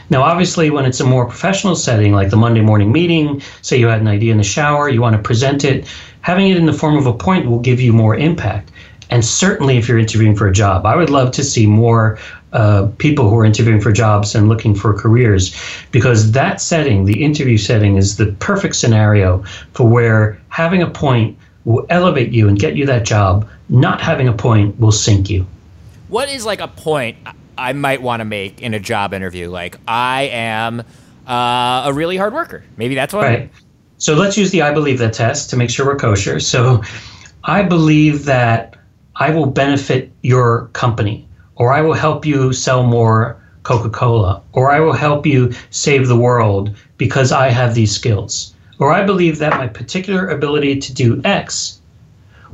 Now, 0.09 0.23
obviously, 0.23 0.69
when 0.69 0.85
it's 0.85 0.99
a 0.99 1.05
more 1.05 1.25
professional 1.25 1.75
setting, 1.75 2.13
like 2.13 2.29
the 2.29 2.37
Monday 2.37 2.61
morning 2.61 2.91
meeting, 2.91 3.41
say 3.61 3.77
you 3.77 3.87
had 3.87 4.01
an 4.01 4.07
idea 4.07 4.31
in 4.31 4.37
the 4.37 4.43
shower, 4.43 4.89
you 4.89 5.01
want 5.01 5.15
to 5.15 5.21
present 5.21 5.63
it, 5.63 5.87
having 6.21 6.49
it 6.49 6.57
in 6.57 6.65
the 6.65 6.73
form 6.73 6.97
of 6.97 7.05
a 7.05 7.13
point 7.13 7.49
will 7.49 7.59
give 7.59 7.79
you 7.79 7.93
more 7.93 8.15
impact. 8.15 8.71
And 9.11 9.25
certainly, 9.25 9.77
if 9.77 9.87
you're 9.87 9.97
interviewing 9.97 10.35
for 10.35 10.47
a 10.47 10.53
job, 10.53 10.85
I 10.85 10.95
would 10.95 11.09
love 11.09 11.31
to 11.31 11.43
see 11.43 11.65
more 11.65 12.19
uh, 12.53 12.87
people 12.97 13.29
who 13.29 13.37
are 13.37 13.45
interviewing 13.45 13.81
for 13.81 13.91
jobs 13.91 14.35
and 14.35 14.49
looking 14.49 14.73
for 14.73 14.93
careers 14.93 15.55
because 15.91 16.31
that 16.31 16.61
setting, 16.61 17.05
the 17.05 17.23
interview 17.23 17.57
setting, 17.57 17.95
is 17.95 18.17
the 18.17 18.27
perfect 18.39 18.75
scenario 18.75 19.43
for 19.73 19.87
where 19.87 20.39
having 20.49 20.81
a 20.81 20.89
point 20.89 21.37
will 21.65 21.85
elevate 21.89 22.31
you 22.31 22.47
and 22.47 22.59
get 22.59 22.75
you 22.75 22.85
that 22.85 23.05
job. 23.05 23.47
Not 23.69 24.01
having 24.01 24.27
a 24.27 24.33
point 24.33 24.79
will 24.79 24.91
sink 24.91 25.29
you. 25.29 25.45
What 26.07 26.29
is 26.29 26.45
like 26.45 26.59
a 26.59 26.67
point? 26.67 27.17
I 27.59 27.73
might 27.73 28.01
want 28.01 28.21
to 28.21 28.25
make 28.25 28.61
in 28.61 28.73
a 28.73 28.79
job 28.79 29.13
interview. 29.13 29.49
Like 29.49 29.77
I 29.87 30.23
am 30.31 30.83
uh, 31.27 31.83
a 31.85 31.93
really 31.93 32.17
hard 32.17 32.33
worker. 32.33 32.63
Maybe 32.77 32.95
that's 32.95 33.13
what. 33.13 33.23
Right. 33.23 33.49
So 33.97 34.15
let's 34.15 34.37
use 34.37 34.51
the 34.51 34.61
I 34.61 34.73
believe 34.73 34.99
that 34.99 35.13
test 35.13 35.49
to 35.49 35.57
make 35.57 35.69
sure 35.69 35.85
we're 35.85 35.97
kosher. 35.97 36.39
So 36.39 36.81
I 37.43 37.63
believe 37.63 38.25
that 38.25 38.75
I 39.15 39.31
will 39.31 39.45
benefit 39.45 40.11
your 40.21 40.67
company, 40.67 41.27
or 41.55 41.73
I 41.73 41.81
will 41.81 41.93
help 41.93 42.25
you 42.25 42.53
sell 42.53 42.83
more 42.83 43.41
Coca 43.63 43.89
Cola, 43.89 44.41
or 44.53 44.71
I 44.71 44.79
will 44.79 44.93
help 44.93 45.25
you 45.25 45.51
save 45.69 46.07
the 46.07 46.17
world 46.17 46.75
because 46.97 47.31
I 47.33 47.49
have 47.49 47.75
these 47.75 47.91
skills, 47.91 48.55
or 48.79 48.93
I 48.93 49.03
believe 49.05 49.39
that 49.39 49.57
my 49.57 49.67
particular 49.67 50.29
ability 50.29 50.79
to 50.79 50.93
do 50.93 51.21
X 51.25 51.79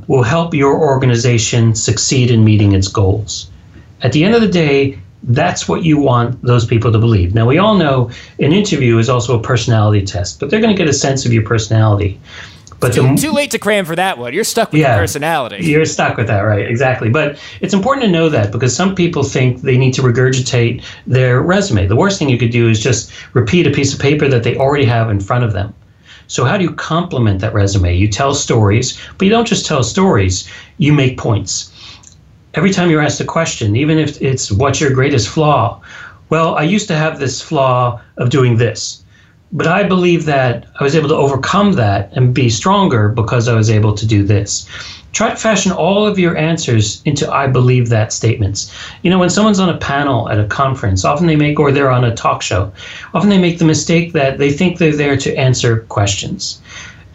will 0.08 0.24
help 0.24 0.52
your 0.52 0.78
organization 0.78 1.74
succeed 1.74 2.30
in 2.30 2.44
meeting 2.44 2.72
its 2.72 2.88
goals. 2.88 3.50
At 4.02 4.12
the 4.12 4.24
end 4.24 4.34
of 4.34 4.40
the 4.40 4.48
day, 4.48 4.98
that's 5.22 5.68
what 5.68 5.82
you 5.82 5.98
want 5.98 6.40
those 6.42 6.64
people 6.64 6.92
to 6.92 6.98
believe. 6.98 7.34
Now, 7.34 7.46
we 7.46 7.58
all 7.58 7.74
know 7.74 8.10
an 8.38 8.52
interview 8.52 8.98
is 8.98 9.08
also 9.08 9.38
a 9.38 9.42
personality 9.42 10.04
test, 10.04 10.38
but 10.38 10.50
they're 10.50 10.60
going 10.60 10.74
to 10.74 10.78
get 10.80 10.88
a 10.88 10.92
sense 10.92 11.26
of 11.26 11.32
your 11.32 11.42
personality. 11.42 12.20
But 12.78 12.92
too, 12.92 13.02
the, 13.02 13.14
too 13.16 13.32
late 13.32 13.50
to 13.52 13.58
cram 13.58 13.86
for 13.86 13.96
that 13.96 14.18
one. 14.18 14.34
You're 14.34 14.44
stuck 14.44 14.70
with 14.70 14.82
yeah, 14.82 14.98
personality. 14.98 15.64
You're 15.64 15.86
stuck 15.86 16.18
with 16.18 16.26
that, 16.26 16.40
right? 16.40 16.68
Exactly. 16.68 17.08
But 17.08 17.40
it's 17.60 17.72
important 17.72 18.04
to 18.04 18.10
know 18.12 18.28
that 18.28 18.52
because 18.52 18.76
some 18.76 18.94
people 18.94 19.22
think 19.22 19.62
they 19.62 19.78
need 19.78 19.94
to 19.94 20.02
regurgitate 20.02 20.84
their 21.06 21.40
resume. 21.40 21.86
The 21.86 21.96
worst 21.96 22.18
thing 22.18 22.28
you 22.28 22.38
could 22.38 22.50
do 22.50 22.68
is 22.68 22.78
just 22.78 23.10
repeat 23.34 23.66
a 23.66 23.70
piece 23.70 23.94
of 23.94 24.00
paper 24.00 24.28
that 24.28 24.42
they 24.42 24.56
already 24.56 24.84
have 24.84 25.10
in 25.10 25.20
front 25.20 25.44
of 25.44 25.54
them. 25.54 25.74
So, 26.28 26.44
how 26.44 26.58
do 26.58 26.64
you 26.64 26.72
complement 26.72 27.40
that 27.40 27.54
resume? 27.54 27.96
You 27.96 28.08
tell 28.08 28.34
stories, 28.34 28.98
but 29.16 29.24
you 29.24 29.30
don't 29.30 29.46
just 29.46 29.64
tell 29.64 29.82
stories, 29.82 30.48
you 30.76 30.92
make 30.92 31.16
points 31.16 31.72
every 32.56 32.70
time 32.70 32.90
you're 32.90 33.02
asked 33.02 33.20
a 33.20 33.24
question, 33.24 33.76
even 33.76 33.98
if 33.98 34.20
it's 34.20 34.50
what's 34.50 34.80
your 34.80 34.90
greatest 34.90 35.28
flaw, 35.28 35.80
well, 36.30 36.56
I 36.56 36.62
used 36.62 36.88
to 36.88 36.96
have 36.96 37.18
this 37.18 37.40
flaw 37.40 38.00
of 38.16 38.30
doing 38.30 38.56
this. 38.56 39.04
But 39.52 39.68
I 39.68 39.84
believe 39.84 40.24
that 40.24 40.66
I 40.80 40.82
was 40.82 40.96
able 40.96 41.08
to 41.10 41.14
overcome 41.14 41.74
that 41.74 42.10
and 42.14 42.34
be 42.34 42.50
stronger 42.50 43.08
because 43.08 43.46
I 43.46 43.54
was 43.54 43.70
able 43.70 43.94
to 43.94 44.06
do 44.06 44.24
this. 44.24 44.66
Try 45.12 45.30
to 45.30 45.36
fashion 45.36 45.70
all 45.70 46.04
of 46.06 46.18
your 46.18 46.36
answers 46.36 47.00
into 47.04 47.30
I 47.32 47.46
believe 47.46 47.88
that 47.88 48.12
statements. 48.12 48.74
You 49.02 49.10
know, 49.10 49.18
when 49.18 49.30
someone's 49.30 49.60
on 49.60 49.68
a 49.68 49.78
panel 49.78 50.28
at 50.28 50.40
a 50.40 50.46
conference, 50.46 51.04
often 51.04 51.26
they 51.26 51.36
make, 51.36 51.60
or 51.60 51.70
they're 51.70 51.92
on 51.92 52.04
a 52.04 52.14
talk 52.14 52.42
show, 52.42 52.72
often 53.14 53.30
they 53.30 53.38
make 53.38 53.58
the 53.58 53.64
mistake 53.64 54.12
that 54.14 54.38
they 54.38 54.50
think 54.50 54.78
they're 54.78 54.96
there 54.96 55.16
to 55.16 55.34
answer 55.36 55.80
questions. 55.88 56.60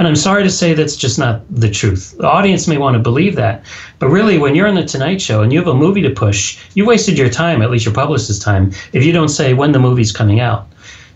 And 0.02 0.08
I'm 0.08 0.16
sorry 0.16 0.42
to 0.42 0.50
say 0.50 0.74
that's 0.74 0.96
just 0.96 1.20
not 1.20 1.44
the 1.52 1.70
truth. 1.70 2.18
The 2.18 2.28
audience 2.28 2.68
may 2.68 2.80
want 2.80 2.96
to 2.96 3.00
believe 3.00 3.36
that, 3.36 3.64
but 4.00 4.08
really, 4.08 4.40
when 4.40 4.56
you're 4.56 4.68
on 4.68 4.74
the 4.74 4.84
Tonight 4.84 5.22
Show 5.22 5.44
and 5.44 5.54
you 5.54 5.60
have 5.60 5.68
a 5.68 5.76
movie 5.76 6.02
to 6.02 6.10
push, 6.10 6.58
you 6.74 6.88
wasted 6.88 7.20
your 7.20 7.30
time, 7.30 7.62
at 7.62 7.70
least 7.70 7.86
your 7.86 7.94
publicist's 7.94 8.44
time, 8.44 8.72
if 8.94 9.06
you 9.06 9.12
don't 9.12 9.30
say 9.30 9.54
when 9.54 9.74
the 9.74 9.78
movie's 9.78 10.12
coming 10.12 10.40
out. 10.40 10.68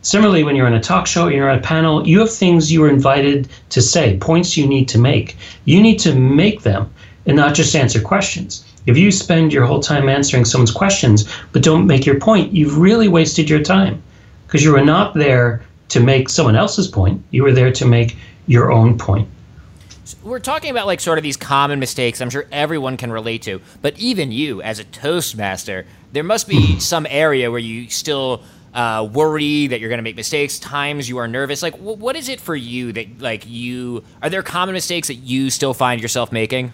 Similarly, 0.03 0.43
when 0.43 0.55
you're 0.55 0.67
on 0.67 0.75
a 0.75 0.79
talk 0.79 1.07
show, 1.07 1.25
or 1.25 1.31
you're 1.31 1.49
on 1.49 1.57
a 1.57 1.63
panel, 1.63 2.07
you 2.07 2.19
have 2.19 2.31
things 2.31 2.71
you 2.71 2.79
were 2.79 2.87
invited 2.87 3.47
to 3.69 3.81
say, 3.81 4.17
points 4.17 4.55
you 4.55 4.67
need 4.67 4.87
to 4.89 4.99
make. 4.99 5.35
You 5.63 5.81
need 5.81 5.97
to 6.01 6.13
make 6.13 6.61
them 6.61 6.93
and 7.25 7.35
not 7.35 7.55
just 7.55 7.75
answer 7.75 7.99
questions. 7.99 8.71
If 8.85 8.99
you 8.99 9.11
spend 9.11 9.51
your 9.51 9.65
whole 9.65 9.79
time 9.79 10.09
answering 10.09 10.45
someone's 10.45 10.69
questions 10.69 11.27
but 11.53 11.63
don't 11.63 11.87
make 11.87 12.05
your 12.05 12.19
point, 12.19 12.53
you've 12.53 12.77
really 12.77 13.07
wasted 13.07 13.49
your 13.49 13.63
time 13.63 14.03
because 14.45 14.63
you 14.63 14.71
were 14.71 14.85
not 14.85 15.15
there 15.15 15.63
to 15.89 15.99
make 15.99 16.29
someone 16.29 16.55
else's 16.55 16.87
point. 16.87 17.23
You 17.31 17.41
were 17.41 17.51
there 17.51 17.71
to 17.71 17.85
make 17.87 18.15
your 18.47 18.71
own 18.71 18.97
point. 18.97 19.27
we're 20.23 20.39
talking 20.39 20.69
about 20.69 20.85
like 20.85 20.99
sort 20.99 21.17
of 21.17 21.23
these 21.23 21.37
common 21.37 21.79
mistakes 21.79 22.21
I'm 22.21 22.29
sure 22.29 22.45
everyone 22.51 22.97
can 22.97 23.11
relate 23.11 23.41
to, 23.43 23.61
but 23.81 23.97
even 23.97 24.31
you 24.31 24.61
as 24.61 24.79
a 24.79 24.83
Toastmaster, 24.83 25.85
there 26.11 26.23
must 26.23 26.47
be 26.47 26.79
some 26.79 27.05
area 27.09 27.49
where 27.49 27.59
you 27.59 27.89
still 27.89 28.43
uh, 28.73 29.07
worry 29.11 29.67
that 29.67 29.79
you're 29.79 29.89
going 29.89 29.99
to 29.99 30.03
make 30.03 30.17
mistakes, 30.17 30.59
times 30.59 31.07
you 31.07 31.17
are 31.17 31.27
nervous. 31.27 31.63
Like, 31.63 31.75
wh- 31.75 31.97
what 31.97 32.15
is 32.15 32.27
it 32.29 32.41
for 32.41 32.55
you 32.55 32.91
that, 32.91 33.19
like, 33.19 33.45
you 33.47 34.03
are 34.21 34.29
there 34.29 34.43
common 34.43 34.73
mistakes 34.73 35.07
that 35.07 35.15
you 35.15 35.49
still 35.49 35.73
find 35.73 36.01
yourself 36.01 36.31
making? 36.31 36.73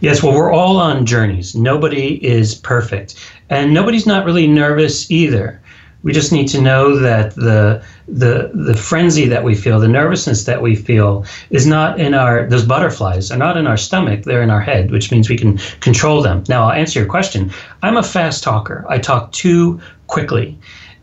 Yes, 0.00 0.22
well, 0.22 0.34
we're 0.34 0.50
all 0.50 0.78
on 0.78 1.06
journeys. 1.06 1.54
Nobody 1.54 2.24
is 2.26 2.54
perfect, 2.54 3.16
and 3.50 3.72
nobody's 3.72 4.06
not 4.06 4.24
really 4.24 4.46
nervous 4.46 5.10
either. 5.10 5.60
We 6.02 6.12
just 6.12 6.32
need 6.32 6.48
to 6.48 6.60
know 6.60 6.96
that 6.96 7.34
the 7.34 7.82
the 8.08 8.50
the 8.54 8.76
frenzy 8.76 9.26
that 9.28 9.44
we 9.44 9.54
feel, 9.54 9.78
the 9.78 9.88
nervousness 9.88 10.44
that 10.44 10.62
we 10.62 10.74
feel, 10.74 11.26
is 11.50 11.66
not 11.66 12.00
in 12.00 12.14
our 12.14 12.48
those 12.48 12.64
butterflies 12.64 13.30
are 13.30 13.36
not 13.36 13.56
in 13.56 13.66
our 13.66 13.76
stomach. 13.76 14.22
They're 14.22 14.42
in 14.42 14.50
our 14.50 14.62
head, 14.62 14.90
which 14.90 15.10
means 15.10 15.28
we 15.28 15.36
can 15.36 15.58
control 15.80 16.22
them. 16.22 16.44
Now, 16.48 16.64
I'll 16.64 16.72
answer 16.72 17.00
your 17.00 17.08
question. 17.08 17.52
I'm 17.82 17.98
a 17.98 18.02
fast 18.02 18.42
talker. 18.42 18.86
I 18.88 18.98
talk 18.98 19.32
too 19.32 19.80
quickly, 20.06 20.58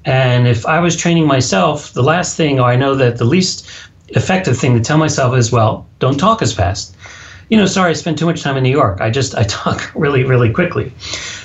and 0.05 0.47
if 0.47 0.65
I 0.65 0.79
was 0.79 0.95
training 0.95 1.27
myself, 1.27 1.93
the 1.93 2.03
last 2.03 2.36
thing, 2.36 2.60
or 2.60 2.67
I 2.67 2.75
know 2.75 2.95
that 2.95 3.17
the 3.17 3.25
least 3.25 3.69
effective 4.10 4.57
thing 4.57 4.73
to 4.73 4.83
tell 4.83 4.97
myself 4.97 5.36
is, 5.36 5.51
well, 5.51 5.86
don't 5.99 6.17
talk 6.17 6.41
as 6.41 6.53
fast. 6.53 6.95
You 7.49 7.57
know, 7.57 7.65
sorry, 7.65 7.91
I 7.91 7.93
spent 7.93 8.17
too 8.17 8.25
much 8.25 8.41
time 8.41 8.57
in 8.57 8.63
New 8.63 8.71
York. 8.71 8.99
I 8.99 9.10
just 9.10 9.36
I 9.36 9.43
talk 9.62 9.91
really 9.93 10.23
really 10.23 10.51
quickly. 10.51 10.91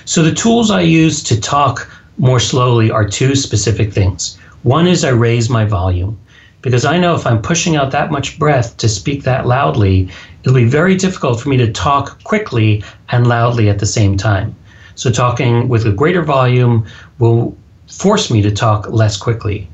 So 0.04 0.22
the 0.22 0.34
tools 0.34 0.70
I 0.70 0.80
use 0.80 1.22
to 1.24 1.40
talk 1.40 1.88
more 2.18 2.40
slowly 2.40 2.90
are 2.90 3.06
two 3.08 3.34
specific 3.34 3.92
things. 3.92 4.38
One 4.62 4.86
is 4.86 5.04
I 5.04 5.10
raise 5.10 5.48
my 5.50 5.64
volume. 5.64 6.18
because 6.62 6.84
I 6.84 6.96
know 6.96 7.16
if 7.16 7.26
I'm 7.26 7.42
pushing 7.42 7.74
out 7.76 7.90
that 7.90 8.12
much 8.12 8.38
breath 8.38 8.76
to 8.76 8.88
speak 8.88 9.24
that 9.24 9.46
loudly, 9.46 10.08
it'll 10.42 10.54
be 10.54 10.64
very 10.64 10.94
difficult 10.94 11.40
for 11.40 11.48
me 11.48 11.56
to 11.56 11.72
talk 11.72 12.22
quickly 12.22 12.84
and 13.08 13.26
loudly 13.26 13.68
at 13.68 13.80
the 13.80 13.86
same 13.86 14.16
time. 14.16 14.54
So, 14.94 15.10
talking 15.10 15.68
with 15.68 15.84
a 15.86 15.92
greater 15.92 16.22
volume 16.22 16.86
will 17.18 17.56
force 17.90 18.30
me 18.30 18.42
to 18.42 18.50
talk 18.52 18.88
less 18.90 19.16
quickly. 19.16 19.68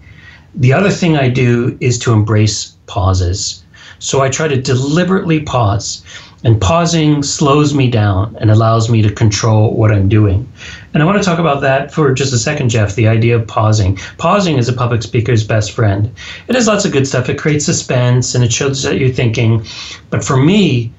The 0.55 0.73
other 0.73 0.91
thing 0.91 1.17
I 1.17 1.29
do 1.29 1.77
is 1.81 1.99
to 2.01 2.12
embrace 2.12 2.75
pauses. 2.87 3.62
So, 3.99 4.23
I 4.23 4.31
try 4.31 4.49
to 4.49 4.61
deliberately 4.62 5.41
pause. 5.41 6.03
And 6.45 6.61
pausing 6.61 7.24
slows 7.24 7.74
me 7.74 7.91
down 7.91 8.36
and 8.41 8.51
allows 8.51 8.89
me 8.89 9.03
to 9.03 9.12
control 9.12 9.74
what 9.74 9.91
I'm 9.91 10.09
doing. 10.09 10.51
And 10.95 11.03
I 11.03 11.07
want 11.07 11.18
to 11.18 11.24
talk 11.24 11.41
about 11.41 11.62
that 11.62 11.93
for 11.93 12.12
just 12.12 12.32
a 12.32 12.39
second, 12.39 12.68
Jeff 12.68 12.95
the 12.95 13.09
idea 13.09 13.34
of 13.34 13.47
pausing. 13.47 13.97
Pausing 14.18 14.57
is 14.57 14.68
a 14.68 14.72
public 14.72 15.03
speaker's 15.03 15.45
best 15.45 15.72
friend. 15.72 16.14
It 16.47 16.55
has 16.55 16.68
lots 16.68 16.84
of 16.84 16.93
good 16.93 17.09
stuff. 17.09 17.28
It 17.28 17.39
creates 17.39 17.64
suspense 17.64 18.36
and 18.36 18.45
it 18.45 18.53
shows 18.53 18.84
that 18.84 18.99
you're 18.99 19.09
thinking. 19.09 19.64
But 20.11 20.24
for 20.24 20.36
me, 20.36 20.93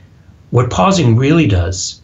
what 0.52 0.70
pausing 0.70 1.16
really 1.16 1.48
does 1.48 2.02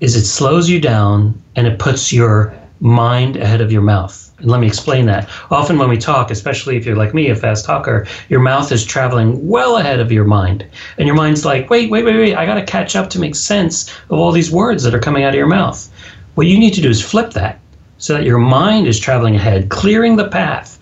is 0.00 0.16
it 0.16 0.24
slows 0.24 0.68
you 0.68 0.80
down 0.80 1.40
and 1.54 1.66
it 1.68 1.78
puts 1.78 2.12
your 2.12 2.52
mind 2.80 3.36
ahead 3.36 3.60
of 3.60 3.70
your 3.70 3.82
mouth. 3.82 4.31
And 4.42 4.50
let 4.50 4.60
me 4.60 4.66
explain 4.66 5.06
that. 5.06 5.30
Often 5.52 5.78
when 5.78 5.88
we 5.88 5.96
talk, 5.96 6.32
especially 6.32 6.76
if 6.76 6.84
you're 6.84 6.96
like 6.96 7.14
me, 7.14 7.30
a 7.30 7.36
fast 7.36 7.64
talker, 7.64 8.06
your 8.28 8.40
mouth 8.40 8.72
is 8.72 8.84
traveling 8.84 9.48
well 9.48 9.76
ahead 9.76 10.00
of 10.00 10.10
your 10.10 10.24
mind. 10.24 10.66
And 10.98 11.06
your 11.06 11.14
mind's 11.14 11.44
like, 11.44 11.70
wait, 11.70 11.90
wait, 11.90 12.04
wait, 12.04 12.16
wait, 12.16 12.34
I 12.34 12.44
got 12.44 12.56
to 12.56 12.64
catch 12.64 12.96
up 12.96 13.08
to 13.10 13.20
make 13.20 13.36
sense 13.36 13.88
of 14.10 14.18
all 14.18 14.32
these 14.32 14.50
words 14.50 14.82
that 14.82 14.94
are 14.94 15.00
coming 15.00 15.22
out 15.22 15.30
of 15.30 15.36
your 15.36 15.46
mouth. 15.46 15.88
What 16.34 16.48
you 16.48 16.58
need 16.58 16.74
to 16.74 16.80
do 16.80 16.90
is 16.90 17.00
flip 17.00 17.32
that 17.34 17.60
so 17.98 18.14
that 18.14 18.24
your 18.24 18.38
mind 18.38 18.88
is 18.88 18.98
traveling 18.98 19.36
ahead, 19.36 19.68
clearing 19.68 20.16
the 20.16 20.28
path, 20.28 20.80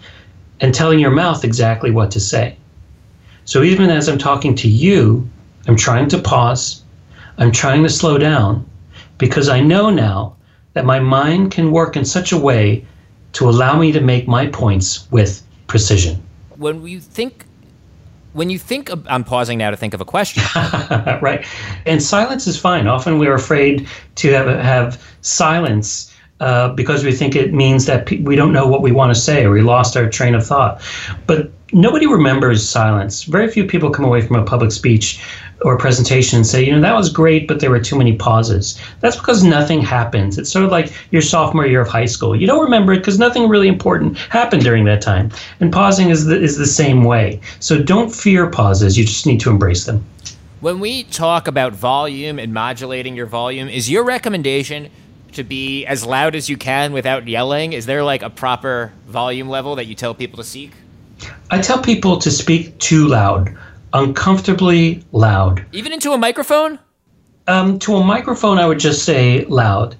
and 0.60 0.74
telling 0.74 0.98
your 0.98 1.10
mouth 1.10 1.44
exactly 1.44 1.90
what 1.90 2.10
to 2.12 2.20
say. 2.20 2.56
So 3.44 3.62
even 3.62 3.90
as 3.90 4.08
I'm 4.08 4.18
talking 4.18 4.54
to 4.54 4.68
you, 4.68 5.28
I'm 5.66 5.76
trying 5.76 6.08
to 6.08 6.18
pause, 6.18 6.82
I'm 7.36 7.52
trying 7.52 7.82
to 7.82 7.90
slow 7.90 8.16
down, 8.16 8.64
because 9.18 9.50
I 9.50 9.60
know 9.60 9.90
now 9.90 10.36
that 10.72 10.86
my 10.86 10.98
mind 10.98 11.50
can 11.50 11.72
work 11.72 11.96
in 11.96 12.06
such 12.06 12.32
a 12.32 12.38
way 12.38 12.86
to 13.32 13.48
allow 13.48 13.78
me 13.78 13.92
to 13.92 14.00
make 14.00 14.26
my 14.26 14.46
points 14.46 15.10
with 15.10 15.42
precision. 15.66 16.22
When 16.56 16.86
you 16.86 17.00
think 17.00 17.46
when 18.32 18.48
you 18.48 18.58
think 18.58 18.90
of, 18.90 19.04
I'm 19.08 19.24
pausing 19.24 19.58
now 19.58 19.70
to 19.70 19.76
think 19.76 19.92
of 19.92 20.00
a 20.00 20.04
question. 20.04 20.44
right. 21.20 21.44
And 21.84 22.00
silence 22.00 22.46
is 22.46 22.56
fine. 22.56 22.86
Often 22.86 23.18
we're 23.18 23.34
afraid 23.34 23.88
to 24.16 24.32
have 24.32 24.46
have 24.46 25.04
silence 25.22 26.14
uh, 26.40 26.68
because 26.70 27.04
we 27.04 27.12
think 27.12 27.34
it 27.36 27.52
means 27.52 27.86
that 27.86 28.06
pe- 28.06 28.20
we 28.20 28.36
don't 28.36 28.52
know 28.52 28.66
what 28.66 28.82
we 28.82 28.92
want 28.92 29.14
to 29.14 29.20
say 29.20 29.44
or 29.44 29.50
we 29.50 29.62
lost 29.62 29.96
our 29.96 30.08
train 30.08 30.34
of 30.34 30.46
thought. 30.46 30.80
But 31.26 31.50
nobody 31.72 32.06
remembers 32.06 32.66
silence. 32.66 33.24
Very 33.24 33.50
few 33.50 33.64
people 33.66 33.90
come 33.90 34.04
away 34.04 34.22
from 34.22 34.36
a 34.36 34.44
public 34.44 34.72
speech 34.72 35.22
or 35.62 35.76
presentation 35.76 36.38
and 36.38 36.46
say, 36.46 36.64
you 36.64 36.72
know, 36.72 36.80
that 36.80 36.94
was 36.94 37.10
great, 37.10 37.46
but 37.46 37.60
there 37.60 37.70
were 37.70 37.80
too 37.80 37.96
many 37.96 38.16
pauses. 38.16 38.80
That's 39.00 39.16
because 39.16 39.44
nothing 39.44 39.82
happens. 39.82 40.38
It's 40.38 40.50
sort 40.50 40.64
of 40.64 40.70
like 40.70 40.92
your 41.10 41.22
sophomore 41.22 41.66
year 41.66 41.82
of 41.82 41.88
high 41.88 42.06
school. 42.06 42.34
You 42.34 42.46
don't 42.46 42.62
remember 42.62 42.92
it 42.92 42.98
because 42.98 43.18
nothing 43.18 43.48
really 43.48 43.68
important 43.68 44.16
happened 44.18 44.62
during 44.62 44.84
that 44.86 45.02
time. 45.02 45.30
And 45.60 45.72
pausing 45.72 46.10
is 46.10 46.26
the, 46.26 46.40
is 46.40 46.56
the 46.56 46.66
same 46.66 47.04
way. 47.04 47.40
So 47.60 47.82
don't 47.82 48.14
fear 48.14 48.48
pauses. 48.48 48.96
You 48.96 49.04
just 49.04 49.26
need 49.26 49.40
to 49.40 49.50
embrace 49.50 49.84
them. 49.84 50.04
When 50.60 50.80
we 50.80 51.04
talk 51.04 51.48
about 51.48 51.72
volume 51.72 52.38
and 52.38 52.52
modulating 52.52 53.16
your 53.16 53.26
volume, 53.26 53.68
is 53.68 53.90
your 53.90 54.04
recommendation 54.04 54.90
to 55.32 55.44
be 55.44 55.86
as 55.86 56.04
loud 56.04 56.34
as 56.34 56.48
you 56.48 56.56
can 56.56 56.92
without 56.92 57.28
yelling? 57.28 57.72
Is 57.72 57.86
there 57.86 58.02
like 58.02 58.22
a 58.22 58.30
proper 58.30 58.92
volume 59.06 59.48
level 59.48 59.76
that 59.76 59.86
you 59.86 59.94
tell 59.94 60.14
people 60.14 60.36
to 60.38 60.44
seek? 60.44 60.72
I 61.50 61.60
tell 61.60 61.80
people 61.80 62.18
to 62.18 62.30
speak 62.30 62.78
too 62.78 63.06
loud 63.06 63.56
uncomfortably 63.92 65.04
loud. 65.12 65.64
Even 65.72 65.92
into 65.92 66.12
a 66.12 66.18
microphone? 66.18 66.78
Um, 67.48 67.78
to 67.80 67.96
a 67.96 68.04
microphone, 68.04 68.58
I 68.58 68.66
would 68.66 68.78
just 68.78 69.04
say 69.04 69.44
loud. 69.46 69.96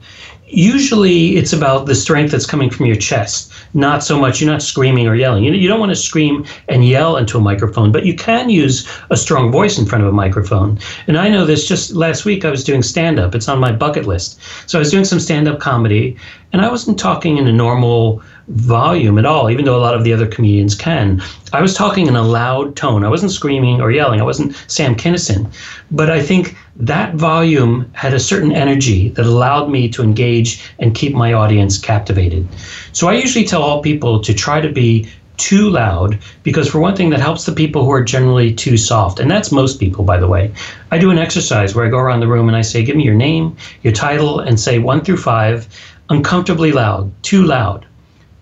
Usually, 0.52 1.36
it's 1.36 1.52
about 1.52 1.86
the 1.86 1.94
strength 1.94 2.32
that's 2.32 2.46
coming 2.46 2.70
from 2.70 2.86
your 2.86 2.96
chest, 2.96 3.52
not 3.72 4.02
so 4.02 4.18
much 4.18 4.40
you're 4.40 4.50
not 4.50 4.62
screaming 4.62 5.06
or 5.06 5.14
yelling. 5.14 5.44
You, 5.44 5.52
you 5.52 5.68
don't 5.68 5.78
want 5.78 5.90
to 5.90 5.96
scream 5.96 6.44
and 6.68 6.84
yell 6.84 7.16
into 7.16 7.38
a 7.38 7.40
microphone, 7.40 7.92
but 7.92 8.04
you 8.04 8.16
can 8.16 8.50
use 8.50 8.88
a 9.10 9.16
strong 9.16 9.52
voice 9.52 9.78
in 9.78 9.86
front 9.86 10.02
of 10.02 10.10
a 10.10 10.12
microphone. 10.12 10.80
And 11.06 11.16
I 11.16 11.28
know 11.28 11.46
this 11.46 11.68
just 11.68 11.92
last 11.92 12.24
week, 12.24 12.44
I 12.44 12.50
was 12.50 12.64
doing 12.64 12.82
stand 12.82 13.20
up, 13.20 13.34
it's 13.36 13.48
on 13.48 13.60
my 13.60 13.70
bucket 13.70 14.06
list. 14.06 14.40
So 14.68 14.76
I 14.76 14.80
was 14.80 14.90
doing 14.90 15.04
some 15.04 15.20
stand 15.20 15.46
up 15.46 15.60
comedy, 15.60 16.16
and 16.52 16.62
I 16.62 16.68
wasn't 16.68 16.98
talking 16.98 17.36
in 17.36 17.46
a 17.46 17.52
normal 17.52 18.20
volume 18.50 19.18
at 19.18 19.26
all, 19.26 19.50
even 19.50 19.64
though 19.64 19.76
a 19.76 19.80
lot 19.80 19.94
of 19.94 20.04
the 20.04 20.12
other 20.12 20.26
comedians 20.26 20.74
can. 20.74 21.22
I 21.52 21.62
was 21.62 21.74
talking 21.74 22.06
in 22.06 22.16
a 22.16 22.22
loud 22.22 22.76
tone. 22.76 23.04
I 23.04 23.08
wasn't 23.08 23.32
screaming 23.32 23.80
or 23.80 23.90
yelling. 23.90 24.20
I 24.20 24.24
wasn't 24.24 24.56
Sam 24.66 24.94
Kinison. 24.96 25.52
But 25.90 26.10
I 26.10 26.20
think 26.22 26.56
that 26.76 27.14
volume 27.14 27.90
had 27.94 28.12
a 28.12 28.20
certain 28.20 28.52
energy 28.52 29.10
that 29.10 29.26
allowed 29.26 29.70
me 29.70 29.88
to 29.90 30.02
engage 30.02 30.62
and 30.78 30.94
keep 30.94 31.14
my 31.14 31.32
audience 31.32 31.78
captivated. 31.78 32.46
So 32.92 33.08
I 33.08 33.14
usually 33.14 33.44
tell 33.44 33.62
all 33.62 33.82
people 33.82 34.20
to 34.20 34.34
try 34.34 34.60
to 34.60 34.72
be 34.72 35.08
too 35.36 35.70
loud 35.70 36.18
because 36.42 36.68
for 36.68 36.80
one 36.80 36.94
thing 36.94 37.08
that 37.10 37.20
helps 37.20 37.46
the 37.46 37.52
people 37.52 37.84
who 37.84 37.90
are 37.90 38.04
generally 38.04 38.52
too 38.52 38.76
soft 38.76 39.18
and 39.18 39.30
that's 39.30 39.50
most 39.50 39.80
people 39.80 40.04
by 40.04 40.18
the 40.18 40.26
way 40.26 40.52
i 40.90 40.98
do 40.98 41.10
an 41.10 41.16
exercise 41.16 41.74
where 41.74 41.86
i 41.86 41.88
go 41.88 41.96
around 41.96 42.20
the 42.20 42.28
room 42.28 42.46
and 42.46 42.58
i 42.58 42.60
say 42.60 42.84
give 42.84 42.94
me 42.94 43.04
your 43.04 43.14
name 43.14 43.56
your 43.82 43.92
title 43.92 44.40
and 44.40 44.60
say 44.60 44.78
one 44.78 45.02
through 45.02 45.16
five 45.16 45.66
uncomfortably 46.10 46.72
loud 46.72 47.10
too 47.22 47.42
loud 47.42 47.86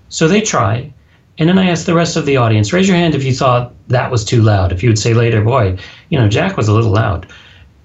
so 0.09 0.29
they 0.29 0.41
try. 0.41 0.93
And 1.39 1.49
then 1.49 1.59
I 1.59 1.71
asked 1.71 1.87
the 1.87 1.95
rest 1.95 2.17
of 2.17 2.27
the 2.27 2.37
audience, 2.37 2.73
raise 2.73 2.89
your 2.89 2.97
hand 2.97 3.15
if 3.15 3.25
you 3.25 3.33
thought 3.33 3.73
that 3.89 4.11
was 4.11 4.25
too 4.25 4.43
loud. 4.43 4.73
If 4.73 4.83
you 4.83 4.89
would 4.89 4.99
say 4.99 5.15
later, 5.15 5.43
boy, 5.43 5.79
you 6.09 6.19
know, 6.19 6.29
Jack 6.29 6.57
was 6.57 6.69
a 6.69 6.75
little 6.75 6.91
loud. 6.91 7.29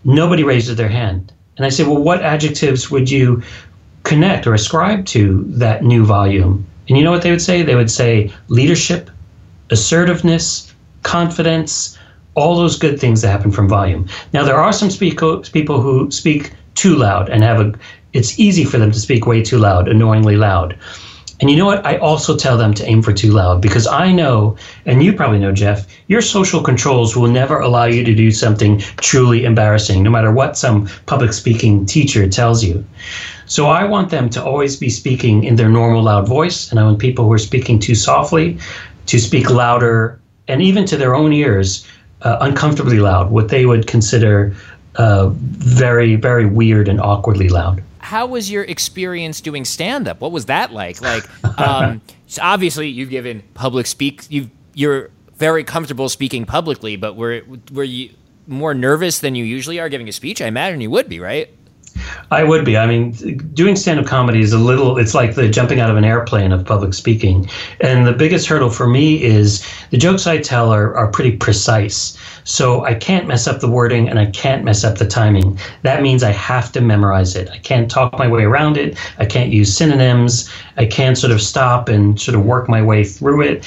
Nobody 0.03 0.43
raised 0.43 0.69
their 0.75 0.89
hand. 0.89 1.31
And 1.57 1.65
I 1.65 1.69
said, 1.69 1.87
well, 1.87 2.01
what 2.01 2.23
adjectives 2.23 2.89
would 2.89 3.11
you 3.11 3.43
connect 4.03 4.47
or 4.47 4.53
ascribe 4.53 5.05
to 5.07 5.43
that 5.49 5.83
new 5.83 6.03
volume? 6.03 6.65
And 6.89 6.97
you 6.97 7.03
know 7.03 7.11
what 7.11 7.21
they 7.21 7.31
would 7.31 7.41
say? 7.41 7.61
They 7.61 7.75
would 7.75 7.91
say 7.91 8.31
leadership, 8.47 9.09
assertiveness, 9.69 10.73
confidence, 11.03 11.97
all 12.35 12.55
those 12.55 12.77
good 12.77 12.99
things 12.99 13.21
that 13.21 13.29
happen 13.29 13.51
from 13.51 13.69
volume. 13.69 14.07
Now, 14.33 14.43
there 14.43 14.57
are 14.57 14.73
some 14.73 14.89
speak- 14.89 15.19
people 15.53 15.79
who 15.79 16.09
speak 16.09 16.53
too 16.73 16.95
loud 16.95 17.29
and 17.29 17.43
have 17.43 17.59
a, 17.59 17.73
it's 18.13 18.39
easy 18.39 18.65
for 18.65 18.79
them 18.79 18.91
to 18.91 18.99
speak 18.99 19.27
way 19.27 19.43
too 19.43 19.59
loud, 19.59 19.87
annoyingly 19.87 20.37
loud. 20.37 20.77
And 21.43 21.51
you 21.51 21.57
know 21.57 21.65
what? 21.65 21.85
I 21.85 21.97
also 21.97 22.37
tell 22.37 22.57
them 22.57 22.73
to 22.75 22.85
aim 22.85 23.01
for 23.01 23.11
too 23.11 23.31
loud 23.31 23.61
because 23.61 23.85
I 23.85 24.13
know, 24.13 24.55
and 24.85 25.03
you 25.03 25.11
probably 25.11 25.39
know, 25.39 25.51
Jeff, 25.51 25.85
your 26.07 26.21
social 26.21 26.63
controls 26.63 27.17
will 27.17 27.27
never 27.27 27.59
allow 27.59 27.83
you 27.83 28.05
to 28.05 28.15
do 28.15 28.31
something 28.31 28.79
truly 29.01 29.43
embarrassing, 29.43 30.03
no 30.03 30.09
matter 30.09 30.31
what 30.31 30.57
some 30.57 30.87
public 31.05 31.33
speaking 31.33 31.85
teacher 31.85 32.29
tells 32.29 32.63
you. 32.63 32.85
So 33.45 33.67
I 33.67 33.83
want 33.83 34.09
them 34.09 34.29
to 34.29 34.41
always 34.41 34.77
be 34.77 34.89
speaking 34.89 35.43
in 35.43 35.57
their 35.57 35.67
normal 35.67 36.03
loud 36.03 36.29
voice. 36.29 36.71
And 36.71 36.79
I 36.79 36.85
want 36.85 36.99
people 36.99 37.25
who 37.25 37.33
are 37.33 37.37
speaking 37.37 37.77
too 37.77 37.95
softly 37.95 38.57
to 39.07 39.19
speak 39.19 39.49
louder 39.49 40.21
and 40.47 40.61
even 40.61 40.85
to 40.85 40.95
their 40.95 41.13
own 41.13 41.33
ears, 41.33 41.85
uh, 42.21 42.37
uncomfortably 42.39 42.99
loud, 42.99 43.31
what 43.31 43.49
they 43.49 43.65
would 43.65 43.85
consider 43.85 44.55
uh, 44.95 45.27
very, 45.27 46.15
very 46.15 46.45
weird 46.45 46.87
and 46.87 47.01
awkwardly 47.01 47.49
loud 47.49 47.83
how 48.03 48.25
was 48.25 48.51
your 48.51 48.63
experience 48.63 49.39
doing 49.39 49.63
stand 49.63 50.09
up? 50.09 50.19
What 50.19 50.33
was 50.33 50.47
that 50.47 50.73
like? 50.73 51.01
Like, 51.01 51.23
um, 51.57 52.01
so 52.27 52.41
obviously 52.43 52.89
you've 52.89 53.09
given 53.09 53.41
public 53.53 53.87
speak. 53.87 54.23
You 54.29 54.49
you're 54.73 55.09
very 55.35 55.63
comfortable 55.63 56.09
speaking 56.09 56.45
publicly, 56.45 56.97
but 56.97 57.15
were 57.15 57.41
were 57.71 57.85
you 57.85 58.09
more 58.45 58.73
nervous 58.73 59.19
than 59.19 59.35
you 59.35 59.45
usually 59.45 59.79
are 59.79 59.87
giving 59.87 60.09
a 60.09 60.11
speech? 60.11 60.41
I 60.41 60.47
imagine 60.47 60.81
you 60.81 60.91
would 60.91 61.07
be, 61.07 61.21
right? 61.21 61.49
I 62.31 62.43
would 62.43 62.65
be. 62.65 62.77
I 62.77 62.87
mean, 62.87 63.11
doing 63.53 63.75
stand 63.75 63.99
up 63.99 64.05
comedy 64.05 64.41
is 64.41 64.51
a 64.51 64.57
little, 64.57 64.97
it's 64.97 65.13
like 65.13 65.35
the 65.35 65.47
jumping 65.47 65.79
out 65.79 65.89
of 65.89 65.97
an 65.97 66.03
airplane 66.03 66.51
of 66.51 66.65
public 66.65 66.93
speaking. 66.93 67.47
And 67.81 68.07
the 68.07 68.13
biggest 68.13 68.47
hurdle 68.47 68.71
for 68.71 68.87
me 68.87 69.21
is 69.23 69.65
the 69.91 69.97
jokes 69.97 70.25
I 70.25 70.39
tell 70.39 70.73
are, 70.73 70.95
are 70.95 71.07
pretty 71.07 71.37
precise. 71.37 72.17
So 72.43 72.83
I 72.85 72.93
can't 72.93 73.27
mess 73.27 73.47
up 73.47 73.59
the 73.59 73.69
wording 73.69 74.09
and 74.09 74.19
I 74.19 74.27
can't 74.27 74.63
mess 74.63 74.83
up 74.83 74.97
the 74.97 75.07
timing. 75.07 75.57
That 75.83 76.01
means 76.01 76.23
I 76.23 76.31
have 76.31 76.71
to 76.73 76.81
memorize 76.81 77.35
it. 77.35 77.49
I 77.49 77.57
can't 77.57 77.89
talk 77.89 78.17
my 78.19 78.27
way 78.27 78.43
around 78.43 78.77
it. 78.77 78.97
I 79.17 79.25
can't 79.25 79.51
use 79.51 79.75
synonyms. 79.75 80.49
I 80.77 80.85
can't 80.85 81.17
sort 81.17 81.31
of 81.31 81.41
stop 81.41 81.89
and 81.89 82.19
sort 82.19 82.35
of 82.35 82.45
work 82.45 82.67
my 82.67 82.81
way 82.81 83.03
through 83.03 83.41
it. 83.41 83.65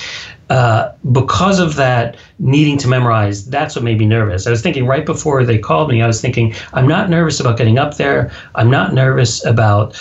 Uh, 0.48 0.92
because 1.10 1.58
of 1.58 1.74
that 1.74 2.16
needing 2.38 2.78
to 2.78 2.86
memorize, 2.86 3.46
that's 3.46 3.74
what 3.74 3.84
made 3.84 3.98
me 3.98 4.06
nervous. 4.06 4.46
I 4.46 4.50
was 4.50 4.62
thinking 4.62 4.86
right 4.86 5.04
before 5.04 5.44
they 5.44 5.58
called 5.58 5.90
me, 5.90 6.02
I 6.02 6.06
was 6.06 6.20
thinking, 6.20 6.54
I'm 6.72 6.86
not 6.86 7.10
nervous 7.10 7.40
about 7.40 7.58
getting 7.58 7.78
up 7.78 7.96
there. 7.96 8.30
I'm 8.54 8.70
not 8.70 8.94
nervous 8.94 9.44
about 9.44 10.00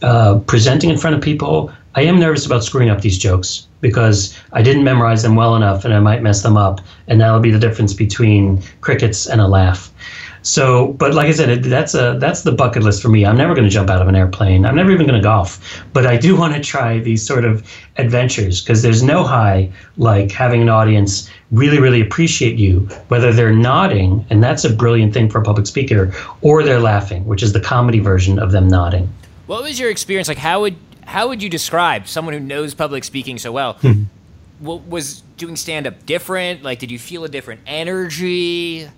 uh, 0.00 0.38
presenting 0.46 0.88
in 0.88 0.96
front 0.96 1.14
of 1.14 1.22
people. 1.22 1.70
I 1.94 2.02
am 2.02 2.18
nervous 2.18 2.46
about 2.46 2.64
screwing 2.64 2.88
up 2.88 3.02
these 3.02 3.18
jokes 3.18 3.66
because 3.80 4.38
I 4.52 4.62
didn't 4.62 4.84
memorize 4.84 5.22
them 5.22 5.34
well 5.34 5.56
enough 5.56 5.84
and 5.84 5.92
I 5.92 6.00
might 6.00 6.22
mess 6.22 6.42
them 6.42 6.56
up. 6.56 6.80
And 7.06 7.20
that'll 7.20 7.40
be 7.40 7.50
the 7.50 7.58
difference 7.58 7.92
between 7.92 8.62
crickets 8.80 9.26
and 9.26 9.40
a 9.40 9.46
laugh. 9.46 9.92
So, 10.44 10.94
but 10.94 11.14
like 11.14 11.28
I 11.28 11.32
said, 11.32 11.62
that's 11.62 11.94
a 11.94 12.16
that's 12.18 12.42
the 12.42 12.50
bucket 12.50 12.82
list 12.82 13.00
for 13.00 13.08
me. 13.08 13.24
I'm 13.24 13.36
never 13.36 13.54
going 13.54 13.64
to 13.64 13.70
jump 13.70 13.88
out 13.88 14.02
of 14.02 14.08
an 14.08 14.16
airplane. 14.16 14.66
I'm 14.66 14.74
never 14.74 14.90
even 14.90 15.06
going 15.06 15.20
to 15.20 15.22
golf. 15.22 15.84
But 15.92 16.04
I 16.04 16.16
do 16.16 16.36
want 16.40 16.54
to 16.54 16.60
try 16.60 16.98
these 16.98 17.24
sort 17.24 17.44
of 17.44 17.64
adventures 17.96 18.60
because 18.60 18.82
there's 18.82 19.02
no 19.02 19.22
high 19.22 19.70
like 19.98 20.32
having 20.32 20.60
an 20.60 20.68
audience 20.68 21.30
really 21.52 21.78
really 21.78 22.00
appreciate 22.00 22.58
you, 22.58 22.80
whether 23.08 23.32
they're 23.32 23.54
nodding, 23.54 24.26
and 24.30 24.42
that's 24.42 24.64
a 24.64 24.70
brilliant 24.72 25.14
thing 25.14 25.30
for 25.30 25.40
a 25.40 25.44
public 25.44 25.66
speaker, 25.66 26.12
or 26.40 26.64
they're 26.64 26.80
laughing, 26.80 27.24
which 27.26 27.42
is 27.42 27.52
the 27.52 27.60
comedy 27.60 28.00
version 28.00 28.38
of 28.38 28.50
them 28.50 28.66
nodding. 28.66 29.12
What 29.46 29.62
was 29.62 29.78
your 29.78 29.90
experience 29.90 30.28
like? 30.28 30.38
How 30.38 30.62
would 30.62 30.76
how 31.04 31.28
would 31.28 31.42
you 31.42 31.48
describe 31.48 32.08
someone 32.08 32.34
who 32.34 32.40
knows 32.40 32.74
public 32.74 33.04
speaking 33.04 33.38
so 33.38 33.52
well? 33.52 33.74
Hmm. 33.74 34.04
what 34.60 34.86
was 34.86 35.22
doing 35.36 35.56
stand 35.56 35.86
up 35.86 36.06
different? 36.06 36.62
Like, 36.62 36.78
did 36.78 36.90
you 36.90 36.98
feel 36.98 37.24
a 37.24 37.28
different 37.28 37.60
energy? 37.66 38.88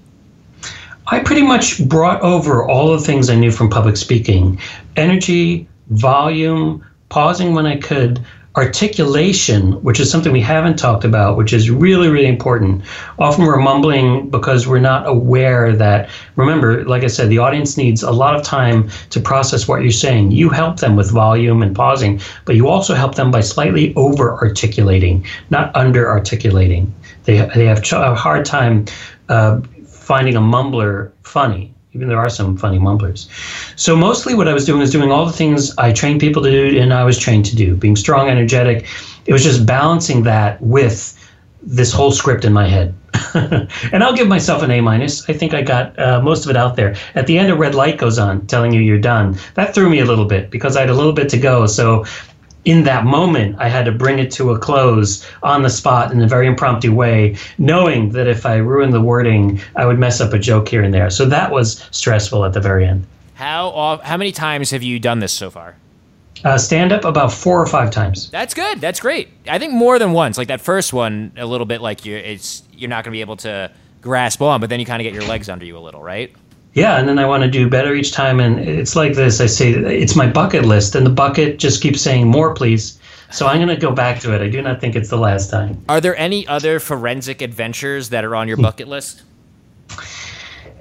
I 1.06 1.20
pretty 1.20 1.42
much 1.42 1.86
brought 1.86 2.20
over 2.22 2.66
all 2.68 2.92
the 2.92 2.98
things 2.98 3.28
I 3.28 3.34
knew 3.34 3.50
from 3.50 3.68
public 3.68 3.96
speaking 3.96 4.58
energy, 4.96 5.68
volume, 5.88 6.84
pausing 7.08 7.54
when 7.54 7.66
I 7.66 7.76
could, 7.76 8.24
articulation, 8.56 9.72
which 9.82 9.98
is 9.98 10.08
something 10.08 10.32
we 10.32 10.40
haven't 10.40 10.78
talked 10.78 11.04
about, 11.04 11.36
which 11.36 11.52
is 11.52 11.70
really, 11.70 12.08
really 12.08 12.28
important. 12.28 12.82
Often 13.18 13.46
we're 13.46 13.58
mumbling 13.58 14.30
because 14.30 14.68
we're 14.68 14.78
not 14.78 15.08
aware 15.08 15.74
that, 15.74 16.08
remember, 16.36 16.84
like 16.84 17.02
I 17.02 17.08
said, 17.08 17.30
the 17.30 17.38
audience 17.38 17.76
needs 17.76 18.04
a 18.04 18.12
lot 18.12 18.36
of 18.36 18.44
time 18.44 18.90
to 19.10 19.18
process 19.18 19.66
what 19.66 19.82
you're 19.82 19.90
saying. 19.90 20.30
You 20.30 20.50
help 20.50 20.78
them 20.78 20.94
with 20.94 21.10
volume 21.10 21.62
and 21.62 21.74
pausing, 21.74 22.20
but 22.44 22.54
you 22.54 22.68
also 22.68 22.94
help 22.94 23.16
them 23.16 23.32
by 23.32 23.40
slightly 23.40 23.92
over 23.96 24.34
articulating, 24.34 25.26
not 25.50 25.74
under 25.74 26.08
articulating. 26.08 26.94
They, 27.24 27.38
they 27.56 27.64
have 27.64 27.82
a 27.92 28.14
hard 28.14 28.44
time 28.44 28.84
uh, 29.28 29.62
finding 29.84 30.36
a 30.36 30.40
mumbler 30.40 31.10
funny 31.22 31.73
even 31.94 32.08
there 32.08 32.18
are 32.18 32.28
some 32.28 32.56
funny 32.56 32.78
mumblers. 32.78 33.28
So 33.76 33.96
mostly 33.96 34.34
what 34.34 34.48
I 34.48 34.52
was 34.52 34.64
doing 34.64 34.80
was 34.80 34.90
doing 34.90 35.12
all 35.12 35.24
the 35.26 35.32
things 35.32 35.76
I 35.78 35.92
trained 35.92 36.20
people 36.20 36.42
to 36.42 36.50
do 36.50 36.80
and 36.80 36.92
I 36.92 37.04
was 37.04 37.18
trained 37.18 37.44
to 37.46 37.56
do, 37.56 37.76
being 37.76 37.96
strong, 37.96 38.28
energetic. 38.28 38.86
It 39.26 39.32
was 39.32 39.44
just 39.44 39.64
balancing 39.64 40.24
that 40.24 40.60
with 40.60 41.18
this 41.62 41.92
whole 41.92 42.10
script 42.10 42.44
in 42.44 42.52
my 42.52 42.66
head. 42.66 42.94
and 43.34 44.02
I'll 44.02 44.14
give 44.14 44.28
myself 44.28 44.62
an 44.62 44.70
A 44.72 44.80
minus. 44.80 45.28
I 45.30 45.32
think 45.32 45.54
I 45.54 45.62
got 45.62 45.98
uh, 45.98 46.20
most 46.20 46.44
of 46.44 46.50
it 46.50 46.56
out 46.56 46.76
there. 46.76 46.96
At 47.14 47.26
the 47.26 47.38
end, 47.38 47.50
a 47.50 47.54
red 47.54 47.74
light 47.74 47.96
goes 47.96 48.18
on 48.18 48.46
telling 48.48 48.72
you 48.72 48.80
you're 48.80 48.98
done. 48.98 49.38
That 49.54 49.74
threw 49.74 49.88
me 49.88 50.00
a 50.00 50.04
little 50.04 50.26
bit 50.26 50.50
because 50.50 50.76
I 50.76 50.80
had 50.80 50.90
a 50.90 50.94
little 50.94 51.12
bit 51.12 51.28
to 51.30 51.38
go. 51.38 51.66
So 51.66 52.04
in 52.64 52.84
that 52.84 53.04
moment, 53.04 53.56
I 53.58 53.68
had 53.68 53.84
to 53.84 53.92
bring 53.92 54.18
it 54.18 54.30
to 54.32 54.50
a 54.50 54.58
close 54.58 55.26
on 55.42 55.62
the 55.62 55.70
spot 55.70 56.12
in 56.12 56.20
a 56.22 56.26
very 56.26 56.46
impromptu 56.46 56.94
way, 56.94 57.36
knowing 57.58 58.10
that 58.10 58.26
if 58.26 58.46
I 58.46 58.56
ruined 58.56 58.92
the 58.92 59.00
wording, 59.00 59.60
I 59.76 59.84
would 59.86 59.98
mess 59.98 60.20
up 60.20 60.32
a 60.32 60.38
joke 60.38 60.68
here 60.68 60.82
and 60.82 60.92
there. 60.92 61.10
So 61.10 61.26
that 61.26 61.50
was 61.50 61.86
stressful 61.90 62.44
at 62.44 62.52
the 62.52 62.60
very 62.60 62.86
end. 62.86 63.06
How 63.34 64.00
how 64.04 64.16
many 64.16 64.32
times 64.32 64.70
have 64.70 64.82
you 64.82 64.98
done 64.98 65.18
this 65.18 65.32
so 65.32 65.50
far? 65.50 65.76
Uh, 66.44 66.58
stand 66.58 66.92
up 66.92 67.04
about 67.04 67.32
four 67.32 67.60
or 67.60 67.66
five 67.66 67.90
times. 67.90 68.30
That's 68.30 68.52
good. 68.54 68.80
That's 68.80 69.00
great. 69.00 69.28
I 69.48 69.58
think 69.58 69.72
more 69.72 69.98
than 69.98 70.12
once. 70.12 70.36
Like 70.36 70.48
that 70.48 70.60
first 70.60 70.92
one, 70.92 71.32
a 71.36 71.46
little 71.46 71.64
bit 71.64 71.80
like 71.80 72.04
you, 72.04 72.16
it's 72.16 72.62
you're 72.72 72.90
not 72.90 73.04
going 73.04 73.12
to 73.12 73.16
be 73.16 73.22
able 73.22 73.36
to 73.38 73.70
grasp 74.02 74.42
on, 74.42 74.60
but 74.60 74.68
then 74.68 74.78
you 74.78 74.86
kind 74.86 75.00
of 75.00 75.04
get 75.04 75.14
your 75.14 75.24
legs 75.24 75.48
under 75.48 75.64
you 75.64 75.78
a 75.78 75.80
little, 75.80 76.02
right? 76.02 76.34
Yeah 76.74 76.98
and 76.98 77.08
then 77.08 77.18
i 77.18 77.24
want 77.24 77.42
to 77.42 77.50
do 77.50 77.68
better 77.68 77.94
each 77.94 78.12
time 78.12 78.40
and 78.40 78.58
it's 78.58 78.94
like 78.94 79.14
this 79.14 79.40
i 79.40 79.46
say 79.46 79.70
it's 79.72 80.14
my 80.14 80.26
bucket 80.26 80.64
list 80.64 80.94
and 80.94 81.06
the 81.06 81.10
bucket 81.10 81.58
just 81.58 81.82
keeps 81.82 82.00
saying 82.00 82.28
more 82.28 82.54
please. 82.54 82.98
So 83.30 83.46
i'm 83.46 83.56
going 83.56 83.68
to 83.68 83.76
go 83.76 83.90
back 83.90 84.20
to 84.20 84.32
it. 84.34 84.40
I 84.42 84.48
do 84.48 84.62
not 84.62 84.80
think 84.80 84.94
it's 84.94 85.08
the 85.08 85.16
last 85.16 85.50
time. 85.50 85.82
Are 85.88 86.00
there 86.00 86.16
any 86.16 86.46
other 86.46 86.78
forensic 86.78 87.42
adventures 87.42 88.10
that 88.10 88.24
are 88.24 88.36
on 88.36 88.46
your 88.46 88.56
bucket 88.56 88.86
list? 88.86 89.22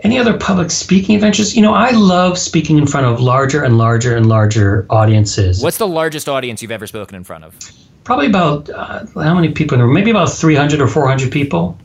Any 0.03 0.19
other 0.19 0.37
public 0.37 0.69
speaking 0.69 1.15
adventures? 1.15 1.55
You 1.55 1.63
know 1.63 1.73
i 1.73 1.91
love 1.91 2.37
speaking 2.37 2.77
in 2.77 2.85
front 2.85 3.07
of 3.07 3.19
larger 3.21 3.63
and 3.63 3.77
larger 3.77 4.15
and 4.15 4.27
larger 4.27 4.85
audiences. 4.89 5.63
What's 5.63 5.77
the 5.77 5.87
largest 5.87 6.29
audience 6.29 6.61
you've 6.61 6.71
ever 6.71 6.85
spoken 6.85 7.15
in 7.15 7.23
front 7.23 7.43
of? 7.43 7.55
Probably 8.03 8.27
about 8.27 8.69
uh, 8.69 9.05
how 9.15 9.33
many 9.33 9.49
people 9.49 9.75
in 9.75 9.79
the 9.79 9.85
room? 9.85 9.93
Maybe 9.93 10.11
about 10.11 10.29
300 10.29 10.81
or 10.81 10.87
400 10.87 11.31
people 11.31 11.77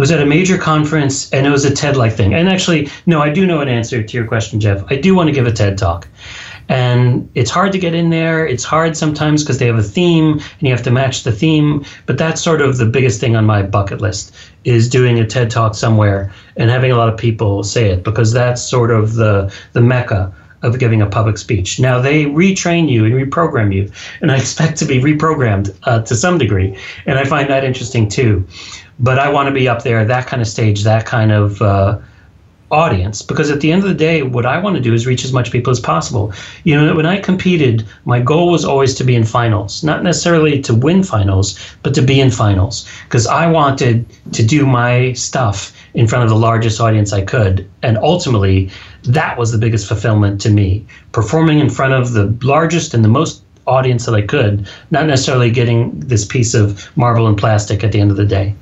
was 0.00 0.10
at 0.10 0.22
a 0.22 0.26
major 0.26 0.56
conference 0.56 1.30
and 1.30 1.46
it 1.46 1.50
was 1.50 1.66
a 1.66 1.70
TED 1.70 1.94
like 1.94 2.14
thing. 2.14 2.32
And 2.32 2.48
actually, 2.48 2.88
no, 3.04 3.20
I 3.20 3.28
do 3.28 3.46
know 3.46 3.60
an 3.60 3.68
answer 3.68 4.02
to 4.02 4.16
your 4.16 4.26
question, 4.26 4.58
Jeff. 4.58 4.82
I 4.90 4.96
do 4.96 5.14
want 5.14 5.28
to 5.28 5.32
give 5.32 5.46
a 5.46 5.52
TED 5.52 5.76
talk. 5.76 6.08
And 6.70 7.28
it's 7.34 7.50
hard 7.50 7.72
to 7.72 7.78
get 7.78 7.94
in 7.94 8.08
there. 8.08 8.46
It's 8.46 8.64
hard 8.64 8.96
sometimes 8.96 9.42
because 9.42 9.58
they 9.58 9.66
have 9.66 9.76
a 9.76 9.82
theme 9.82 10.32
and 10.34 10.62
you 10.62 10.70
have 10.70 10.84
to 10.84 10.90
match 10.90 11.24
the 11.24 11.32
theme. 11.32 11.84
But 12.06 12.16
that's 12.16 12.40
sort 12.40 12.62
of 12.62 12.78
the 12.78 12.86
biggest 12.86 13.20
thing 13.20 13.36
on 13.36 13.44
my 13.44 13.62
bucket 13.62 14.00
list 14.00 14.34
is 14.64 14.88
doing 14.88 15.18
a 15.18 15.26
TED 15.26 15.50
talk 15.50 15.74
somewhere 15.74 16.32
and 16.56 16.70
having 16.70 16.92
a 16.92 16.96
lot 16.96 17.12
of 17.12 17.18
people 17.18 17.62
say 17.62 17.90
it 17.90 18.02
because 18.02 18.32
that's 18.32 18.62
sort 18.62 18.90
of 18.90 19.14
the 19.14 19.52
the 19.72 19.80
mecca 19.80 20.32
of 20.62 20.78
giving 20.78 21.02
a 21.02 21.06
public 21.06 21.38
speech. 21.38 21.80
Now 21.80 22.00
they 22.00 22.24
retrain 22.24 22.88
you 22.88 23.04
and 23.04 23.14
reprogram 23.14 23.74
you, 23.74 23.90
and 24.20 24.30
I 24.30 24.36
expect 24.36 24.78
to 24.78 24.84
be 24.84 25.00
reprogrammed 25.00 25.74
uh, 25.84 26.02
to 26.02 26.14
some 26.14 26.38
degree, 26.38 26.76
and 27.06 27.18
I 27.18 27.24
find 27.24 27.48
that 27.50 27.64
interesting 27.64 28.08
too 28.08 28.46
but 29.00 29.18
I 29.18 29.30
want 29.30 29.48
to 29.48 29.52
be 29.52 29.66
up 29.66 29.82
there, 29.82 29.98
at 29.98 30.08
that 30.08 30.26
kind 30.26 30.42
of 30.42 30.46
stage, 30.46 30.84
that 30.84 31.06
kind 31.06 31.32
of 31.32 31.60
uh, 31.62 31.98
audience. 32.70 33.22
Because 33.22 33.50
at 33.50 33.60
the 33.60 33.72
end 33.72 33.82
of 33.82 33.88
the 33.88 33.94
day, 33.94 34.22
what 34.22 34.44
I 34.44 34.58
want 34.58 34.76
to 34.76 34.82
do 34.82 34.92
is 34.92 35.06
reach 35.06 35.24
as 35.24 35.32
much 35.32 35.50
people 35.50 35.70
as 35.70 35.80
possible. 35.80 36.32
You 36.64 36.76
know, 36.76 36.94
when 36.94 37.06
I 37.06 37.18
competed, 37.18 37.86
my 38.04 38.20
goal 38.20 38.50
was 38.50 38.64
always 38.64 38.94
to 38.96 39.04
be 39.04 39.16
in 39.16 39.24
finals, 39.24 39.82
not 39.82 40.04
necessarily 40.04 40.60
to 40.62 40.74
win 40.74 41.02
finals, 41.02 41.58
but 41.82 41.94
to 41.94 42.02
be 42.02 42.20
in 42.20 42.30
finals. 42.30 42.86
Because 43.04 43.26
I 43.26 43.46
wanted 43.46 44.04
to 44.32 44.44
do 44.44 44.66
my 44.66 45.14
stuff 45.14 45.74
in 45.94 46.06
front 46.06 46.22
of 46.24 46.30
the 46.30 46.36
largest 46.36 46.78
audience 46.78 47.12
I 47.12 47.22
could. 47.22 47.68
And 47.82 47.96
ultimately, 47.98 48.70
that 49.04 49.38
was 49.38 49.52
the 49.52 49.58
biggest 49.58 49.86
fulfillment 49.86 50.40
to 50.42 50.50
me. 50.50 50.86
Performing 51.12 51.58
in 51.58 51.70
front 51.70 51.94
of 51.94 52.12
the 52.12 52.34
largest 52.46 52.94
and 52.94 53.04
the 53.04 53.08
most 53.08 53.42
audience 53.66 54.06
that 54.06 54.14
I 54.14 54.22
could, 54.22 54.68
not 54.90 55.06
necessarily 55.06 55.50
getting 55.50 55.98
this 56.00 56.24
piece 56.24 56.54
of 56.54 56.94
marble 56.96 57.26
and 57.26 57.36
plastic 57.36 57.84
at 57.84 57.92
the 57.92 58.00
end 58.00 58.10
of 58.10 58.16
the 58.16 58.26
day. 58.26 58.54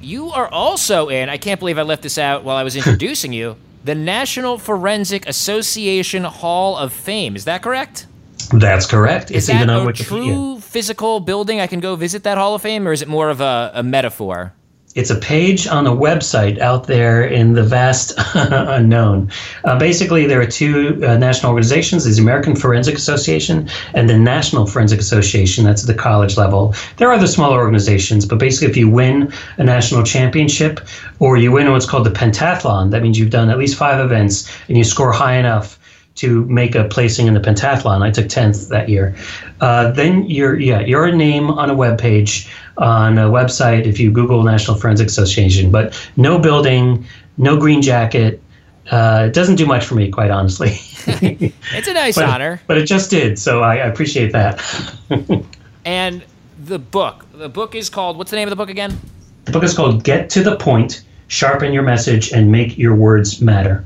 You 0.00 0.30
are 0.30 0.48
also 0.48 1.08
in, 1.08 1.28
I 1.28 1.36
can't 1.36 1.60
believe 1.60 1.78
I 1.78 1.82
left 1.82 2.02
this 2.02 2.18
out 2.18 2.44
while 2.44 2.56
I 2.56 2.62
was 2.62 2.76
introducing 2.80 3.32
you, 3.32 3.56
the 3.84 3.94
National 3.94 4.58
Forensic 4.58 5.28
Association 5.28 6.24
Hall 6.24 6.76
of 6.76 6.92
Fame. 6.92 7.36
Is 7.36 7.44
that 7.44 7.62
correct? 7.62 8.06
That's 8.52 8.86
correct. 8.86 9.30
Is 9.30 9.48
it's 9.48 9.58
that 9.58 9.68
a 9.68 9.92
true 9.92 10.60
physical 10.60 11.20
building 11.20 11.60
I 11.60 11.66
can 11.66 11.80
go 11.80 11.96
visit 11.96 12.24
that 12.24 12.38
Hall 12.38 12.54
of 12.54 12.62
Fame, 12.62 12.86
or 12.86 12.92
is 12.92 13.02
it 13.02 13.08
more 13.08 13.30
of 13.30 13.40
a, 13.40 13.70
a 13.74 13.82
metaphor? 13.82 14.52
It's 14.94 15.10
a 15.10 15.16
page 15.16 15.66
on 15.66 15.86
a 15.86 15.90
website 15.90 16.58
out 16.58 16.86
there 16.86 17.24
in 17.24 17.54
the 17.54 17.62
vast 17.62 18.12
unknown. 18.34 19.30
Uh, 19.64 19.78
basically, 19.78 20.26
there 20.26 20.40
are 20.40 20.46
two 20.46 21.00
uh, 21.02 21.16
national 21.16 21.50
organizations: 21.50 22.04
the 22.04 22.22
American 22.22 22.54
Forensic 22.54 22.96
Association 22.96 23.68
and 23.94 24.08
the 24.08 24.18
National 24.18 24.66
Forensic 24.66 25.00
Association. 25.00 25.64
That's 25.64 25.82
at 25.82 25.86
the 25.86 26.00
college 26.00 26.36
level. 26.36 26.74
There 26.98 27.08
are 27.08 27.14
other 27.14 27.26
smaller 27.26 27.58
organizations, 27.58 28.26
but 28.26 28.38
basically, 28.38 28.68
if 28.68 28.76
you 28.76 28.90
win 28.90 29.32
a 29.56 29.64
national 29.64 30.02
championship 30.02 30.80
or 31.20 31.36
you 31.36 31.52
win 31.52 31.70
what's 31.70 31.86
called 31.86 32.04
the 32.04 32.10
pentathlon, 32.10 32.90
that 32.90 33.02
means 33.02 33.18
you've 33.18 33.30
done 33.30 33.48
at 33.48 33.58
least 33.58 33.76
five 33.76 33.98
events 33.98 34.50
and 34.68 34.76
you 34.76 34.84
score 34.84 35.12
high 35.12 35.36
enough 35.36 35.78
to 36.14 36.44
make 36.46 36.74
a 36.74 36.84
placing 36.84 37.26
in 37.26 37.34
the 37.34 37.40
pentathlon. 37.40 38.02
I 38.02 38.10
took 38.10 38.26
10th 38.26 38.68
that 38.68 38.88
year. 38.88 39.16
Uh, 39.60 39.90
then 39.92 40.28
you're 40.28 40.58
yeah 40.58 40.80
you're 40.80 41.06
a 41.06 41.16
name 41.16 41.50
on 41.50 41.70
a 41.70 41.74
web 41.74 41.98
page 41.98 42.50
on 42.78 43.18
a 43.18 43.28
website 43.28 43.86
if 43.86 43.98
you 43.98 44.10
Google 44.10 44.42
National 44.42 44.76
Forensic 44.76 45.08
Association, 45.08 45.70
but 45.70 45.98
no 46.16 46.38
building, 46.38 47.06
no 47.36 47.56
green 47.56 47.82
jacket. 47.82 48.42
Uh, 48.90 49.26
it 49.28 49.34
doesn't 49.34 49.56
do 49.56 49.66
much 49.66 49.84
for 49.84 49.94
me, 49.94 50.10
quite 50.10 50.30
honestly. 50.30 50.70
it's 51.06 51.88
a 51.88 51.94
nice 51.94 52.16
but, 52.16 52.24
honor, 52.24 52.60
but 52.66 52.78
it 52.78 52.86
just 52.86 53.10
did, 53.10 53.38
so 53.38 53.62
I, 53.62 53.76
I 53.76 53.86
appreciate 53.86 54.32
that. 54.32 54.60
and 55.84 56.24
the 56.64 56.78
book, 56.78 57.26
the 57.32 57.48
book 57.48 57.74
is 57.74 57.88
called. 57.88 58.18
What's 58.18 58.30
the 58.30 58.36
name 58.36 58.48
of 58.48 58.50
the 58.50 58.56
book 58.56 58.70
again? 58.70 58.98
The 59.44 59.52
book 59.52 59.64
is 59.64 59.74
called 59.74 60.04
"Get 60.04 60.30
to 60.30 60.42
the 60.42 60.56
Point: 60.56 61.04
Sharpen 61.28 61.72
Your 61.72 61.82
Message 61.82 62.32
and 62.32 62.50
Make 62.50 62.76
Your 62.76 62.94
Words 62.94 63.40
Matter." 63.40 63.84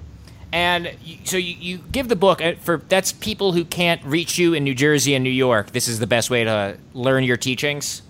And 0.52 0.90
so 1.24 1.36
you, 1.36 1.54
you 1.58 1.78
give 1.92 2.08
the 2.08 2.16
book 2.16 2.40
uh, 2.40 2.54
for 2.60 2.78
that's 2.88 3.12
people 3.12 3.52
who 3.52 3.64
can't 3.64 4.02
reach 4.04 4.38
you 4.38 4.54
in 4.54 4.64
New 4.64 4.74
Jersey 4.74 5.14
and 5.14 5.22
New 5.22 5.30
York. 5.30 5.72
This 5.72 5.88
is 5.88 5.98
the 5.98 6.06
best 6.06 6.30
way 6.30 6.44
to 6.44 6.78
learn 6.94 7.24
your 7.24 7.36
teachings. 7.36 8.02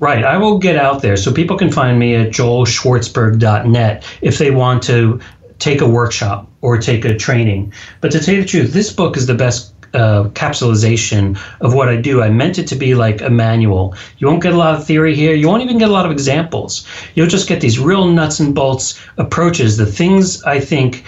Right. 0.00 0.24
I 0.24 0.36
will 0.36 0.58
get 0.58 0.76
out 0.76 1.02
there. 1.02 1.16
So 1.16 1.32
people 1.32 1.56
can 1.56 1.70
find 1.70 1.98
me 1.98 2.14
at 2.16 2.30
joelschwartzberg.net 2.30 4.04
if 4.22 4.38
they 4.38 4.50
want 4.50 4.82
to 4.84 5.20
take 5.58 5.80
a 5.80 5.88
workshop 5.88 6.50
or 6.62 6.78
take 6.78 7.04
a 7.04 7.16
training. 7.16 7.72
But 8.00 8.10
to 8.12 8.20
tell 8.20 8.34
you 8.34 8.42
the 8.42 8.48
truth, 8.48 8.72
this 8.72 8.92
book 8.92 9.16
is 9.16 9.26
the 9.26 9.34
best 9.34 9.72
uh, 9.94 10.24
capsulization 10.30 11.38
of 11.60 11.74
what 11.74 11.88
I 11.88 11.96
do. 11.96 12.22
I 12.22 12.28
meant 12.28 12.58
it 12.58 12.66
to 12.68 12.74
be 12.74 12.96
like 12.96 13.22
a 13.22 13.30
manual. 13.30 13.94
You 14.18 14.26
won't 14.26 14.42
get 14.42 14.52
a 14.52 14.56
lot 14.56 14.74
of 14.74 14.84
theory 14.84 15.14
here. 15.14 15.34
You 15.34 15.48
won't 15.48 15.62
even 15.62 15.78
get 15.78 15.88
a 15.88 15.92
lot 15.92 16.04
of 16.04 16.10
examples. 16.10 16.84
You'll 17.14 17.28
just 17.28 17.48
get 17.48 17.60
these 17.60 17.78
real 17.78 18.08
nuts 18.08 18.40
and 18.40 18.54
bolts 18.54 19.00
approaches, 19.16 19.76
the 19.76 19.86
things 19.86 20.42
I 20.42 20.58
think 20.58 21.04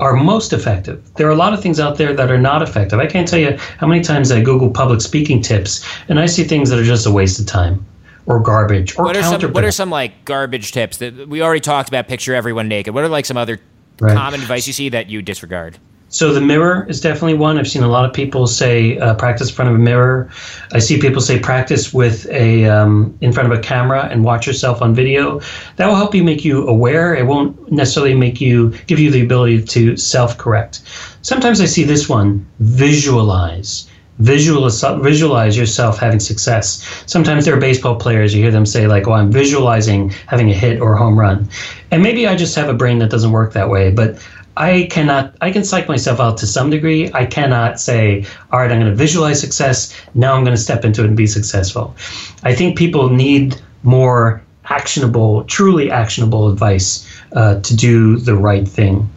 are 0.00 0.14
most 0.14 0.54
effective. 0.54 1.02
There 1.14 1.26
are 1.26 1.32
a 1.32 1.36
lot 1.36 1.52
of 1.52 1.62
things 1.62 1.78
out 1.78 1.98
there 1.98 2.14
that 2.14 2.30
are 2.30 2.38
not 2.38 2.62
effective. 2.62 2.98
I 2.98 3.06
can't 3.06 3.28
tell 3.28 3.38
you 3.38 3.58
how 3.78 3.86
many 3.86 4.02
times 4.02 4.32
I 4.32 4.40
Google 4.40 4.70
public 4.70 5.00
speaking 5.00 5.42
tips 5.42 5.84
and 6.08 6.18
I 6.18 6.26
see 6.26 6.44
things 6.44 6.70
that 6.70 6.78
are 6.78 6.84
just 6.84 7.06
a 7.06 7.10
waste 7.10 7.38
of 7.38 7.46
time 7.46 7.84
or 8.26 8.40
garbage 8.40 8.98
or 8.98 9.04
what 9.04 9.16
are 9.16 9.22
some 9.22 9.52
what 9.52 9.64
are 9.64 9.70
some 9.70 9.90
like 9.90 10.24
garbage 10.24 10.72
tips 10.72 10.98
that 10.98 11.28
we 11.28 11.40
already 11.40 11.60
talked 11.60 11.88
about 11.88 12.08
picture 12.08 12.34
everyone 12.34 12.68
naked 12.68 12.92
what 12.92 13.04
are 13.04 13.08
like 13.08 13.24
some 13.24 13.36
other 13.36 13.60
right. 14.00 14.16
common 14.16 14.40
advice 14.40 14.66
you 14.66 14.72
see 14.72 14.88
that 14.90 15.08
you 15.08 15.22
disregard? 15.22 15.78
So 16.08 16.32
the 16.32 16.40
mirror 16.40 16.86
is 16.88 17.00
definitely 17.00 17.34
one. 17.34 17.58
I've 17.58 17.66
seen 17.66 17.82
a 17.82 17.88
lot 17.88 18.04
of 18.04 18.12
people 18.12 18.46
say 18.46 18.96
uh, 18.98 19.16
practice 19.16 19.48
in 19.48 19.54
front 19.56 19.70
of 19.70 19.76
a 19.76 19.78
mirror. 19.78 20.30
I 20.72 20.78
see 20.78 21.00
people 21.00 21.20
say 21.20 21.38
practice 21.38 21.92
with 21.92 22.26
a 22.30 22.64
um, 22.66 23.18
in 23.20 23.32
front 23.32 23.52
of 23.52 23.58
a 23.58 23.60
camera 23.60 24.04
and 24.04 24.24
watch 24.24 24.46
yourself 24.46 24.80
on 24.80 24.94
video. 24.94 25.40
That 25.76 25.88
will 25.88 25.96
help 25.96 26.14
you 26.14 26.22
make 26.22 26.44
you 26.44 26.66
aware. 26.68 27.14
It 27.14 27.26
won't 27.26 27.72
necessarily 27.72 28.14
make 28.14 28.40
you 28.40 28.70
give 28.86 29.00
you 29.00 29.10
the 29.10 29.20
ability 29.20 29.64
to 29.64 29.96
self-correct. 29.96 30.80
Sometimes 31.22 31.60
I 31.60 31.66
see 31.66 31.82
this 31.82 32.08
one 32.08 32.46
visualize. 32.60 33.90
Visualize, 34.18 34.82
visualize 35.02 35.56
yourself 35.56 35.98
having 35.98 36.20
success. 36.20 36.82
Sometimes 37.06 37.44
there 37.44 37.54
are 37.54 37.60
baseball 37.60 37.96
players, 37.96 38.34
you 38.34 38.42
hear 38.42 38.50
them 38.50 38.64
say, 38.64 38.86
like, 38.86 39.06
oh, 39.06 39.12
I'm 39.12 39.30
visualizing 39.30 40.10
having 40.26 40.50
a 40.50 40.54
hit 40.54 40.80
or 40.80 40.94
a 40.94 40.98
home 40.98 41.18
run. 41.18 41.48
And 41.90 42.02
maybe 42.02 42.26
I 42.26 42.34
just 42.34 42.54
have 42.56 42.68
a 42.68 42.74
brain 42.74 42.98
that 43.00 43.10
doesn't 43.10 43.32
work 43.32 43.52
that 43.52 43.68
way. 43.68 43.90
But 43.90 44.18
I 44.56 44.88
cannot, 44.90 45.36
I 45.42 45.50
can 45.50 45.64
psych 45.64 45.86
myself 45.86 46.18
out 46.18 46.38
to 46.38 46.46
some 46.46 46.70
degree. 46.70 47.10
I 47.12 47.26
cannot 47.26 47.78
say, 47.78 48.24
all 48.50 48.60
right, 48.60 48.72
I'm 48.72 48.80
going 48.80 48.90
to 48.90 48.96
visualize 48.96 49.38
success. 49.38 49.94
Now 50.14 50.34
I'm 50.34 50.44
going 50.44 50.56
to 50.56 50.62
step 50.62 50.84
into 50.84 51.02
it 51.02 51.08
and 51.08 51.16
be 51.16 51.26
successful. 51.26 51.94
I 52.42 52.54
think 52.54 52.78
people 52.78 53.10
need 53.10 53.60
more 53.82 54.42
actionable, 54.64 55.44
truly 55.44 55.90
actionable 55.90 56.50
advice 56.50 57.06
uh, 57.32 57.60
to 57.60 57.76
do 57.76 58.16
the 58.16 58.34
right 58.34 58.66
thing. 58.66 59.10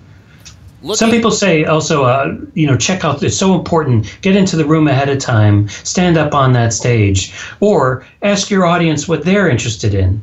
Some 0.94 1.12
people 1.12 1.32
say 1.32 1.66
also, 1.66 2.06
uh, 2.06 2.38
you 2.54 2.66
know, 2.66 2.78
check 2.78 3.04
out. 3.04 3.22
It's 3.22 3.36
so 3.36 3.54
important. 3.54 4.18
Get 4.22 4.36
into 4.36 4.56
the 4.56 4.66
room 4.66 4.88
ahead 4.88 5.10
of 5.10 5.20
time. 5.20 5.68
Stand 5.68 6.18
up 6.18 6.34
on 6.34 6.54
that 6.54 6.74
stage, 6.74 7.34
or 7.60 8.06
ask 8.22 8.50
your 8.50 8.66
audience 8.66 9.08
what 9.08 9.26
they're 9.26 9.50
interested 9.50 9.94
in. 9.94 10.22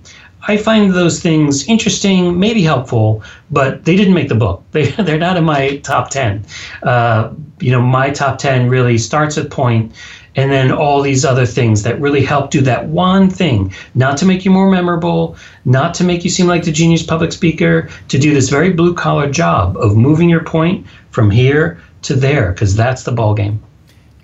I 0.49 0.57
find 0.57 0.93
those 0.93 1.21
things 1.21 1.67
interesting, 1.67 2.39
maybe 2.39 2.63
helpful, 2.63 3.23
but 3.51 3.85
they 3.85 3.97
didn't 3.97 4.15
make 4.15 4.29
the 4.29 4.37
book. 4.37 4.63
They, 4.73 4.91
they're 4.91 5.19
not 5.19 5.37
in 5.37 5.45
my 5.45 5.79
top 5.79 6.11
10. 6.11 6.45
Uh, 6.83 7.33
you 7.61 7.73
know, 7.73 7.81
my 7.81 8.11
top 8.11 8.39
10 8.39 8.69
really 8.69 8.99
starts 8.99 9.39
at 9.39 9.51
point 9.51 9.93
and 10.37 10.53
then 10.53 10.71
all 10.71 11.03
these 11.03 11.25
other 11.25 11.47
things 11.47 11.83
that 11.83 12.01
really 12.01 12.25
help 12.25 12.51
do 12.51 12.61
that 12.61 12.87
one 12.87 13.29
thing, 13.29 13.73
not 13.95 14.17
to 14.19 14.27
make 14.27 14.45
you 14.45 14.51
more 14.51 14.71
memorable, 14.71 15.37
not 15.65 15.95
to 15.95 16.05
make 16.05 16.23
you 16.25 16.31
seem 16.31 16.47
like 16.47 16.65
the 16.65 16.73
genius 16.73 17.03
public 17.03 17.33
speaker, 17.33 17.89
to 18.09 18.19
do 18.19 18.33
this 18.33 18.49
very 18.51 18.73
blue 18.73 18.95
collar 18.95 19.31
job 19.31 19.77
of 19.79 19.97
moving 19.97 20.29
your 20.29 20.45
point 20.45 20.87
from 21.11 21.31
here 21.31 21.81
to 22.03 22.15
there, 22.15 22.53
because 22.53 22.77
that's 22.77 23.03
the 23.03 23.13
ball 23.13 23.35
game. 23.35 23.61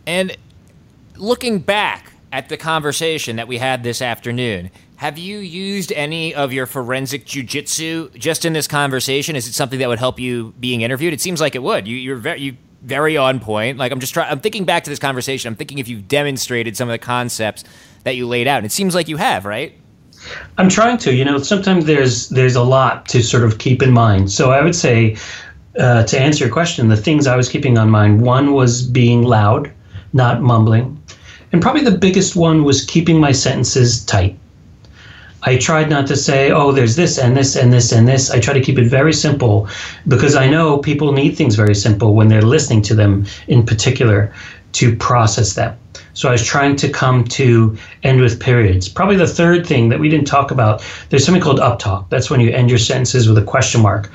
And 0.06 0.36
looking 1.16 1.58
back 1.58 2.12
at 2.30 2.48
the 2.48 2.56
conversation 2.56 3.36
that 3.36 3.48
we 3.48 3.58
had 3.58 3.82
this 3.82 4.02
afternoon, 4.02 4.70
have 4.96 5.18
you 5.18 5.38
used 5.38 5.90
any 5.92 6.34
of 6.34 6.52
your 6.52 6.66
forensic 6.66 7.26
jujitsu 7.26 8.14
just 8.14 8.44
in 8.44 8.52
this 8.52 8.68
conversation? 8.68 9.34
Is 9.34 9.48
it 9.48 9.52
something 9.52 9.80
that 9.80 9.88
would 9.88 9.98
help 9.98 10.20
you 10.20 10.54
being 10.60 10.82
interviewed? 10.82 11.12
It 11.12 11.20
seems 11.20 11.40
like 11.40 11.56
it 11.56 11.62
would. 11.62 11.88
You, 11.88 11.96
you're 11.96 12.16
very, 12.16 12.40
you 12.40 12.56
very 12.82 13.16
on 13.16 13.40
point. 13.40 13.78
Like 13.78 13.92
I'm 13.92 14.00
just 14.00 14.12
trying. 14.14 14.30
I'm 14.30 14.40
thinking 14.40 14.64
back 14.64 14.84
to 14.84 14.90
this 14.90 14.98
conversation. 14.98 15.48
I'm 15.48 15.56
thinking 15.56 15.78
if 15.78 15.88
you've 15.88 16.08
demonstrated 16.08 16.76
some 16.76 16.88
of 16.88 16.92
the 16.92 16.98
concepts 16.98 17.64
that 18.04 18.16
you 18.16 18.26
laid 18.26 18.46
out, 18.46 18.58
and 18.58 18.66
it 18.66 18.72
seems 18.72 18.94
like 18.94 19.08
you 19.08 19.16
have, 19.16 19.44
right? 19.44 19.72
I'm 20.58 20.68
trying 20.68 20.98
to. 20.98 21.14
You 21.14 21.24
know, 21.24 21.38
sometimes 21.38 21.84
there's 21.86 22.28
there's 22.28 22.56
a 22.56 22.62
lot 22.62 23.06
to 23.08 23.22
sort 23.22 23.44
of 23.44 23.58
keep 23.58 23.82
in 23.82 23.92
mind. 23.92 24.30
So 24.30 24.52
I 24.52 24.62
would 24.62 24.74
say, 24.74 25.16
uh, 25.78 26.04
to 26.04 26.20
answer 26.20 26.44
your 26.44 26.52
question, 26.52 26.88
the 26.88 26.96
things 26.96 27.26
I 27.26 27.36
was 27.36 27.48
keeping 27.48 27.78
on 27.78 27.90
mind. 27.90 28.22
One 28.22 28.52
was 28.52 28.82
being 28.82 29.22
loud, 29.22 29.72
not 30.12 30.42
mumbling, 30.42 31.00
and 31.52 31.62
probably 31.62 31.82
the 31.82 31.96
biggest 31.96 32.36
one 32.36 32.64
was 32.64 32.84
keeping 32.84 33.20
my 33.20 33.32
sentences 33.32 34.04
tight. 34.04 34.38
I 35.44 35.56
tried 35.58 35.90
not 35.90 36.06
to 36.06 36.16
say, 36.16 36.52
oh, 36.52 36.72
there's 36.72 36.94
this 36.94 37.18
and 37.18 37.36
this 37.36 37.56
and 37.56 37.72
this 37.72 37.90
and 37.92 38.06
this. 38.06 38.30
I 38.30 38.38
try 38.38 38.54
to 38.54 38.60
keep 38.60 38.78
it 38.78 38.86
very 38.86 39.12
simple 39.12 39.68
because 40.06 40.36
I 40.36 40.48
know 40.48 40.78
people 40.78 41.12
need 41.12 41.36
things 41.36 41.56
very 41.56 41.74
simple 41.74 42.14
when 42.14 42.28
they're 42.28 42.42
listening 42.42 42.82
to 42.82 42.94
them 42.94 43.26
in 43.48 43.66
particular 43.66 44.32
to 44.74 44.96
process 44.96 45.54
them. 45.54 45.76
So 46.14 46.28
I 46.28 46.32
was 46.32 46.44
trying 46.44 46.76
to 46.76 46.88
come 46.88 47.24
to 47.24 47.76
end 48.02 48.20
with 48.20 48.38
periods. 48.38 48.88
Probably 48.88 49.16
the 49.16 49.26
third 49.26 49.66
thing 49.66 49.88
that 49.88 49.98
we 49.98 50.08
didn't 50.08 50.26
talk 50.26 50.50
about, 50.50 50.84
there's 51.08 51.24
something 51.24 51.42
called 51.42 51.58
uptalk. 51.58 52.08
That's 52.10 52.30
when 52.30 52.40
you 52.40 52.50
end 52.50 52.68
your 52.68 52.78
sentences 52.78 53.28
with 53.28 53.38
a 53.38 53.42
question 53.42 53.80
mark. 53.80 54.10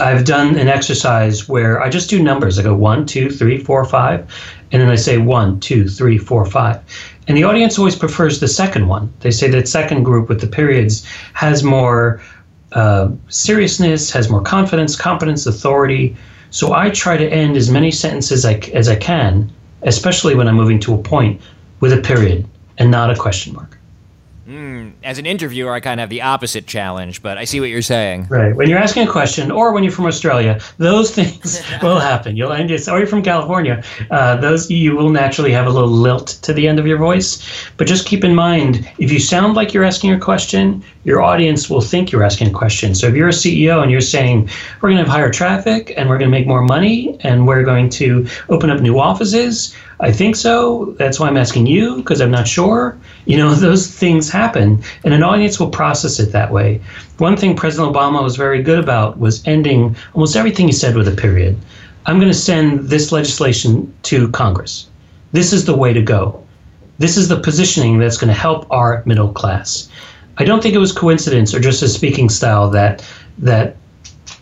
I've 0.00 0.24
done 0.24 0.56
an 0.56 0.68
exercise 0.68 1.48
where 1.48 1.82
I 1.82 1.90
just 1.90 2.08
do 2.08 2.22
numbers. 2.22 2.58
I 2.58 2.62
go 2.62 2.74
one, 2.74 3.04
two, 3.04 3.30
three, 3.30 3.58
four, 3.58 3.84
five, 3.84 4.20
and 4.72 4.80
then 4.80 4.88
I 4.88 4.96
say 4.96 5.18
one, 5.18 5.60
two, 5.60 5.86
three, 5.86 6.16
four, 6.16 6.46
five. 6.46 6.80
And 7.28 7.36
the 7.36 7.44
audience 7.44 7.78
always 7.78 7.94
prefers 7.94 8.40
the 8.40 8.48
second 8.48 8.88
one. 8.88 9.12
They 9.20 9.30
say 9.30 9.48
that 9.50 9.68
second 9.68 10.02
group 10.02 10.28
with 10.28 10.40
the 10.40 10.46
periods 10.46 11.06
has 11.34 11.62
more 11.62 12.20
uh, 12.72 13.10
seriousness, 13.28 14.10
has 14.10 14.28
more 14.28 14.40
confidence, 14.40 14.96
competence, 14.96 15.46
authority. 15.46 16.16
So 16.50 16.72
I 16.72 16.90
try 16.90 17.16
to 17.16 17.28
end 17.28 17.56
as 17.56 17.70
many 17.70 17.90
sentences 17.90 18.44
I, 18.44 18.54
as 18.74 18.88
I 18.88 18.96
can, 18.96 19.50
especially 19.82 20.34
when 20.34 20.48
I'm 20.48 20.56
moving 20.56 20.80
to 20.80 20.94
a 20.94 20.98
point, 20.98 21.40
with 21.80 21.92
a 21.92 22.00
period 22.00 22.46
and 22.78 22.90
not 22.90 23.10
a 23.10 23.16
question 23.16 23.54
mark. 23.54 23.78
Mm, 24.48 24.81
as 25.04 25.18
an 25.18 25.26
interviewer, 25.26 25.72
I 25.72 25.80
kind 25.80 26.00
of 26.00 26.02
have 26.02 26.10
the 26.10 26.22
opposite 26.22 26.66
challenge, 26.66 27.22
but 27.22 27.38
I 27.38 27.44
see 27.44 27.60
what 27.60 27.68
you're 27.68 27.82
saying. 27.82 28.26
Right. 28.28 28.54
When 28.54 28.68
you're 28.68 28.78
asking 28.78 29.08
a 29.08 29.10
question, 29.10 29.50
or 29.50 29.72
when 29.72 29.82
you're 29.82 29.92
from 29.92 30.06
Australia, 30.06 30.60
those 30.78 31.10
things 31.14 31.62
will 31.82 32.00
happen. 32.00 32.36
You'll 32.36 32.52
end 32.52 32.70
it, 32.70 32.88
or 32.88 32.98
you're 32.98 33.06
from 33.06 33.22
California, 33.22 33.82
uh, 34.10 34.36
those 34.36 34.70
you 34.70 34.96
will 34.96 35.10
naturally 35.10 35.52
have 35.52 35.66
a 35.66 35.70
little 35.70 35.88
lilt 35.88 36.28
to 36.42 36.52
the 36.52 36.68
end 36.68 36.78
of 36.78 36.86
your 36.86 36.98
voice. 36.98 37.42
But 37.76 37.86
just 37.86 38.06
keep 38.06 38.24
in 38.24 38.34
mind, 38.34 38.88
if 38.98 39.12
you 39.12 39.18
sound 39.18 39.54
like 39.54 39.74
you're 39.74 39.84
asking 39.84 40.12
a 40.12 40.18
question, 40.18 40.82
your 41.04 41.20
audience 41.20 41.68
will 41.68 41.80
think 41.80 42.12
you're 42.12 42.22
asking 42.22 42.48
a 42.48 42.52
question. 42.52 42.94
So 42.94 43.08
if 43.08 43.14
you're 43.14 43.28
a 43.28 43.32
CEO 43.32 43.82
and 43.82 43.90
you're 43.90 44.00
saying, 44.00 44.48
we're 44.80 44.90
going 44.90 44.98
to 44.98 45.04
have 45.04 45.12
higher 45.12 45.30
traffic 45.30 45.92
and 45.96 46.08
we're 46.08 46.18
going 46.18 46.30
to 46.30 46.38
make 46.38 46.46
more 46.46 46.62
money 46.62 47.18
and 47.20 47.46
we're 47.46 47.64
going 47.64 47.88
to 47.90 48.26
open 48.48 48.70
up 48.70 48.80
new 48.80 48.98
offices, 48.98 49.74
I 50.00 50.12
think 50.12 50.36
so. 50.36 50.94
That's 50.98 51.18
why 51.18 51.28
I'm 51.28 51.36
asking 51.36 51.66
you 51.66 51.96
because 51.96 52.20
I'm 52.20 52.30
not 52.30 52.46
sure. 52.46 52.98
You 53.26 53.36
know, 53.36 53.54
those 53.54 53.86
things 53.86 54.30
happen, 54.30 54.82
and 55.04 55.14
an 55.14 55.22
audience 55.22 55.58
will 55.58 55.70
process 55.70 56.18
it 56.18 56.32
that 56.32 56.52
way. 56.52 56.80
One 57.18 57.36
thing 57.36 57.56
President 57.56 57.94
Obama 57.94 58.22
was 58.22 58.36
very 58.36 58.62
good 58.62 58.78
about 58.78 59.18
was 59.18 59.46
ending 59.46 59.96
almost 60.14 60.36
everything 60.36 60.66
he 60.66 60.72
said 60.72 60.96
with 60.96 61.08
a 61.08 61.12
period. 61.12 61.56
I'm 62.06 62.18
going 62.18 62.32
to 62.32 62.38
send 62.38 62.88
this 62.90 63.12
legislation 63.12 63.92
to 64.04 64.28
Congress. 64.30 64.88
This 65.30 65.52
is 65.52 65.64
the 65.64 65.76
way 65.76 65.92
to 65.92 66.02
go. 66.02 66.44
This 66.98 67.16
is 67.16 67.28
the 67.28 67.40
positioning 67.40 67.98
that's 67.98 68.18
going 68.18 68.28
to 68.28 68.34
help 68.34 68.66
our 68.70 69.02
middle 69.06 69.32
class. 69.32 69.88
I 70.38 70.44
don't 70.44 70.62
think 70.62 70.74
it 70.74 70.78
was 70.78 70.92
coincidence 70.92 71.54
or 71.54 71.60
just 71.60 71.82
a 71.82 71.88
speaking 71.88 72.28
style 72.28 72.70
that 72.70 73.04
that 73.38 73.76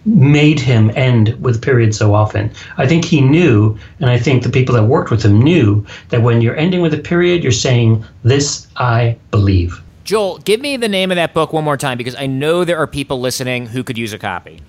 made 0.06 0.58
him 0.58 0.90
end 0.94 1.36
with 1.40 1.60
period 1.62 1.94
so 1.94 2.14
often. 2.14 2.50
I 2.78 2.86
think 2.86 3.04
he 3.04 3.20
knew, 3.20 3.78
and 3.98 4.08
I 4.08 4.18
think 4.18 4.42
the 4.42 4.48
people 4.48 4.74
that 4.74 4.84
worked 4.84 5.10
with 5.10 5.22
him 5.22 5.40
knew 5.40 5.84
that 6.08 6.22
when 6.22 6.40
you're 6.40 6.56
ending 6.56 6.80
with 6.80 6.94
a 6.94 6.98
period, 6.98 7.42
you're 7.42 7.52
saying, 7.52 8.04
This 8.22 8.66
I 8.76 9.16
believe. 9.30 9.82
Joel, 10.04 10.38
give 10.38 10.60
me 10.60 10.76
the 10.76 10.88
name 10.88 11.10
of 11.10 11.16
that 11.16 11.34
book 11.34 11.52
one 11.52 11.64
more 11.64 11.76
time 11.76 11.98
because 11.98 12.16
I 12.16 12.26
know 12.26 12.64
there 12.64 12.78
are 12.78 12.86
people 12.86 13.20
listening 13.20 13.66
who 13.66 13.84
could 13.84 13.98
use 13.98 14.12
a 14.12 14.18
copy. 14.18 14.60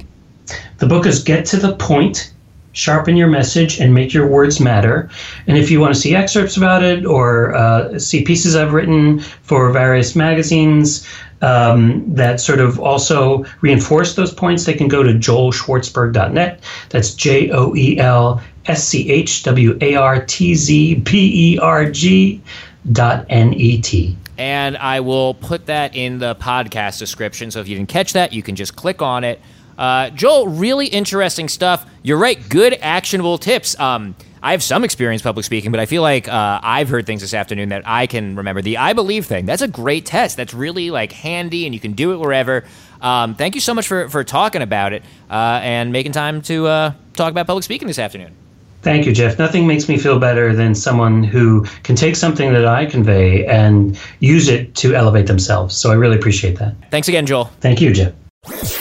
The 0.77 0.87
book 0.87 1.05
is 1.05 1.23
Get 1.23 1.45
to 1.47 1.57
the 1.57 1.75
Point 1.75 2.33
Sharpen 2.73 3.17
Your 3.17 3.27
Message 3.27 3.79
and 3.79 3.93
Make 3.93 4.13
Your 4.13 4.27
Words 4.27 4.59
Matter. 4.59 5.09
And 5.47 5.57
if 5.57 5.69
you 5.69 5.79
want 5.79 5.93
to 5.93 5.99
see 5.99 6.15
excerpts 6.15 6.57
about 6.57 6.83
it 6.83 7.05
or 7.05 7.53
uh, 7.55 7.99
see 7.99 8.23
pieces 8.23 8.55
I've 8.55 8.73
written 8.73 9.19
for 9.19 9.71
various 9.71 10.15
magazines, 10.15 11.07
um, 11.41 12.03
that 12.13 12.39
sort 12.39 12.59
of 12.59 12.79
also 12.79 13.45
reinforce 13.61 14.15
those 14.15 14.33
points, 14.33 14.65
they 14.65 14.73
can 14.73 14.87
go 14.87 15.03
to 15.03 15.11
joelschwartzberg.net. 15.11 16.59
That's 16.89 17.13
J 17.13 17.49
O 17.51 17.75
E 17.75 17.97
L 17.97 18.41
S 18.67 18.87
C 18.87 19.09
H 19.11 19.43
W 19.43 19.77
A 19.81 19.95
R 19.95 20.23
T 20.25 20.55
Z 20.55 20.95
B 20.95 21.55
E 21.55 21.59
R 21.59 21.89
G 21.89 22.41
dot 22.91 23.25
N 23.29 23.53
E 23.53 23.81
T. 23.81 24.15
And 24.37 24.77
I 24.77 24.99
will 25.01 25.33
put 25.35 25.67
that 25.67 25.95
in 25.95 26.19
the 26.19 26.35
podcast 26.35 26.99
description. 26.99 27.51
So 27.51 27.59
if 27.59 27.67
you 27.67 27.75
didn't 27.75 27.89
catch 27.89 28.13
that, 28.13 28.33
you 28.33 28.41
can 28.41 28.55
just 28.55 28.75
click 28.75 29.01
on 29.01 29.23
it. 29.23 29.39
Uh, 29.77 30.09
Joel, 30.11 30.47
really 30.47 30.87
interesting 30.87 31.49
stuff. 31.49 31.85
You're 32.03 32.17
right. 32.17 32.37
Good, 32.49 32.77
actionable 32.81 33.37
tips. 33.37 33.79
Um, 33.79 34.15
I 34.43 34.51
have 34.51 34.63
some 34.63 34.83
experience 34.83 35.21
public 35.21 35.45
speaking, 35.45 35.69
but 35.69 35.79
I 35.79 35.85
feel 35.85 36.01
like 36.01 36.27
uh, 36.27 36.59
I've 36.63 36.89
heard 36.89 37.05
things 37.05 37.21
this 37.21 37.33
afternoon 37.33 37.69
that 37.69 37.83
I 37.85 38.07
can 38.07 38.35
remember. 38.35 38.61
The 38.61 38.77
I 38.77 38.93
believe 38.93 39.27
thing, 39.27 39.45
that's 39.45 39.61
a 39.61 39.67
great 39.67 40.05
test. 40.05 40.35
That's 40.35 40.53
really 40.53 40.89
like 40.89 41.11
handy 41.11 41.65
and 41.65 41.75
you 41.75 41.79
can 41.79 41.93
do 41.93 42.11
it 42.13 42.17
wherever. 42.17 42.63
Um, 43.01 43.35
thank 43.35 43.53
you 43.55 43.61
so 43.61 43.73
much 43.73 43.87
for, 43.87 44.09
for 44.09 44.23
talking 44.23 44.61
about 44.61 44.93
it 44.93 45.03
uh, 45.29 45.59
and 45.61 45.91
making 45.91 46.13
time 46.13 46.41
to 46.43 46.67
uh, 46.67 46.93
talk 47.13 47.31
about 47.31 47.45
public 47.45 47.63
speaking 47.63 47.87
this 47.87 47.99
afternoon. 47.99 48.35
Thank 48.81 49.05
you, 49.05 49.13
Jeff. 49.13 49.37
Nothing 49.37 49.67
makes 49.67 49.87
me 49.87 49.97
feel 49.97 50.17
better 50.17 50.55
than 50.55 50.73
someone 50.73 51.23
who 51.23 51.65
can 51.83 51.95
take 51.95 52.15
something 52.15 52.51
that 52.53 52.65
I 52.65 52.87
convey 52.87 53.45
and 53.45 53.99
use 54.21 54.47
it 54.47 54.73
to 54.75 54.95
elevate 54.95 55.27
themselves. 55.27 55.77
So 55.77 55.91
I 55.91 55.93
really 55.93 56.15
appreciate 56.15 56.57
that. 56.57 56.73
Thanks 56.89 57.07
again, 57.07 57.27
Joel. 57.27 57.45
Thank 57.59 57.79
you, 57.79 57.93
Jeff. 57.93 58.80